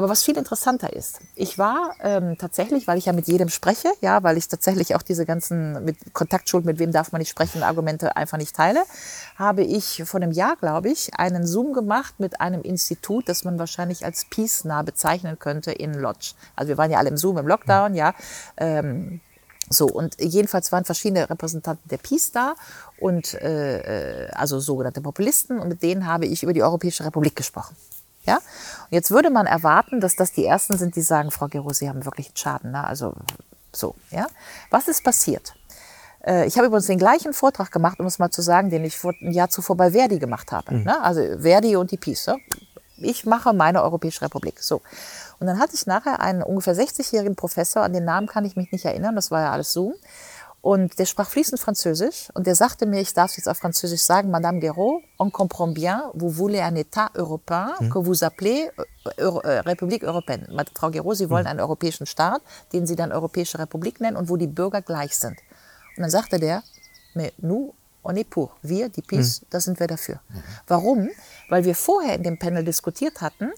[0.00, 3.88] Aber was viel interessanter ist, ich war ähm, tatsächlich, weil ich ja mit jedem spreche,
[4.00, 7.62] ja, weil ich tatsächlich auch diese ganzen mit Kontaktschuld, mit wem darf man nicht sprechen,
[7.62, 8.82] Argumente einfach nicht teile,
[9.36, 13.58] habe ich vor einem Jahr, glaube ich, einen Zoom gemacht mit einem Institut, das man
[13.58, 16.34] wahrscheinlich als peace-nah bezeichnen könnte in Lodz.
[16.56, 18.14] Also wir waren ja alle im Zoom im Lockdown, ja.
[18.56, 19.20] Ähm,
[19.68, 22.54] so, und jedenfalls waren verschiedene Repräsentanten der Peace da
[23.00, 27.36] und äh, äh, also sogenannte Populisten und mit denen habe ich über die Europäische Republik
[27.36, 27.76] gesprochen.
[28.22, 28.36] Ja?
[28.36, 31.88] Und jetzt würde man erwarten, dass das die ersten sind, die sagen, Frau Gero, Sie
[31.88, 32.70] haben wirklich einen Schaden.
[32.72, 32.84] Ne?
[32.84, 33.14] Also
[33.72, 34.26] so, ja.
[34.70, 35.54] Was ist passiert?
[36.24, 38.96] Äh, Ich habe übrigens den gleichen Vortrag gemacht, um es mal zu sagen, den ich
[38.98, 40.74] vor ein Jahr zuvor bei Verdi gemacht habe.
[40.74, 41.00] Ne?
[41.02, 42.26] Also Verdi und die Peace.
[42.26, 42.38] Ne?
[42.98, 44.60] Ich mache meine Europäische Republik.
[44.60, 44.82] So.
[45.38, 48.70] Und dann hatte ich nachher einen ungefähr 60-jährigen Professor, an den Namen kann ich mich
[48.72, 49.94] nicht erinnern, das war ja alles Zoom.
[50.62, 54.02] Und der sprach fließend Französisch und der sagte mir, ich darf es jetzt auf Französisch
[54.02, 58.70] sagen, Madame Guéraud, on comprend bien, vous voulez un État européen que vous appelez
[59.16, 60.46] äh, Euro, äh, République européenne.
[60.76, 62.42] Frau Guéraud, Sie wollen einen europäischen Staat,
[62.74, 65.38] den Sie dann Europäische Republik nennen und wo die Bürger gleich sind.
[65.96, 66.62] Und dann sagte der,
[67.14, 68.56] mais nous, on est pour.
[68.62, 70.20] Wir, die Peace, da sind wir dafür.
[70.66, 71.08] Warum?
[71.48, 73.50] Weil wir vorher in dem Panel diskutiert hatten,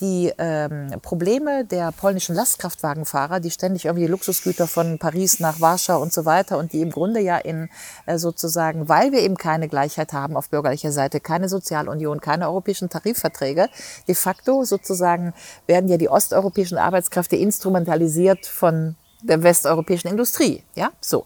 [0.00, 6.12] die ähm, Probleme der polnischen Lastkraftwagenfahrer, die ständig irgendwie Luxusgüter von Paris nach Warschau und
[6.12, 7.68] so weiter und die im Grunde ja in
[8.06, 12.88] äh, sozusagen, weil wir eben keine Gleichheit haben auf bürgerlicher Seite, keine Sozialunion, keine europäischen
[12.88, 13.68] Tarifverträge,
[14.08, 15.32] de facto sozusagen
[15.66, 20.62] werden ja die osteuropäischen Arbeitskräfte instrumentalisiert von der westeuropäischen Industrie.
[20.74, 21.24] Ja, so.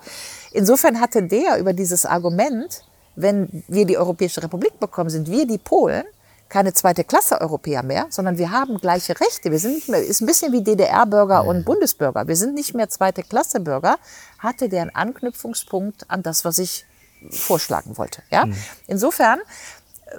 [0.52, 2.84] Insofern hatte der über dieses Argument,
[3.16, 6.04] wenn wir die Europäische Republik bekommen, sind wir die Polen
[6.49, 9.51] keine zweite Klasse Europäer mehr, sondern wir haben gleiche Rechte.
[9.51, 12.26] Wir sind nicht mehr, ist ein bisschen wie DDR-Bürger und Bundesbürger.
[12.26, 13.99] Wir sind nicht mehr zweite Klasse Bürger,
[14.38, 16.86] hatte der einen Anknüpfungspunkt an das, was ich
[17.30, 18.22] vorschlagen wollte.
[18.30, 18.46] Ja?
[18.86, 19.40] Insofern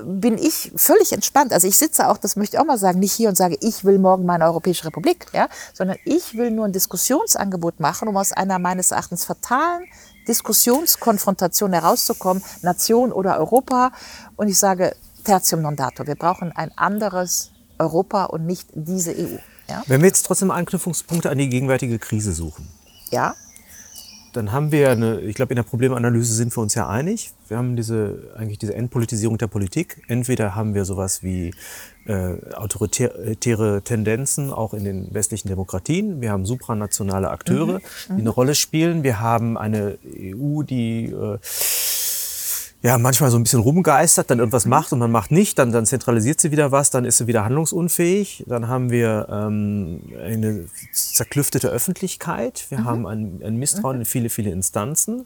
[0.04, 1.52] bin ich völlig entspannt.
[1.52, 3.84] Also ich sitze auch, das möchte ich auch mal sagen, nicht hier und sage, ich
[3.84, 8.32] will morgen meine Europäische Republik, ja, sondern ich will nur ein Diskussionsangebot machen, um aus
[8.32, 9.86] einer meines Erachtens fatalen
[10.28, 13.92] Diskussionskonfrontation herauszukommen, Nation oder Europa.
[14.36, 16.08] Und ich sage, tertium non datur.
[16.08, 19.38] Wir brauchen ein anderes Europa und nicht diese EU.
[19.68, 19.84] Ja?
[19.88, 22.68] Wenn wir jetzt trotzdem Anknüpfungspunkte an die gegenwärtige Krise suchen,
[23.12, 23.36] ja?
[24.34, 27.32] dann haben wir eine, ich glaube, in der Problemanalyse sind wir uns ja einig.
[27.48, 30.04] Wir haben diese, eigentlich diese Entpolitisierung der Politik.
[30.08, 31.54] Entweder haben wir sowas wie
[32.06, 36.22] äh, autoritäre Tendenzen auch in den westlichen Demokratien.
[36.22, 39.04] Wir haben supranationale Akteure, die eine Rolle spielen.
[39.04, 41.40] Wir haben eine EU, die äh,
[42.82, 45.86] ja, manchmal so ein bisschen rumgeistert, dann irgendwas macht und man macht nicht, dann, dann
[45.86, 48.46] zentralisiert sie wieder was, dann ist sie wieder handlungsunfähig.
[48.48, 54.52] Dann haben wir ähm, eine zerklüftete Öffentlichkeit, wir haben ein, ein Misstrauen in viele, viele
[54.52, 55.26] Instanzen.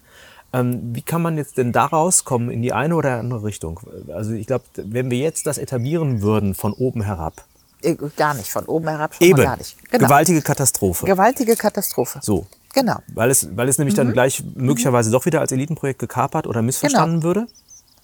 [0.51, 3.80] Ähm, wie kann man jetzt denn da rauskommen in die eine oder andere Richtung?
[4.14, 7.43] Also ich glaube, wenn wir jetzt das etablieren würden von oben herab,
[7.84, 9.76] Äh, Gar nicht, von oben herab schon eben, gar nicht.
[9.91, 10.06] Genau.
[10.06, 11.06] gewaltige Katastrophe.
[11.06, 12.20] Gewaltige Katastrophe.
[12.22, 12.47] so.
[12.74, 12.97] Genau.
[13.13, 17.24] Weil es, weil es nämlich dann gleich möglicherweise doch wieder als Elitenprojekt gekapert oder missverstanden
[17.24, 17.47] würde.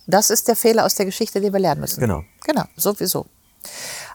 [0.08, 2.00] Das ist der Fehler aus der Geschichte, den wir lernen müssen.
[2.00, 2.24] Genau.
[2.46, 3.26] Genau, sowieso.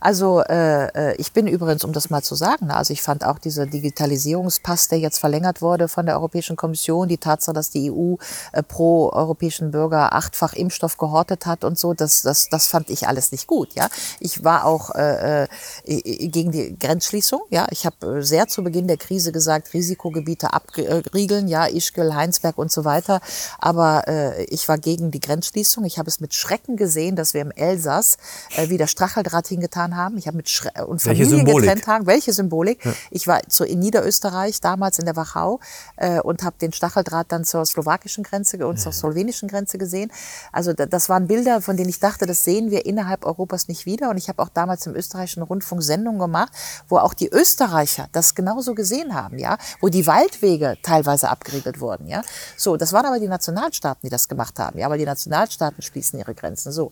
[0.04, 3.24] Also äh, äh, ich bin übrigens, um das mal zu sagen, ne, also ich fand
[3.24, 7.90] auch dieser Digitalisierungspass, der jetzt verlängert wurde von der Europäischen Kommission, die Tatsache, dass die
[7.90, 8.16] EU
[8.52, 13.08] äh, pro europäischen Bürger achtfach Impfstoff gehortet hat und so, das, das, das fand ich
[13.08, 13.72] alles nicht gut.
[13.76, 13.88] Ja,
[14.20, 17.40] ich war auch äh, äh, gegen die Grenzschließung.
[17.48, 22.58] Ja, ich habe äh, sehr zu Beginn der Krise gesagt, Risikogebiete abriegeln, ja, Ischgl, Heinsberg
[22.58, 23.22] und so weiter.
[23.58, 25.82] Aber äh, ich war gegen die Grenzschließung.
[25.86, 28.18] Ich habe es mit Schrecken gesehen, dass wir im Elsass
[28.54, 30.16] äh, wieder Stacheldraht hingetan haben.
[30.18, 32.06] Ich habe mit Schre und Familien getrennt haben.
[32.06, 32.84] Welche Symbolik?
[32.84, 32.92] Ja.
[33.10, 35.60] Ich war zu, in Niederösterreich, damals in der Wachau,
[35.96, 40.10] äh, und habe den Stacheldraht dann zur slowakischen Grenze und zur slowenischen Grenze gesehen.
[40.52, 44.10] Also das waren Bilder, von denen ich dachte, das sehen wir innerhalb Europas nicht wieder.
[44.10, 46.52] Und ich habe auch damals im österreichischen Rundfunk Sendungen gemacht,
[46.88, 52.08] wo auch die Österreicher das genauso gesehen haben, ja, wo die Waldwege teilweise abgeriegelt wurden,
[52.08, 52.22] ja.
[52.56, 56.18] So, das waren aber die Nationalstaaten, die das gemacht haben, ja, weil die Nationalstaaten schließen
[56.18, 56.72] ihre Grenzen.
[56.72, 56.90] So,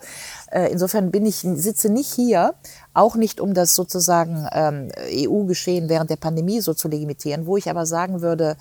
[0.50, 2.55] äh, insofern bin ich sitze nicht hier,
[2.95, 7.70] auch nicht um das sozusagen ähm, EU-Geschehen während der Pandemie so zu legitimieren, wo ich
[7.70, 8.57] aber sagen würde,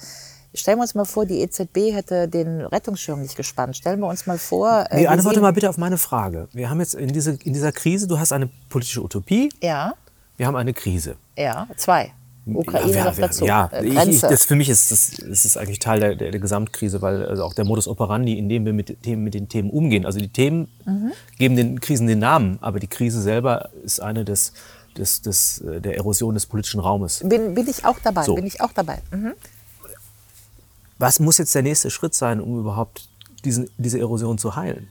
[0.54, 3.78] Stellen wir uns mal vor, die EZB hätte den Rettungsschirm nicht gespannt.
[3.78, 4.86] Stellen wir uns mal vor.
[4.90, 6.50] Äh, nee, antworte mal bitte auf meine Frage.
[6.52, 9.50] Wir haben jetzt in, diese, in dieser Krise, du hast eine politische Utopie.
[9.62, 9.94] Ja.
[10.36, 11.16] Wir haben eine Krise.
[11.38, 12.12] Ja, zwei.
[12.46, 13.46] Ukraine ja, noch dazu.
[13.46, 16.32] Ja, äh, ich, ich, das für mich ist das, das ist eigentlich Teil der, der,
[16.32, 19.48] der Gesamtkrise, weil also auch der Modus operandi, in dem wir mit, Themen, mit den
[19.48, 20.06] Themen umgehen.
[20.06, 21.12] Also die Themen mhm.
[21.38, 24.54] geben den Krisen den Namen, aber die Krise selber ist eine des,
[24.98, 27.22] des, des, äh, der Erosion des politischen Raumes.
[27.24, 28.36] Bin, bin ich auch dabei, so.
[28.36, 29.00] bin ich auch dabei.
[29.12, 29.34] Mhm.
[30.98, 33.08] Was muss jetzt der nächste Schritt sein, um überhaupt
[33.46, 34.88] diesen, diese Erosion zu heilen?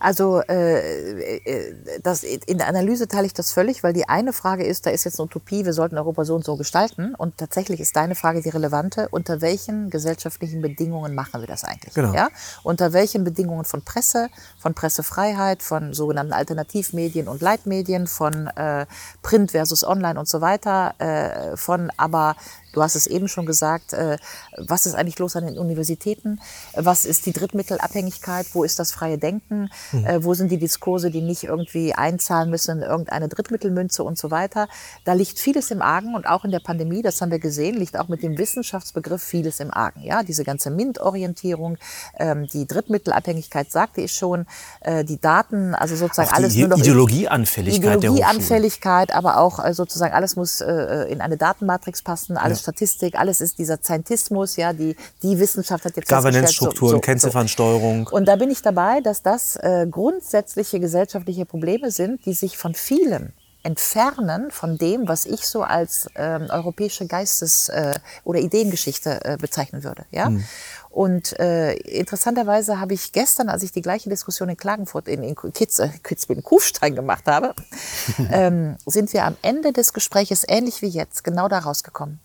[0.00, 4.64] Also äh, äh, das, in der Analyse teile ich das völlig, weil die eine Frage
[4.64, 7.14] ist, da ist jetzt eine Utopie, wir sollten Europa so und so gestalten.
[7.16, 11.94] Und tatsächlich ist deine Frage die relevante, unter welchen gesellschaftlichen Bedingungen machen wir das eigentlich?
[11.94, 12.12] Genau.
[12.12, 12.28] Ja?
[12.62, 14.28] Unter welchen Bedingungen von Presse,
[14.58, 18.86] von Pressefreiheit, von sogenannten Alternativmedien und Leitmedien, von äh,
[19.22, 22.36] Print versus Online und so weiter, äh, von aber
[22.72, 24.18] Du hast es eben schon gesagt, äh,
[24.56, 26.40] was ist eigentlich los an den Universitäten?
[26.74, 28.46] Was ist die Drittmittelabhängigkeit?
[28.52, 29.70] Wo ist das freie Denken?
[29.92, 30.24] Mhm.
[30.24, 34.68] Wo sind die Diskurse, die nicht irgendwie einzahlen müssen in irgendeine Drittmittelmünze und so weiter?
[35.04, 37.98] Da liegt vieles im Argen und auch in der Pandemie, das haben wir gesehen, liegt
[37.98, 40.02] auch mit dem Wissenschaftsbegriff vieles im Argen.
[40.02, 41.78] Ja, diese ganze MINT-Orientierung,
[42.18, 44.46] ähm, die Drittmittelabhängigkeit sagte ich schon,
[44.80, 50.36] äh, die Daten, also sozusagen auch alles nur noch Ideologieanfälligkeit, Ideologieanfälligkeit, aber auch sozusagen alles
[50.36, 52.57] muss in eine Datenmatrix passen, alles.
[52.58, 58.08] Statistik, alles ist dieser Scientismus, ja, die, die Wissenschaft hat jetzt Governance-Strukturen, so, so, Kennziffernsteuerung.
[58.08, 58.16] So.
[58.16, 62.74] Und da bin ich dabei, dass das äh, grundsätzliche gesellschaftliche Probleme sind, die sich von
[62.74, 63.32] vielen
[63.62, 69.82] entfernen von dem, was ich so als ähm, europäische Geistes- äh, oder Ideengeschichte äh, bezeichnen
[69.82, 70.04] würde.
[70.10, 70.30] Ja?
[70.30, 70.44] Mhm.
[70.90, 75.34] Und äh, interessanterweise habe ich gestern, als ich die gleiche Diskussion in Klagenfurt, in, in
[75.52, 77.54] Kitz, äh, Kitzbühel, Kufstein gemacht habe,
[78.30, 82.20] ähm, sind wir am Ende des Gespräches ähnlich wie jetzt genau da rausgekommen.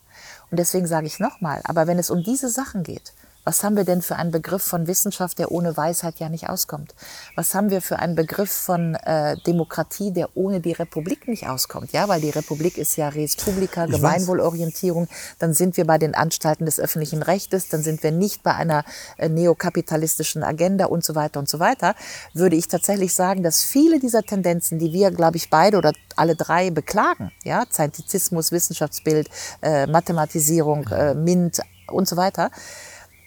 [0.53, 3.13] Und deswegen sage ich nochmal, aber wenn es um diese Sachen geht,
[3.43, 6.95] was haben wir denn für einen Begriff von Wissenschaft, der ohne Weisheit ja nicht auskommt?
[7.35, 11.91] Was haben wir für einen Begriff von äh, Demokratie, der ohne die Republik nicht auskommt?
[11.91, 15.07] Ja, weil die Republik ist ja Res Publica, Gemeinwohlorientierung.
[15.39, 17.69] Dann sind wir bei den Anstalten des öffentlichen Rechtes.
[17.69, 18.85] Dann sind wir nicht bei einer
[19.17, 21.95] äh, neokapitalistischen Agenda und so weiter und so weiter.
[22.33, 26.35] Würde ich tatsächlich sagen, dass viele dieser Tendenzen, die wir, glaube ich, beide oder alle
[26.35, 29.29] drei beklagen, ja, Scientizismus, Wissenschaftsbild,
[29.61, 32.51] äh, Mathematisierung, äh, MINT und so weiter,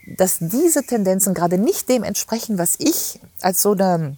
[0.06, 4.16] dass diese Tendenzen gerade nicht dem entsprechen, was ich als so eine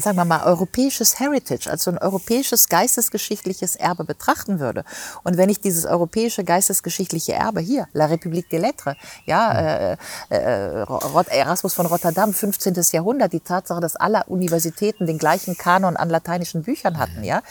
[0.00, 4.84] sagen wir mal, europäisches Heritage, als so ein europäisches geistesgeschichtliches Erbe betrachten würde.
[5.24, 8.94] Und wenn ich dieses europäische geistesgeschichtliche Erbe hier, La République des Lettres,
[9.26, 9.96] ja, äh,
[10.30, 10.84] äh,
[11.30, 12.74] Erasmus von Rotterdam, 15.
[12.92, 17.42] Jahrhundert, die Tatsache, dass alle Universitäten den gleichen Kanon an lateinischen Büchern hatten, ja,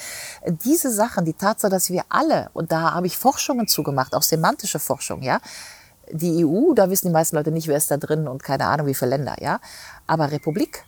[0.64, 4.80] diese Sachen, die Tatsache, dass wir alle, und da habe ich Forschungen zugemacht, auch semantische
[4.80, 5.40] Forschung, ja,
[6.12, 8.88] die EU, da wissen die meisten Leute nicht, wer ist da drin und keine Ahnung,
[8.88, 9.60] wie viele Länder, ja.
[10.06, 10.84] Aber Republik,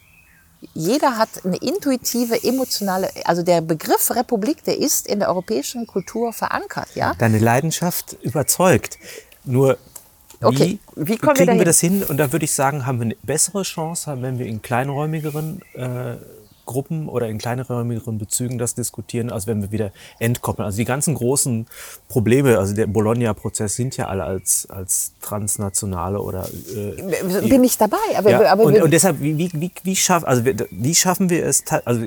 [0.73, 6.33] jeder hat eine intuitive, emotionale, also der Begriff Republik, der ist in der europäischen Kultur
[6.33, 7.13] verankert, ja.
[7.17, 8.97] Deine Leidenschaft überzeugt.
[9.45, 9.77] Nur
[10.41, 10.79] wie, okay.
[10.95, 12.03] wie kriegen wir, wir, das hin?
[12.03, 16.15] Und da würde ich sagen, haben wir eine bessere Chance, wenn wir in kleinräumigeren äh,
[16.69, 20.67] Gruppen oder in kleineren Bezügen das diskutieren, als wenn wir wieder entkoppeln.
[20.67, 21.65] Also die ganzen großen
[22.07, 26.47] Probleme, also der Bologna-Prozess sind ja alle als, als transnationale oder...
[26.75, 27.97] Äh, Bin ich dabei.
[28.15, 31.43] Aber, ja, aber und, und, deshalb, wie, wie, wie, wie, schaff, also wie schaffen wir
[31.43, 32.05] es, also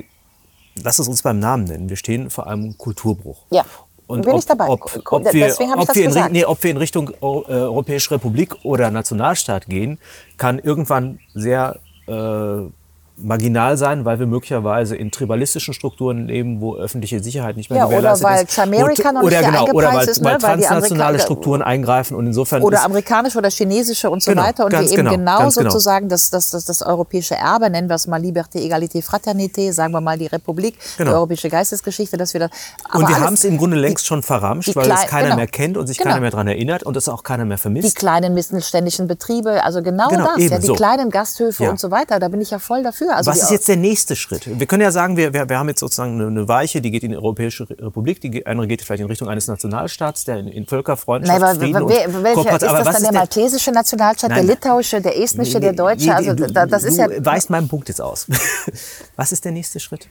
[0.81, 3.39] lass es uns beim Namen nennen, wir stehen vor einem Kulturbruch.
[3.51, 3.65] Ja.
[4.07, 4.69] Und bin ob, ich dabei.
[4.69, 8.91] Ob, ob, wir, ob, wir in, nee, ob wir in Richtung äh, Europäische Republik oder
[8.91, 9.97] Nationalstaat gehen,
[10.37, 12.69] kann irgendwann sehr äh,
[13.15, 17.85] marginal sein, weil wir möglicherweise in tribalistischen Strukturen leben, wo öffentliche Sicherheit nicht mehr Ja,
[17.85, 18.59] gewährleistet oder weil ist.
[18.59, 20.41] Amerika noch oder nicht genau, oder weil, ist, weil ne?
[20.41, 24.65] Weil die transnationale Strukturen eingreifen und insofern oder amerikanische oder chinesische und so Genau, weiter.
[24.65, 25.49] Und wir eben genau, genau, genau.
[25.51, 29.93] sozusagen das, das, das, das europäische Erbe, nennen wir es mal Liberté, Egalité, Fraternité, sagen
[29.93, 31.11] wir mal die Republik, Genau.
[31.11, 32.49] die europäische Geistesgeschichte, dass wir das.
[32.93, 35.35] und wir alles- haben es im Grunde längst schon verramscht, die weil es keiner genau.
[35.37, 36.09] mehr kennt und sich Genau.
[36.09, 37.95] keiner mehr daran erinnert und es auch keiner mehr die vermisst.
[37.95, 42.27] kleinen mittelständischen Betriebe, also genau, Genau, das, ja, die kleinen Gasthöfe und so weiter, da
[42.27, 43.02] bin ich ja voll dafür.
[43.09, 44.47] Also Was ist jetzt der nächste Schritt?
[44.59, 47.03] Wir können ja sagen, wir, wir, wir haben jetzt sozusagen eine, eine Weiche, die geht
[47.03, 50.65] in die Europäische Republik, die andere geht vielleicht in Richtung eines Nationalstaats, der in, in
[50.65, 54.29] Völkerfreundschaft, Nein, aber Frieden wer, und welcher, ist aber das was dann der maltesische Nationalstaat,
[54.29, 56.15] Nein, der litauische, der estnische, der deutsche?
[56.15, 57.07] Also du, da, das ist ja.
[57.07, 58.27] Du weißt meinen Punkt jetzt aus.
[59.15, 60.07] Was ist der nächste Schritt?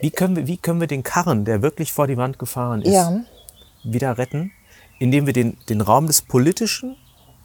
[0.00, 2.92] Wie können, wir, wie können wir den Karren, der wirklich vor die Wand gefahren ist,
[2.92, 3.20] Ja.
[3.84, 4.52] wieder retten,
[4.98, 6.96] indem wir den, den Raum des Politischen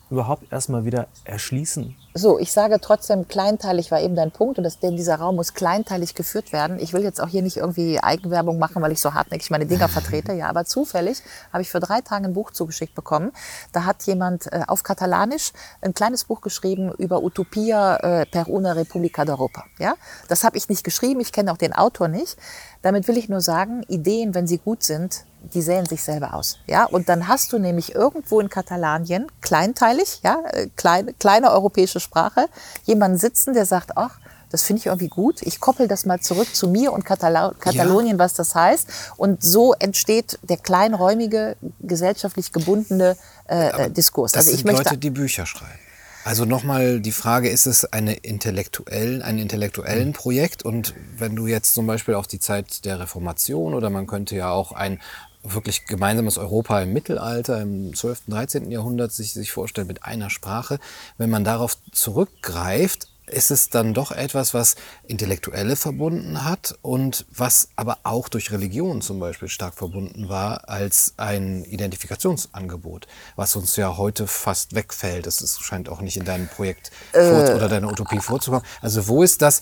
[0.09, 1.95] überhaupt erstmal wieder erschließen?
[2.13, 5.53] So, ich sage trotzdem, kleinteilig war eben dein Punkt und das, denn dieser Raum muss
[5.53, 6.77] kleinteilig geführt werden.
[6.77, 9.87] Ich will jetzt auch hier nicht irgendwie Eigenwerbung machen, weil ich so hartnäckig meine Dinger
[9.87, 11.21] vertrete, ja, aber zufällig
[11.53, 13.31] habe ich für drei Tage ein Buch zugeschickt bekommen.
[13.71, 18.73] Da hat jemand äh, auf Katalanisch ein kleines Buch geschrieben über Utopia äh, per una
[18.73, 19.63] Repubblica d'Europa.
[19.79, 19.93] Ja,
[20.27, 22.35] das habe ich nicht geschrieben, ich kenne auch den Autor nicht.
[22.81, 25.23] Damit will ich nur sagen, Ideen, wenn sie gut sind,
[25.53, 26.59] die säen sich selber aus.
[26.67, 31.99] Ja, und dann hast du nämlich irgendwo in Katalanien, kleinteilig, ja, äh, kleine, kleine europäische
[31.99, 32.47] Sprache,
[32.85, 34.19] jemanden sitzen, der sagt, ach,
[34.51, 35.41] das finde ich irgendwie gut.
[35.43, 38.87] Ich koppel das mal zurück zu mir und Katala Katalonien, was das heißt.
[39.15, 43.15] Und so entsteht der kleinräumige, gesellschaftlich gebundene
[43.47, 44.33] äh, äh, Diskurs.
[44.33, 45.79] Das Also ich sind möchte Leute, die Bücher schreiben.
[46.23, 50.63] Also nochmal die Frage, ist es eine intellektuell, ein intellektuellen Projekt?
[50.63, 54.51] Und wenn du jetzt zum Beispiel auf die Zeit der Reformation oder man könnte ja
[54.51, 54.99] auch ein
[55.43, 58.71] wirklich gemeinsames Europa im Mittelalter, im 12., 13.
[58.71, 60.79] Jahrhundert sich, sich vorstellen mit einer Sprache,
[61.17, 64.75] wenn man darauf zurückgreift, ist es dann doch etwas, was
[65.07, 71.13] Intellektuelle verbunden hat und was aber auch durch Religion zum Beispiel stark verbunden war als
[71.17, 75.27] ein Identifikationsangebot, was uns ja heute fast wegfällt.
[75.27, 78.65] Das ist, scheint auch nicht in deinem Projekt vor, oder deiner Utopie vorzukommen.
[78.81, 79.61] Also wo ist das,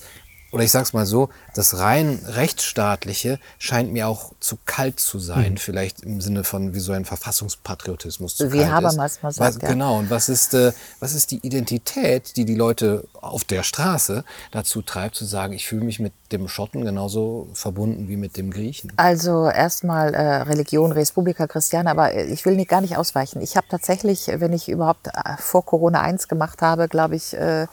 [0.52, 5.58] oder ich sag's mal so, das rein rechtsstaatliche scheint mir auch zu kalt zu sein,
[5.58, 9.22] vielleicht im Sinne von wie so ein Verfassungspatriotismus zu Wie Habermas ist.
[9.22, 9.68] mal Was- sagt, ja.
[9.70, 14.24] Genau, und was ist, äh, was ist die Identität, die die Leute auf der Straße
[14.50, 18.50] dazu treibt, zu sagen, ich fühle mich mit dem Schotten genauso verbunden wie mit dem
[18.50, 18.92] Griechen?
[18.96, 23.40] Also erstmal äh, Religion, Respublika Christiana, aber äh, ich will nicht, gar nicht ausweichen.
[23.40, 27.66] Ich habe tatsächlich, wenn ich überhaupt äh, vor Corona eins gemacht habe, glaube ich, äh,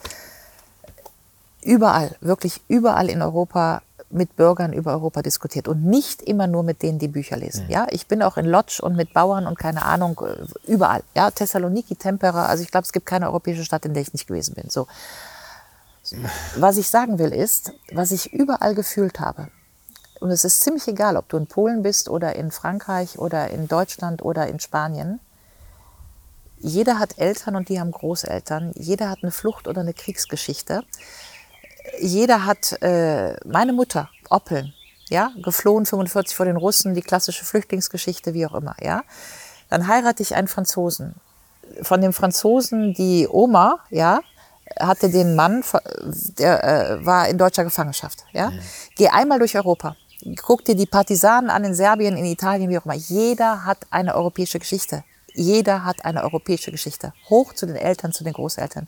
[1.62, 6.82] überall, wirklich überall in Europa mit Bürgern über Europa diskutiert und nicht immer nur mit
[6.82, 7.66] denen, die Bücher lesen.
[7.70, 11.04] Ja, ich bin auch in Lodz und mit Bauern und keine Ahnung äh, überall.
[11.14, 12.46] Ja, Thessaloniki, Tempera.
[12.46, 14.70] Also ich glaube, es gibt keine europäische Stadt, in der ich nicht gewesen bin.
[14.70, 14.88] So,
[16.56, 19.50] was ich sagen will ist, was ich überall gefühlt habe.
[20.20, 23.68] Und es ist ziemlich egal, ob du in Polen bist oder in Frankreich oder in
[23.68, 25.20] Deutschland oder in Spanien.
[26.60, 28.72] Jeder hat Eltern und die haben Großeltern.
[28.76, 30.84] Jeder hat eine Flucht oder eine Kriegsgeschichte.
[32.00, 34.74] Jeder hat, äh, meine Mutter, Oppeln,
[35.10, 39.04] ja, geflohen 45 vor den Russen, die klassische Flüchtlingsgeschichte, wie auch immer, ja.
[39.70, 41.16] Dann heirate ich einen Franzosen.
[41.82, 44.22] Von dem Franzosen, die Oma, ja,
[44.80, 45.64] hatte den Mann,
[46.38, 48.52] der äh, war in deutscher Gefangenschaft, ja.
[48.96, 49.96] Geh einmal durch Europa.
[50.42, 52.96] Guck dir die Partisanen an in Serbien, in Italien, wie auch immer.
[52.96, 55.04] Jeder hat eine europäische Geschichte.
[55.34, 57.14] Jeder hat eine europäische Geschichte.
[57.30, 58.88] Hoch zu den Eltern, zu den Großeltern.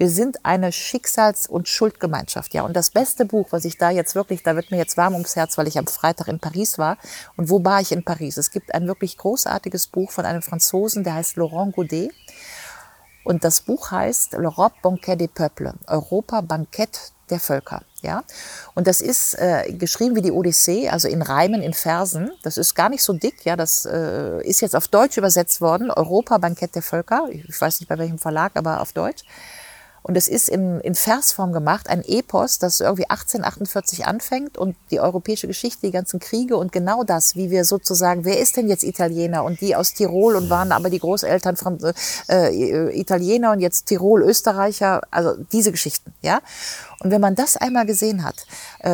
[0.00, 2.62] Wir sind eine Schicksals- und Schuldgemeinschaft, ja.
[2.62, 5.36] Und das beste Buch, was ich da jetzt wirklich, da wird mir jetzt warm ums
[5.36, 6.96] Herz, weil ich am Freitag in Paris war.
[7.36, 8.38] Und wo war ich in Paris?
[8.38, 12.12] Es gibt ein wirklich großartiges Buch von einem Franzosen, der heißt Laurent Godet.
[13.24, 17.82] Und das Buch heißt L'Europe Banquet des Peuples, Europa Bankett der Völker.
[18.00, 18.24] Ja?
[18.74, 22.30] Und das ist äh, geschrieben wie die Odyssee, also in Reimen, in Versen.
[22.42, 25.90] Das ist gar nicht so dick, ja, das äh, ist jetzt auf Deutsch übersetzt worden,
[25.90, 27.28] Europa Bankett der Völker.
[27.30, 29.24] Ich weiß nicht bei welchem Verlag, aber auf Deutsch.
[30.02, 35.00] Und es ist in, in Versform gemacht, ein Epos, das irgendwie 1848 anfängt und die
[35.00, 38.82] europäische Geschichte, die ganzen Kriege und genau das, wie wir sozusagen, wer ist denn jetzt
[38.82, 41.78] Italiener und die aus Tirol und waren aber die Großeltern von
[42.28, 46.40] äh, Italiener und jetzt Tirol, Österreicher, also diese Geschichten, ja.
[47.02, 48.34] Und wenn man das einmal gesehen hat,
[48.80, 48.90] äh,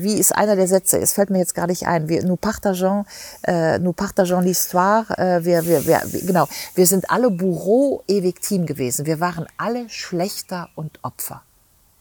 [0.00, 3.04] wie ist einer der Sätze, es fällt mir jetzt gar nicht ein, wir, nous partageons,
[3.42, 6.46] äh, nous partageons l'histoire, äh, wir, wir, wir, genau,
[6.76, 9.88] wir sind alle Bourreau et Victime gewesen, wir waren alle
[10.32, 11.42] Schlechter und Opfer.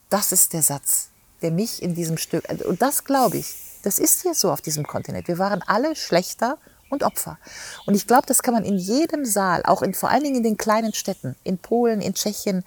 [0.09, 1.09] Das ist der Satz,
[1.41, 4.87] der mich in diesem Stück, und das glaube ich, das ist hier so auf diesem
[4.87, 6.57] Kontinent, wir waren alle Schlechter
[6.89, 7.37] und Opfer.
[7.85, 10.43] Und ich glaube, das kann man in jedem Saal, auch in, vor allen Dingen in
[10.43, 12.63] den kleinen Städten, in Polen, in Tschechien,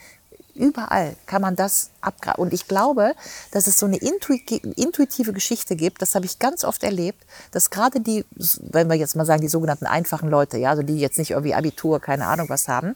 [0.57, 2.41] Überall kann man das abgraben.
[2.41, 3.15] Und ich glaube,
[3.51, 7.99] dass es so eine intuitive Geschichte gibt, das habe ich ganz oft erlebt, dass gerade
[8.01, 8.25] die,
[8.61, 11.55] wenn wir jetzt mal sagen, die sogenannten einfachen Leute, ja, also die jetzt nicht irgendwie
[11.55, 12.95] Abitur, keine Ahnung was haben,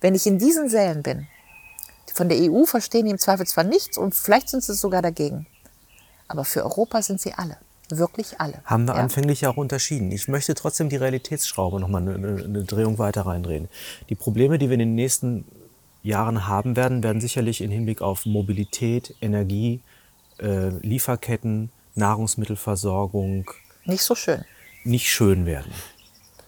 [0.00, 1.26] wenn ich in diesen Sälen bin,
[2.14, 5.46] von der EU verstehen die im Zweifel zwar nichts und vielleicht sind sie sogar dagegen,
[6.28, 7.58] aber für Europa sind sie alle.
[7.90, 8.62] Wirklich alle.
[8.64, 9.00] Haben wir ja.
[9.00, 10.10] anfänglich ja auch unterschieden.
[10.10, 13.68] Ich möchte trotzdem die Realitätsschraube nochmal eine, eine Drehung weiter reindrehen.
[14.08, 15.44] Die Probleme, die wir in den nächsten
[16.02, 19.82] Jahren haben werden, werden sicherlich im Hinblick auf Mobilität, Energie,
[20.38, 23.50] äh, Lieferketten, Nahrungsmittelversorgung
[23.84, 24.44] nicht so schön.
[24.84, 25.72] Nicht schön werden.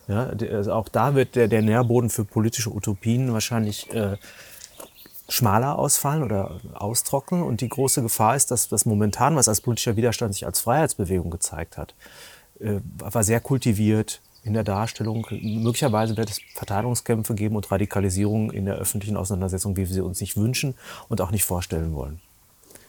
[0.08, 4.16] Ja, also auch da wird der, der Nährboden für politische Utopien wahrscheinlich äh,
[5.28, 7.42] schmaler ausfallen oder austrocknen.
[7.42, 11.30] Und die große Gefahr ist, dass das momentan, was als politischer Widerstand sich als Freiheitsbewegung
[11.30, 11.94] gezeigt hat,
[12.60, 15.26] äh, war sehr kultiviert, in der Darstellung.
[15.30, 20.20] Möglicherweise wird es Verteilungskämpfe geben und Radikalisierung in der öffentlichen Auseinandersetzung, wie wir sie uns
[20.20, 20.74] nicht wünschen
[21.08, 22.20] und auch nicht vorstellen wollen.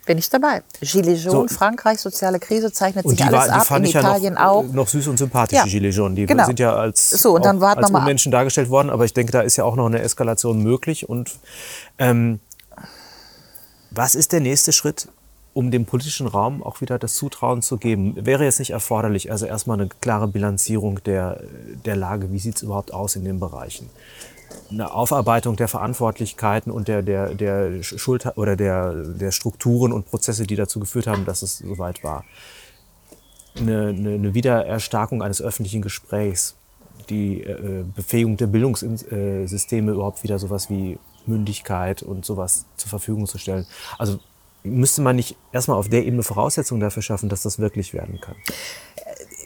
[0.07, 0.63] Bin ich dabei.
[0.79, 4.39] Gilets jaunes, so, Frankreich, soziale Krise zeichnet sich alles war, ab, in Italien ja noch,
[4.39, 4.63] auch.
[4.63, 5.65] Noch süß und sympathisch, ja.
[5.65, 6.15] die Gilets jaunes.
[6.15, 6.45] Die genau.
[6.45, 9.57] sind ja als, so, und dann als Menschen dargestellt worden, aber ich denke, da ist
[9.57, 11.09] ja auch noch eine Eskalation möglich.
[11.09, 11.35] Und
[11.99, 12.39] ähm,
[13.91, 15.09] was ist der nächste Schritt?
[15.57, 18.13] um dem politischen Raum auch wieder das Zutrauen zu geben.
[18.15, 21.41] Wäre jetzt nicht erforderlich, also erstmal eine klare Bilanzierung der,
[21.83, 23.89] der Lage, wie sieht es überhaupt aus in den Bereichen.
[24.69, 30.45] Eine Aufarbeitung der Verantwortlichkeiten und der, der, der Schuld oder der, der Strukturen und Prozesse,
[30.45, 32.25] die dazu geführt haben, dass es soweit war.
[33.57, 36.55] Eine, eine, eine Wiedererstarkung eines öffentlichen Gesprächs,
[37.09, 43.37] die äh, Befähigung der Bildungssysteme überhaupt wieder sowas wie Mündigkeit und sowas zur Verfügung zu
[43.37, 43.65] stellen.
[43.97, 44.19] Also
[44.63, 48.35] müsste man nicht erstmal auf der Ebene Voraussetzungen dafür schaffen, dass das wirklich werden kann?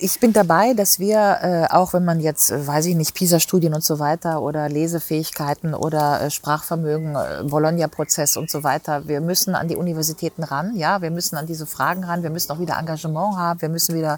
[0.03, 3.76] Ich bin dabei, dass wir, äh, auch wenn man jetzt, äh, weiß ich nicht, PISA-Studien
[3.76, 9.53] und so weiter oder Lesefähigkeiten oder äh, Sprachvermögen, äh, Bologna-Prozess und so weiter, wir müssen
[9.53, 12.80] an die Universitäten ran, ja, wir müssen an diese Fragen ran, wir müssen auch wieder
[12.80, 14.18] Engagement haben, wir müssen wieder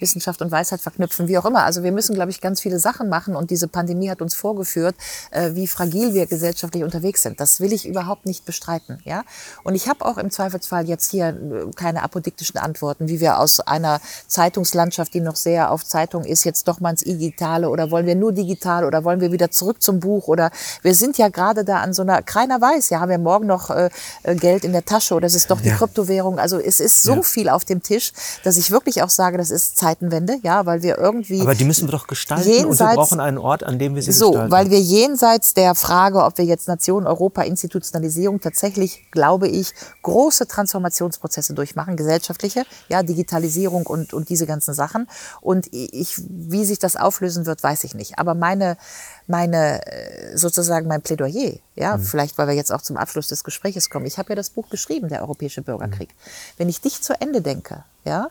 [0.00, 1.64] Wissenschaft und Weisheit verknüpfen, wie auch immer.
[1.64, 4.94] Also wir müssen, glaube ich, ganz viele Sachen machen und diese Pandemie hat uns vorgeführt,
[5.30, 7.40] äh, wie fragil wir gesellschaftlich unterwegs sind.
[7.40, 9.00] Das will ich überhaupt nicht bestreiten.
[9.04, 9.24] Ja?
[9.62, 13.60] Und ich habe auch im Zweifelsfall jetzt hier äh, keine apodiktischen Antworten, wie wir aus
[13.60, 18.06] einer Zeitungslandschaft, die noch sehr auf Zeitung ist, jetzt doch mal ins Digitale oder wollen
[18.06, 20.50] wir nur digital oder wollen wir wieder zurück zum Buch oder
[20.82, 23.70] wir sind ja gerade da an so einer, keiner weiß, ja, haben wir morgen noch
[23.70, 23.90] äh,
[24.22, 25.76] äh Geld in der Tasche oder es ist doch die ja.
[25.76, 26.38] Kryptowährung.
[26.38, 27.22] Also es ist so ja.
[27.22, 28.12] viel auf dem Tisch,
[28.42, 31.42] dass ich wirklich auch sage, das ist Zeit Zeitenwende, ja, weil wir irgendwie.
[31.42, 34.02] Aber die müssen wir doch gestalten jenseits, und wir brauchen einen Ort, an dem wir
[34.02, 34.50] sie so, gestalten.
[34.50, 39.74] So, weil wir jenseits der Frage, ob wir jetzt Nation, Europa, Institutionalisierung tatsächlich, glaube ich,
[40.02, 45.06] große Transformationsprozesse durchmachen, gesellschaftliche, ja, Digitalisierung und, und diese ganzen Sachen.
[45.42, 48.18] Und ich, wie sich das auflösen wird, weiß ich nicht.
[48.18, 48.78] Aber meine,
[49.26, 52.02] meine äh, sozusagen mein Plädoyer, ja, mhm.
[52.02, 54.06] vielleicht weil wir jetzt auch zum Abschluss des Gesprächs kommen.
[54.06, 56.08] Ich habe ja das Buch geschrieben, der Europäische Bürgerkrieg.
[56.08, 56.30] Mhm.
[56.56, 58.28] Wenn ich dich zu Ende denke, ja,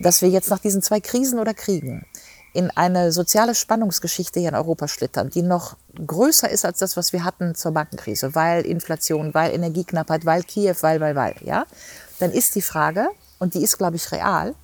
[0.00, 2.04] dass wir jetzt nach diesen zwei Krisen oder Kriegen
[2.52, 7.12] in eine soziale Spannungsgeschichte hier in Europa schlittern, die noch größer ist als das, was
[7.12, 11.64] wir hatten zur Bankenkrise, weil Inflation, weil Energieknappheit, weil Kiew, weil, weil, weil, ja,
[12.18, 13.08] dann ist die Frage,
[13.38, 14.54] und die ist, glaube ich, real,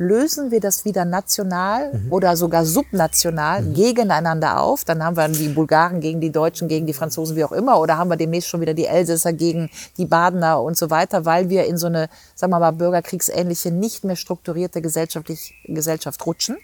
[0.00, 2.12] lösen wir das wieder national mhm.
[2.12, 3.74] oder sogar subnational mhm.
[3.74, 4.84] gegeneinander auf.
[4.84, 7.78] Dann haben wir die Bulgaren gegen die Deutschen, gegen die Franzosen, wie auch immer.
[7.78, 9.68] Oder haben wir demnächst schon wieder die Elsässer gegen
[9.98, 14.02] die Badener und so weiter, weil wir in so eine, sagen wir mal, bürgerkriegsähnliche, nicht
[14.02, 16.56] mehr strukturierte gesellschaftlich, Gesellschaft rutschen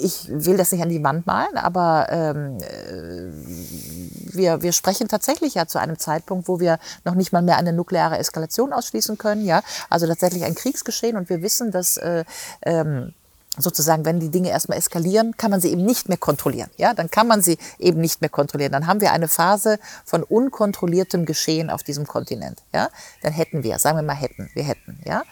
[0.00, 5.54] ich will das nicht an die Wand malen, aber ähm, äh, wir, wir sprechen tatsächlich
[5.54, 9.44] ja zu einem Zeitpunkt, wo wir noch nicht mal mehr eine nukleare Eskalation ausschließen können,
[9.44, 12.24] ja, also tatsächlich ein Kriegsgeschehen und wir wissen, dass äh,
[12.62, 13.14] ähm,
[13.58, 16.70] sozusagen, wenn die Dinge erstmal eskalieren, kann man sie eben nicht mehr kontrollieren.
[16.76, 18.72] Ja, dann kann man sie eben nicht mehr kontrollieren.
[18.72, 22.62] Dann haben wir eine Phase von unkontrolliertem Geschehen auf diesem Kontinent.
[22.72, 22.90] Ja,
[23.22, 25.00] dann hätten wir, sagen wir mal hätten, wir hätten.
[25.04, 25.24] Ja,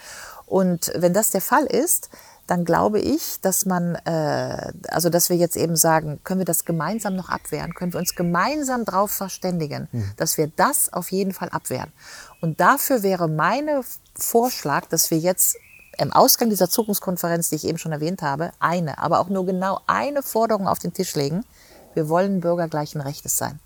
[0.46, 2.10] und wenn das der Fall ist,
[2.48, 6.64] dann glaube ich, dass man, äh, also dass wir jetzt eben sagen, können wir das
[6.64, 7.74] gemeinsam noch abwehren?
[7.74, 10.12] Können wir uns gemeinsam darauf verständigen, mhm.
[10.16, 11.92] dass wir das auf jeden Fall abwehren?
[12.40, 13.68] Und dafür wäre mein
[14.14, 15.56] Vorschlag, dass wir jetzt
[15.98, 19.80] im Ausgang dieser Zukunftskonferenz, die ich eben schon erwähnt habe, eine, aber auch nur genau
[19.86, 21.44] eine Forderung auf den Tisch legen.
[21.94, 23.60] Wir wollen bürgergleichen Rechtes sein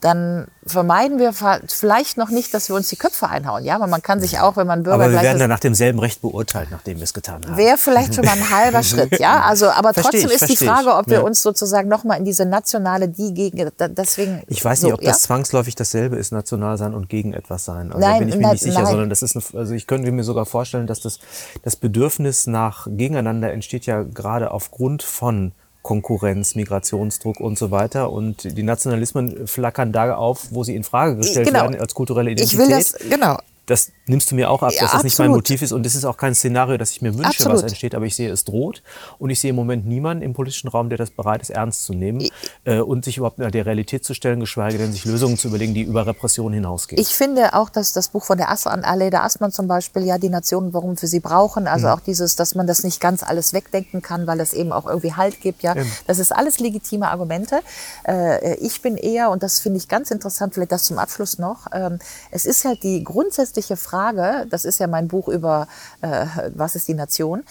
[0.00, 3.64] dann vermeiden wir vielleicht noch nicht, dass wir uns die Köpfe einhauen.
[3.64, 5.98] Ja, aber man kann sich auch, wenn man Bürger Aber wir werden dann nach demselben
[6.00, 7.56] Recht beurteilt, nachdem wir es getan haben.
[7.56, 9.18] Wäre vielleicht schon mal ein halber Schritt.
[9.18, 11.22] Ja, also aber versteh trotzdem ich, ist die Frage, ob wir ja.
[11.22, 14.42] uns sozusagen noch mal in diese nationale die gegen deswegen.
[14.48, 15.28] Ich weiß nicht, so, ob das ja?
[15.28, 17.90] zwangsläufig dasselbe ist, national sein und gegen etwas sein.
[17.90, 18.86] Also nein, bin ich mir nicht sicher, nein.
[18.86, 21.20] sondern das ist eine, also ich könnte mir sogar vorstellen, dass das
[21.62, 25.52] das Bedürfnis nach Gegeneinander entsteht ja gerade aufgrund von
[25.86, 28.10] Konkurrenz, Migrationsdruck und so weiter.
[28.10, 31.60] Und die Nationalismen flackern da auf, wo sie in Frage gestellt Genau.
[31.62, 32.60] werden als kulturelle Identität.
[32.60, 33.38] Ich will das, genau.
[33.66, 35.30] Das nimmst du mir auch ab, Ja, dass das nicht mein.
[35.30, 35.72] Motiv ist.
[35.72, 37.56] Und das ist auch kein Szenario, das ich mir wünsche, Absolut.
[37.56, 37.94] was entsteht.
[37.96, 38.82] Aber ich sehe, es droht.
[39.18, 41.92] Und ich sehe im Moment niemanden im politischen Raum, der das bereit ist, ernst zu
[41.92, 42.26] nehmen
[42.64, 45.82] äh, und sich überhaupt der Realität zu stellen, geschweige denn sich Lösungen zu überlegen, die
[45.82, 47.00] über Repression hinausgehen.
[47.02, 50.28] Ich finde auch, dass das Buch von der As Aleda Assmann zum Beispiel, ja, die
[50.28, 51.68] Nationen, warum wir sie brauchen, Mhm.
[51.68, 54.86] also auch dieses, dass man das nicht ganz alles wegdenken kann, weil es eben auch
[54.86, 55.74] irgendwie Halt gibt, ja,
[56.06, 57.60] das ist alles legitime Argumente.
[58.06, 61.66] Äh, ich bin eher, und das finde ich ganz interessant, vielleicht das zum Abschluss noch,
[61.72, 61.98] ähm,
[62.30, 65.68] es ist halt die grundsätzliche Frage, das ist ja mein Buch über,
[66.02, 67.44] äh, was ist die Nation,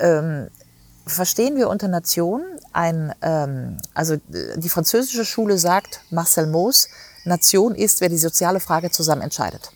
[0.00, 0.48] ähm,
[1.06, 6.88] verstehen wir unter Nation ein, ähm, also äh, die französische Schule sagt, Marcel Mauss,
[7.24, 9.70] Nation ist, wer die soziale Frage zusammen entscheidet.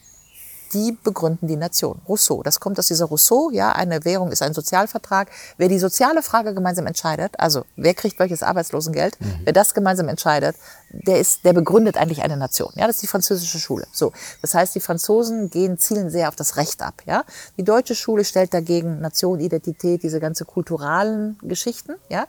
[0.72, 2.00] Die begründen die Nation.
[2.08, 5.28] Rousseau, das kommt aus dieser Rousseau, ja, eine Währung ist ein Sozialvertrag.
[5.56, 10.54] Wer die soziale Frage gemeinsam entscheidet, also wer kriegt welches Arbeitslosengeld, wer das gemeinsam entscheidet,
[10.92, 12.72] der ist, der begründet eigentlich eine Nation.
[12.74, 13.86] Ja, das ist die französische Schule.
[13.92, 14.12] So.
[14.42, 17.24] Das heißt, die Franzosen gehen, zielen sehr auf das Recht ab, ja.
[17.56, 22.26] Die deutsche Schule stellt dagegen Nation, Identität, diese ganze kulturalen Geschichten, ja.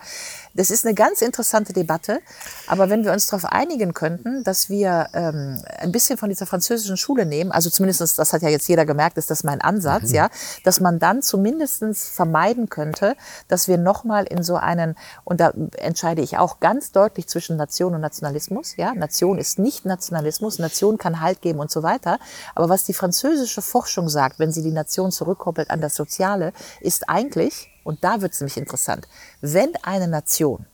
[0.53, 2.19] Das ist eine ganz interessante Debatte.
[2.67, 6.97] Aber wenn wir uns darauf einigen könnten, dass wir ähm, ein bisschen von dieser französischen
[6.97, 10.29] Schule nehmen, also zumindest, das hat ja jetzt jeder gemerkt, ist das mein Ansatz, ja,
[10.63, 13.15] dass man dann zumindestens vermeiden könnte,
[13.47, 17.95] dass wir nochmal in so einen, und da entscheide ich auch ganz deutlich zwischen Nation
[17.95, 22.19] und Nationalismus, ja, Nation ist nicht Nationalismus, Nation kann Halt geben und so weiter,
[22.55, 27.09] aber was die französische Forschung sagt, wenn sie die Nation zurückkoppelt an das Soziale, ist
[27.09, 29.07] eigentlich, und da wird es nämlich interessant,
[29.41, 30.65] wenn eine Nation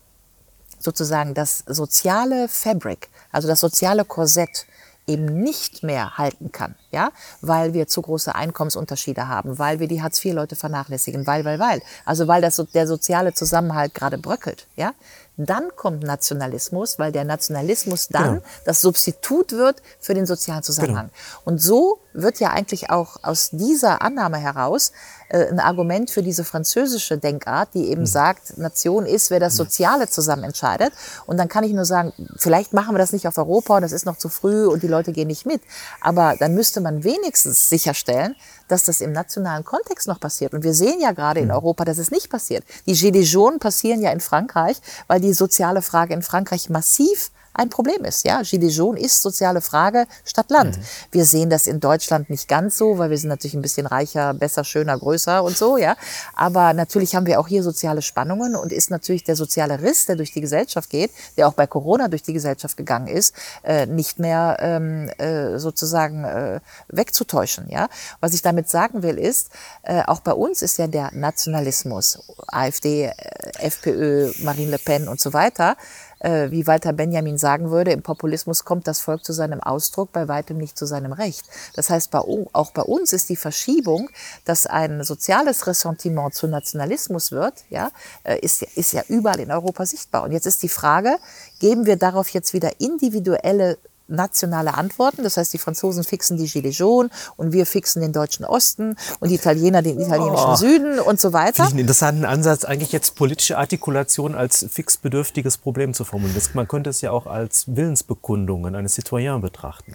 [0.79, 4.65] sozusagen das soziale Fabric, also das soziale Korsett
[5.07, 10.01] eben nicht mehr halten kann, ja, weil wir zu große Einkommensunterschiede haben, weil wir die
[10.01, 14.93] Hartz-IV-Leute vernachlässigen, weil, weil, weil, also weil das, der soziale Zusammenhalt gerade bröckelt, ja,
[15.37, 18.45] dann kommt Nationalismus, weil der Nationalismus dann Genau.
[18.65, 21.09] das Substitut wird für den sozialen Zusammenhang.
[21.45, 24.91] Und so wird ja eigentlich auch aus dieser Annahme heraus
[25.29, 30.09] äh, ein Argument für diese französische Denkart, die eben sagt, Nation ist, wer das Soziale
[30.09, 30.93] zusammen entscheidet.
[31.25, 33.91] Und dann kann ich nur sagen, vielleicht machen wir das nicht auf Europa und das
[33.91, 35.61] ist noch zu früh und die Leute gehen nicht mit.
[36.01, 38.35] Aber dann müsste man wenigstens sicherstellen,
[38.67, 40.53] dass das im nationalen Kontext noch passiert.
[40.53, 42.63] Und wir sehen ja gerade in Europa, dass es nicht passiert.
[42.85, 44.77] Die Gilets jaunes passieren ja in Frankreich,
[45.07, 48.25] weil die soziale Frage in Frankreich massiv ein Problem ist.
[48.25, 50.79] Ja, Gilets jaunes ist soziale Frage statt Land.
[51.11, 54.33] Wir sehen das in Deutschland nicht ganz so, weil wir sind natürlich ein bisschen reicher,
[54.33, 55.77] besser, schöner, größer und so.
[55.77, 55.95] Ja,
[56.35, 60.15] aber natürlich haben wir auch hier soziale Spannungen und ist natürlich der soziale Riss, der
[60.15, 64.19] durch die Gesellschaft geht, der auch bei Corona durch die Gesellschaft gegangen ist, äh, nicht
[64.19, 66.59] mehr ähm, äh, sozusagen äh,
[66.89, 67.69] wegzutäuschen.
[67.69, 67.89] Ja,
[68.19, 69.49] was ich damit sagen will ist,
[69.83, 73.11] äh, auch bei uns ist ja der Nationalismus, AfD, äh,
[73.59, 75.75] FPÖ, Marine Le Pen und so weiter
[76.19, 80.27] äh, wie Walter Benjamin sagen würde, im Populismus kommt das Volk zu seinem Ausdruck, bei
[80.27, 81.45] weitem nicht zu seinem Recht.
[81.75, 84.09] Das heißt, bei, auch bei uns ist die Verschiebung,
[84.45, 87.91] dass ein soziales Ressentiment zu Nationalismus wird, ja,
[88.23, 90.23] äh, ist, ist ja überall in Europa sichtbar.
[90.23, 91.17] Und jetzt ist die Frage,
[91.59, 93.77] geben wir darauf jetzt wieder individuelle
[94.07, 95.23] nationale Antworten.
[95.23, 99.29] Das heißt, die Franzosen fixen die Gilets jaunes und wir fixen den deutschen Osten und
[99.29, 100.55] die Italiener den italienischen Oh.
[100.55, 101.55] Süden und so weiter.
[101.55, 106.35] Finde ich einen interessanten Ansatz, eigentlich jetzt politische Artikulation als fixbedürftiges Problem zu formulieren.
[106.35, 109.93] Das, man könnte es ja auch als Willensbekundungen eines Citoyens betrachten.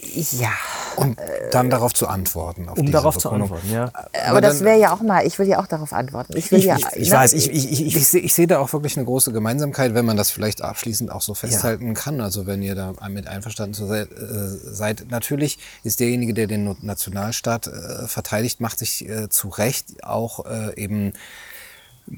[0.00, 0.52] Ja.
[0.96, 1.18] Und
[1.50, 2.68] dann darauf zu antworten.
[2.68, 3.90] Auf Um diese darauf zu antworten, ja.
[4.26, 6.36] Aber das wäre ja auch mal, ich will ja auch darauf antworten.
[6.36, 7.16] Ich will ja, ich, ich ne?
[7.16, 10.06] weiß, ich, ich, ich, Ich, sehe, ich sehe da auch wirklich eine große Gemeinsamkeit, wenn
[10.06, 12.20] man das vielleicht abschließend auch so festhalten kann.
[12.20, 14.06] Also wenn ihr da mit einverstanden äh,
[14.72, 15.06] seid.
[15.10, 20.80] Natürlich ist derjenige, der den Nationalstaat äh, verteidigt, macht sich äh, zu Recht auch äh,
[20.80, 21.12] eben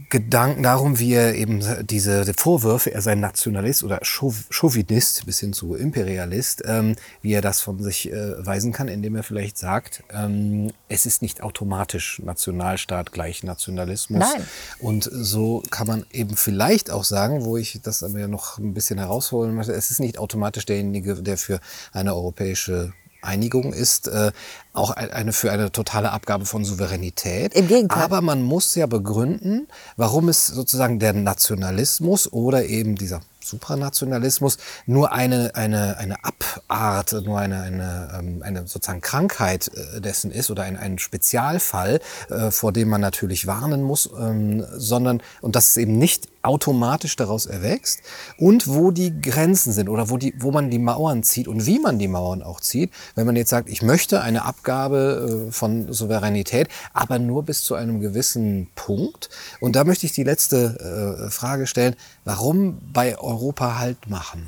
[0.09, 5.53] Gedanken darum, wie er eben diese Vorwürfe, er sei Nationalist oder Chau- Chauvinist bis hin
[5.53, 10.03] zu Imperialist, ähm, wie er das von sich äh, weisen kann, indem er vielleicht sagt,
[10.13, 14.21] ähm, es ist nicht automatisch Nationalstaat gleich Nationalismus.
[14.21, 14.47] Nein.
[14.79, 18.99] Und so kann man eben vielleicht auch sagen, wo ich das aber noch ein bisschen
[18.99, 21.61] herausholen möchte, es ist nicht automatisch derjenige, der für
[21.93, 22.93] eine europäische
[23.23, 24.33] Einigung ist, äh,
[24.73, 27.55] auch ein- eine für eine totale Abgabe von Souveränität.
[27.55, 28.03] Im Gegenteil.
[28.03, 33.21] Aber man muss ja begründen, warum es sozusagen der Nationalismus oder eben dieser
[33.51, 40.31] Supranationalismus nur eine, eine, eine Abart, nur eine, eine, ähm, eine sozusagen Krankheit äh, dessen
[40.31, 42.01] ist oder ein, ein Spezialfall,
[42.31, 47.17] äh, vor dem man natürlich warnen muss, ähm, sondern, und das ist eben nicht automatisch
[47.17, 48.01] daraus erwächst
[48.39, 51.79] und wo die Grenzen sind oder wo, die, wo man die Mauern zieht und wie
[51.79, 52.91] man die Mauern auch zieht.
[53.15, 57.75] Wenn man jetzt sagt, ich möchte eine Abgabe äh, von Souveränität, aber nur bis zu
[57.75, 59.29] einem gewissen Punkt.
[59.61, 61.95] Und da möchte ich die letzte Frage stellen,
[62.25, 63.40] warum bei Europa
[63.79, 64.47] halt machen?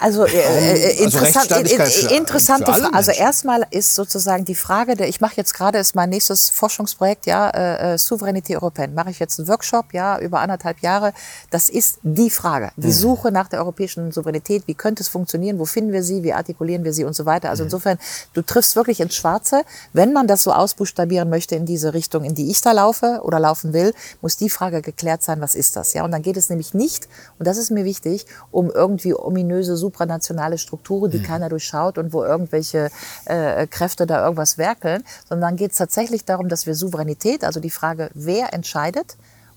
[0.00, 2.94] Also, äh, äh, Also interessant, in, für- interessante Frage.
[2.94, 7.26] Also erstmal ist sozusagen die Frage, der, ich mache jetzt gerade, ist mein nächstes Forschungsprojekt,
[7.26, 8.94] ja, äh, äh, Souveränität Européenne.
[8.94, 11.12] Mache ich jetzt einen Workshop, ja, über anderthalb Jahre.
[11.50, 12.82] Das ist die Frage, Mhm.
[12.82, 14.62] die Suche nach der europäischen Souveränität.
[14.66, 15.58] Wie könnte es funktionieren?
[15.58, 16.22] Wo finden wir sie?
[16.22, 17.48] Wie artikulieren wir sie und so weiter?
[17.48, 17.50] Mhm.
[17.50, 17.98] Also insofern,
[18.32, 19.64] du triffst wirklich ins Schwarze.
[19.92, 23.38] Wenn man das so ausbuchstabieren möchte in diese Richtung, in die ich da laufe oder
[23.38, 25.92] laufen will, muss die Frage geklärt sein, was ist das?
[25.92, 27.08] Ja, und dann geht es nämlich nicht,
[27.38, 32.24] und das ist mir wichtig, um irgendwie ominöse supranationale Strukturen, die keiner durchschaut und wo
[32.24, 32.90] irgendwelche
[33.24, 37.60] äh, Kräfte da irgendwas werkeln, sondern dann geht es tatsächlich darum, dass wir Souveränität, also
[37.60, 39.16] die Frage, wer entscheidet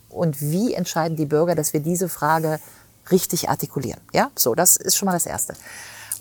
[0.10, 2.60] und wie entscheiden die Bürger, dass wir diese Frage
[3.12, 4.02] richtig artikulieren.
[4.14, 5.54] Ja, so, das ist schon mal das Erste.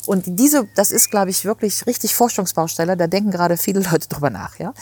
[0.04, 2.96] Und diese, das ist, glaube ich, wirklich richtig Forschungsbaustelle.
[2.96, 4.58] Da denken gerade viele Leute drüber nach.
[4.58, 4.74] Ja.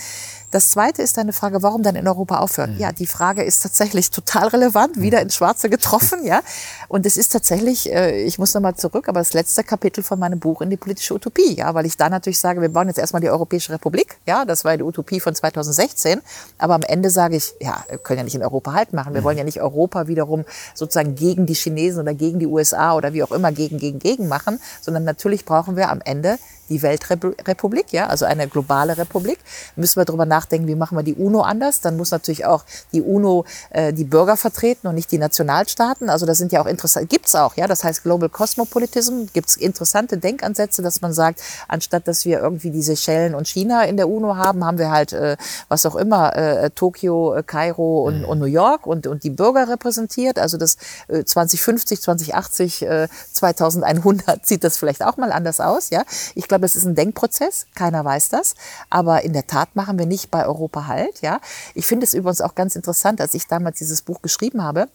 [0.50, 2.76] Das Zweite ist eine Frage, warum dann in Europa aufhören?
[2.76, 6.24] Ja, die Frage ist tatsächlich total relevant, wieder ins Schwarze getroffen.
[6.24, 6.42] Ja.
[6.88, 10.40] Und es ist tatsächlich, äh, ich muss nochmal zurück, aber das letzte Kapitel von meinem
[10.40, 11.54] Buch in die politische Utopie.
[11.54, 14.18] Ja, weil ich da natürlich sage, wir bauen jetzt erstmal die Europäische Republik.
[14.26, 16.20] Ja, das war die Utopie von 2016.
[16.58, 19.14] Aber am Ende sage ich, ja, wir können ja nicht in Europa Halt machen.
[19.14, 20.44] Wir wollen ja nicht Europa wiederum
[20.74, 24.26] sozusagen gegen die Chinesen oder gegen die USA oder wie auch immer gegen, gegen, gegen
[24.26, 26.38] machen, sondern natürlich brauchen wir am Ende
[26.70, 29.38] die Weltrepublik, ja, also eine globale Republik.
[29.76, 31.80] Müssen wir darüber nachdenken, wie machen wir die UNO anders?
[31.80, 36.08] Dann muss natürlich auch die UNO äh, die Bürger vertreten und nicht die Nationalstaaten.
[36.08, 40.16] Also das sind ja auch interessant, gibt's auch, ja, das heißt Global Cosmopolitism, gibt's interessante
[40.16, 44.36] Denkansätze, dass man sagt, anstatt dass wir irgendwie die Seychellen und China in der UNO
[44.36, 45.36] haben, haben wir halt äh,
[45.68, 49.68] was auch immer, äh, Tokio, äh, Kairo und, und New York und, und die Bürger
[49.68, 50.38] repräsentiert.
[50.38, 50.76] Also das
[51.08, 56.04] äh, 2050, 2080, äh, 2100 sieht das vielleicht auch mal anders aus, ja.
[56.34, 58.54] Ich glaube, es ist ein Denkprozess, keiner weiß das,
[58.88, 61.40] aber in der Tat machen wir nicht bei Europa halt, ja.
[61.74, 64.88] Ich finde es übrigens auch ganz interessant, als ich damals dieses Buch geschrieben habe,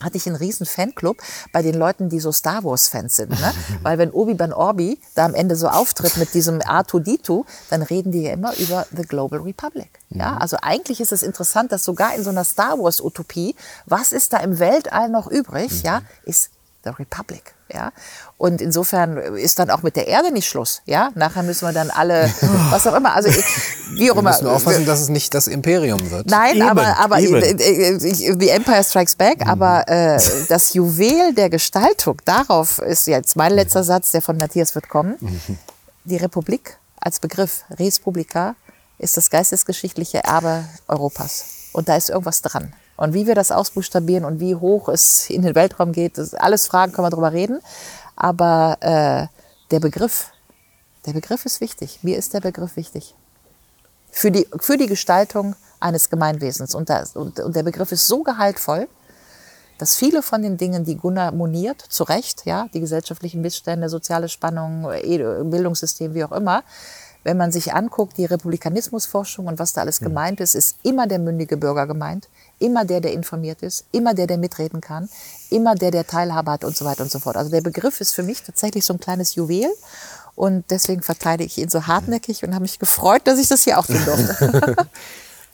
[0.00, 1.18] hatte ich einen riesen Fanclub
[1.52, 3.52] bei den Leuten, die so Star Wars Fans sind, ne?
[3.82, 8.22] Weil wenn Obi-Wan Orbi da am Ende so auftritt mit diesem R2D2, dann reden die
[8.22, 9.90] ja immer über the Global Republic.
[10.10, 13.56] Ja, also eigentlich ist es interessant, dass sogar in so einer Star Wars Utopie,
[13.86, 16.50] was ist da im Weltall noch übrig, ja, ist
[16.88, 17.54] the Republic.
[17.72, 17.92] Ja,
[18.38, 20.80] und insofern ist dann auch mit der Erde nicht Schluss.
[20.86, 22.32] Ja, nachher müssen wir dann alle,
[22.70, 24.30] was auch immer, also ich, wie auch Wir immer.
[24.30, 26.28] müssen aufpassen, dass es nicht das Imperium wird.
[26.30, 27.34] Nein, Eben, aber, aber eben.
[27.42, 33.06] äh, äh, ich- The Empire Strikes Back, aber äh, das Juwel der Gestaltung, darauf ist
[33.06, 35.16] jetzt mein letzter Satz, der von Matthias wird kommen.
[36.04, 38.54] Die Republik als Begriff, Res Publica,
[38.98, 41.44] ist das geistesgeschichtliche Erbe Europas.
[41.74, 42.72] Und da ist irgendwas dran.
[42.98, 46.38] Und wie wir das ausbuchstabieren und wie hoch es in den Weltraum geht, das sind
[46.40, 47.60] alles Fragen, können wir drüber reden.
[48.16, 49.26] Aber äh,
[49.70, 50.32] der Begriff,
[51.06, 52.00] der Begriff ist wichtig.
[52.02, 53.14] Mir ist der Begriff wichtig
[54.10, 56.74] für die, für die Gestaltung eines Gemeinwesens.
[56.74, 58.88] Und, das, und, und der Begriff ist so gehaltvoll,
[59.78, 64.28] dass viele von den Dingen, die Gunnar moniert, zu Recht, ja, die gesellschaftlichen Missstände, soziale
[64.28, 64.82] Spannungen,
[65.50, 66.64] Bildungssystem, wie auch immer,
[67.22, 71.18] wenn man sich anguckt, die Republikanismusforschung und was da alles gemeint ist, ist immer der
[71.18, 75.08] mündige Bürger gemeint, immer der, der informiert ist, immer der, der mitreden kann,
[75.50, 77.36] immer der, der Teilhabe hat und so weiter und so fort.
[77.36, 79.68] Also der Begriff ist für mich tatsächlich so ein kleines Juwel
[80.34, 83.78] und deswegen verkleide ich ihn so hartnäckig und habe mich gefreut, dass ich das hier
[83.78, 84.76] auch tun durfte.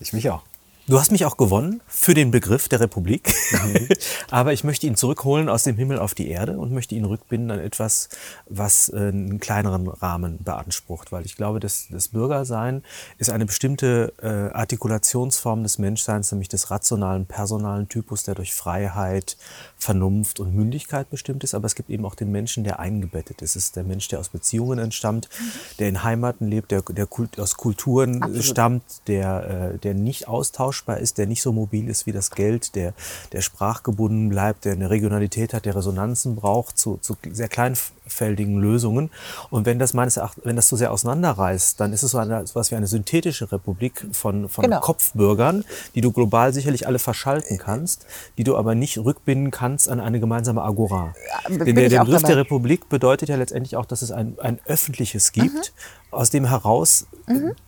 [0.01, 0.43] Ich mich auch.
[0.86, 3.35] Du hast mich auch gewonnen für den Begriff der Republik.
[4.31, 7.52] Aber ich möchte ihn zurückholen aus dem Himmel auf die Erde und möchte ihn rückbinden
[7.52, 8.11] an etwas,
[8.51, 11.11] was äh, einen kleineren Rahmen beansprucht.
[11.11, 12.82] Weil ich glaube, dass das Bürgersein
[13.16, 19.39] ist eine bestimmte äh, Artikulationsform des Menschseins, nämlich des rationalen, personalen Typus, der durch Freiheit,
[19.78, 21.55] Vernunft und Mündigkeit bestimmt ist.
[21.55, 23.56] Aber es gibt eben auch den Menschen, der eingebettet ist.
[23.56, 25.31] Es ist der Mensch, der aus Beziehungen entstammt,
[25.78, 28.44] der in Heimaten lebt, der, der Kult, aus Kulturen Absolut.
[28.44, 30.28] stammt, der, äh, der nicht
[30.74, 32.94] austauschbar ist, der nicht so mobil ist wie das Geld, der,
[33.32, 39.10] der sprachgebunden bleibt, der eine Regionalität hat, der Resonanzen braucht zu, zu sehr kleinfältigen Lösungen.
[39.51, 42.46] Und wenn das meines Erachtens, wenn das so sehr auseinanderreißt, dann ist es so eine,
[42.46, 44.80] so was wie eine synthetische Republik von, von Genau.
[44.80, 45.64] Kopfbürgern,
[45.94, 48.06] die du global sicherlich alle verschalten kannst,
[48.38, 51.14] die du aber nicht rückbinden kannst an eine gemeinsame Agora.
[51.48, 54.59] bin Denn der, der Begriff der Republik bedeutet ja letztendlich auch, dass es ein, ein
[54.66, 55.74] öffentliches gibt,
[56.16, 57.07] aus dem heraus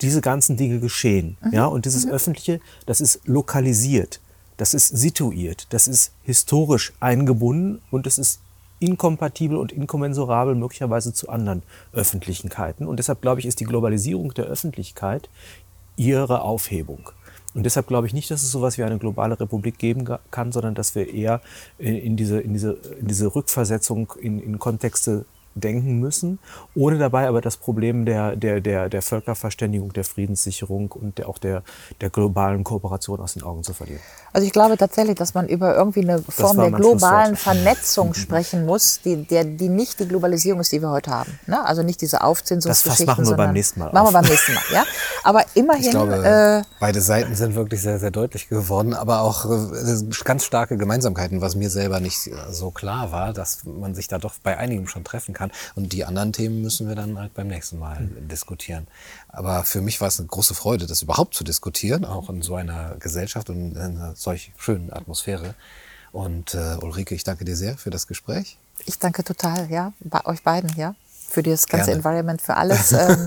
[0.00, 1.36] diese ganzen Dinge geschehen.
[1.50, 1.66] Ja?
[1.66, 4.20] Und dieses Öffentliche, das ist lokalisiert,
[4.56, 8.40] das ist situiert, das ist historisch eingebunden und es ist
[8.78, 11.62] inkompatibel und inkommensurabel möglicherweise zu anderen
[11.92, 12.86] Öffentlichkeiten.
[12.86, 15.30] Und deshalb glaube ich, ist die Globalisierung der Öffentlichkeit
[15.96, 17.10] ihre Aufhebung.
[17.54, 20.52] Und deshalb glaube ich nicht, dass es so etwas wie eine globale Republik geben kann,
[20.52, 21.40] sondern dass wir eher
[21.78, 25.24] in diese, in diese, in diese Rückversetzung in, in Kontexte
[25.56, 26.38] denken müssen,
[26.74, 31.38] ohne dabei aber das Problem der, der, der, der Völkerverständigung, der Friedenssicherung und der, auch
[31.38, 31.62] der,
[32.00, 34.00] der globalen Kooperation aus den Augen zu verlieren.
[34.32, 39.00] Also ich glaube tatsächlich, dass man über irgendwie eine Form der globalen Vernetzung sprechen muss,
[39.00, 41.38] die, der, die nicht die Globalisierung ist, die wir heute haben.
[41.46, 41.64] Ne?
[41.64, 43.06] Also nicht diese Aufzinsungsgeschichten.
[43.06, 43.92] Das machen wir beim nächsten Mal.
[43.92, 44.84] Machen wir beim nächsten Mal, ja.
[45.24, 45.84] Aber immerhin.
[45.84, 50.44] Ich glaube, äh, beide Seiten sind wirklich sehr, sehr deutlich geworden, aber auch äh, ganz
[50.44, 54.58] starke Gemeinsamkeiten, was mir selber nicht so klar war, dass man sich da doch bei
[54.58, 55.45] einigen schon treffen kann.
[55.74, 58.28] Und die anderen Themen müssen wir dann halt beim nächsten Mal mhm.
[58.28, 58.86] diskutieren.
[59.28, 62.54] Aber für mich war es eine große Freude, das überhaupt zu diskutieren, auch in so
[62.54, 65.54] einer Gesellschaft und in einer solch schönen Atmosphäre.
[66.12, 68.58] Und äh, Ulrike, ich danke dir sehr für das Gespräch.
[68.84, 70.94] Ich danke total, ja, bei euch beiden, ja
[71.36, 71.98] für das ganze Gerne.
[71.98, 73.26] Environment, für alles, ähm,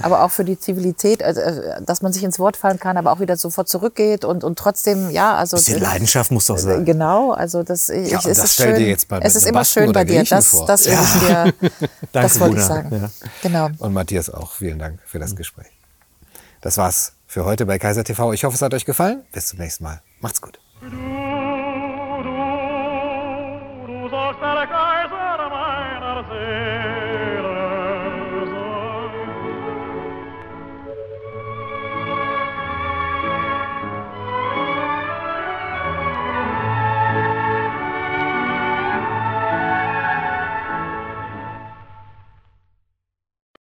[0.00, 3.12] aber auch für die Zivilität, also, äh, dass man sich ins Wort fallen kann, aber
[3.12, 5.58] auch wieder sofort zurückgeht und, und trotzdem, ja, also.
[5.58, 6.86] Bisschen Leidenschaft muss doch sein.
[6.86, 8.76] Genau, also das, ich, ja, es das ist schön.
[8.76, 10.66] Dir jetzt bei, es ist immer schön bei dir, das, vor.
[10.66, 11.02] das will ja.
[11.02, 12.88] ich dir, das wollte ich sagen.
[12.90, 13.10] Ja.
[13.42, 13.68] Genau.
[13.78, 15.66] Und Matthias auch, vielen Dank für das Gespräch.
[16.62, 18.32] Das war's für heute bei Kaiser TV.
[18.32, 19.24] Ich hoffe, es hat euch gefallen.
[19.32, 20.00] Bis zum nächsten Mal.
[20.20, 20.58] Macht's gut.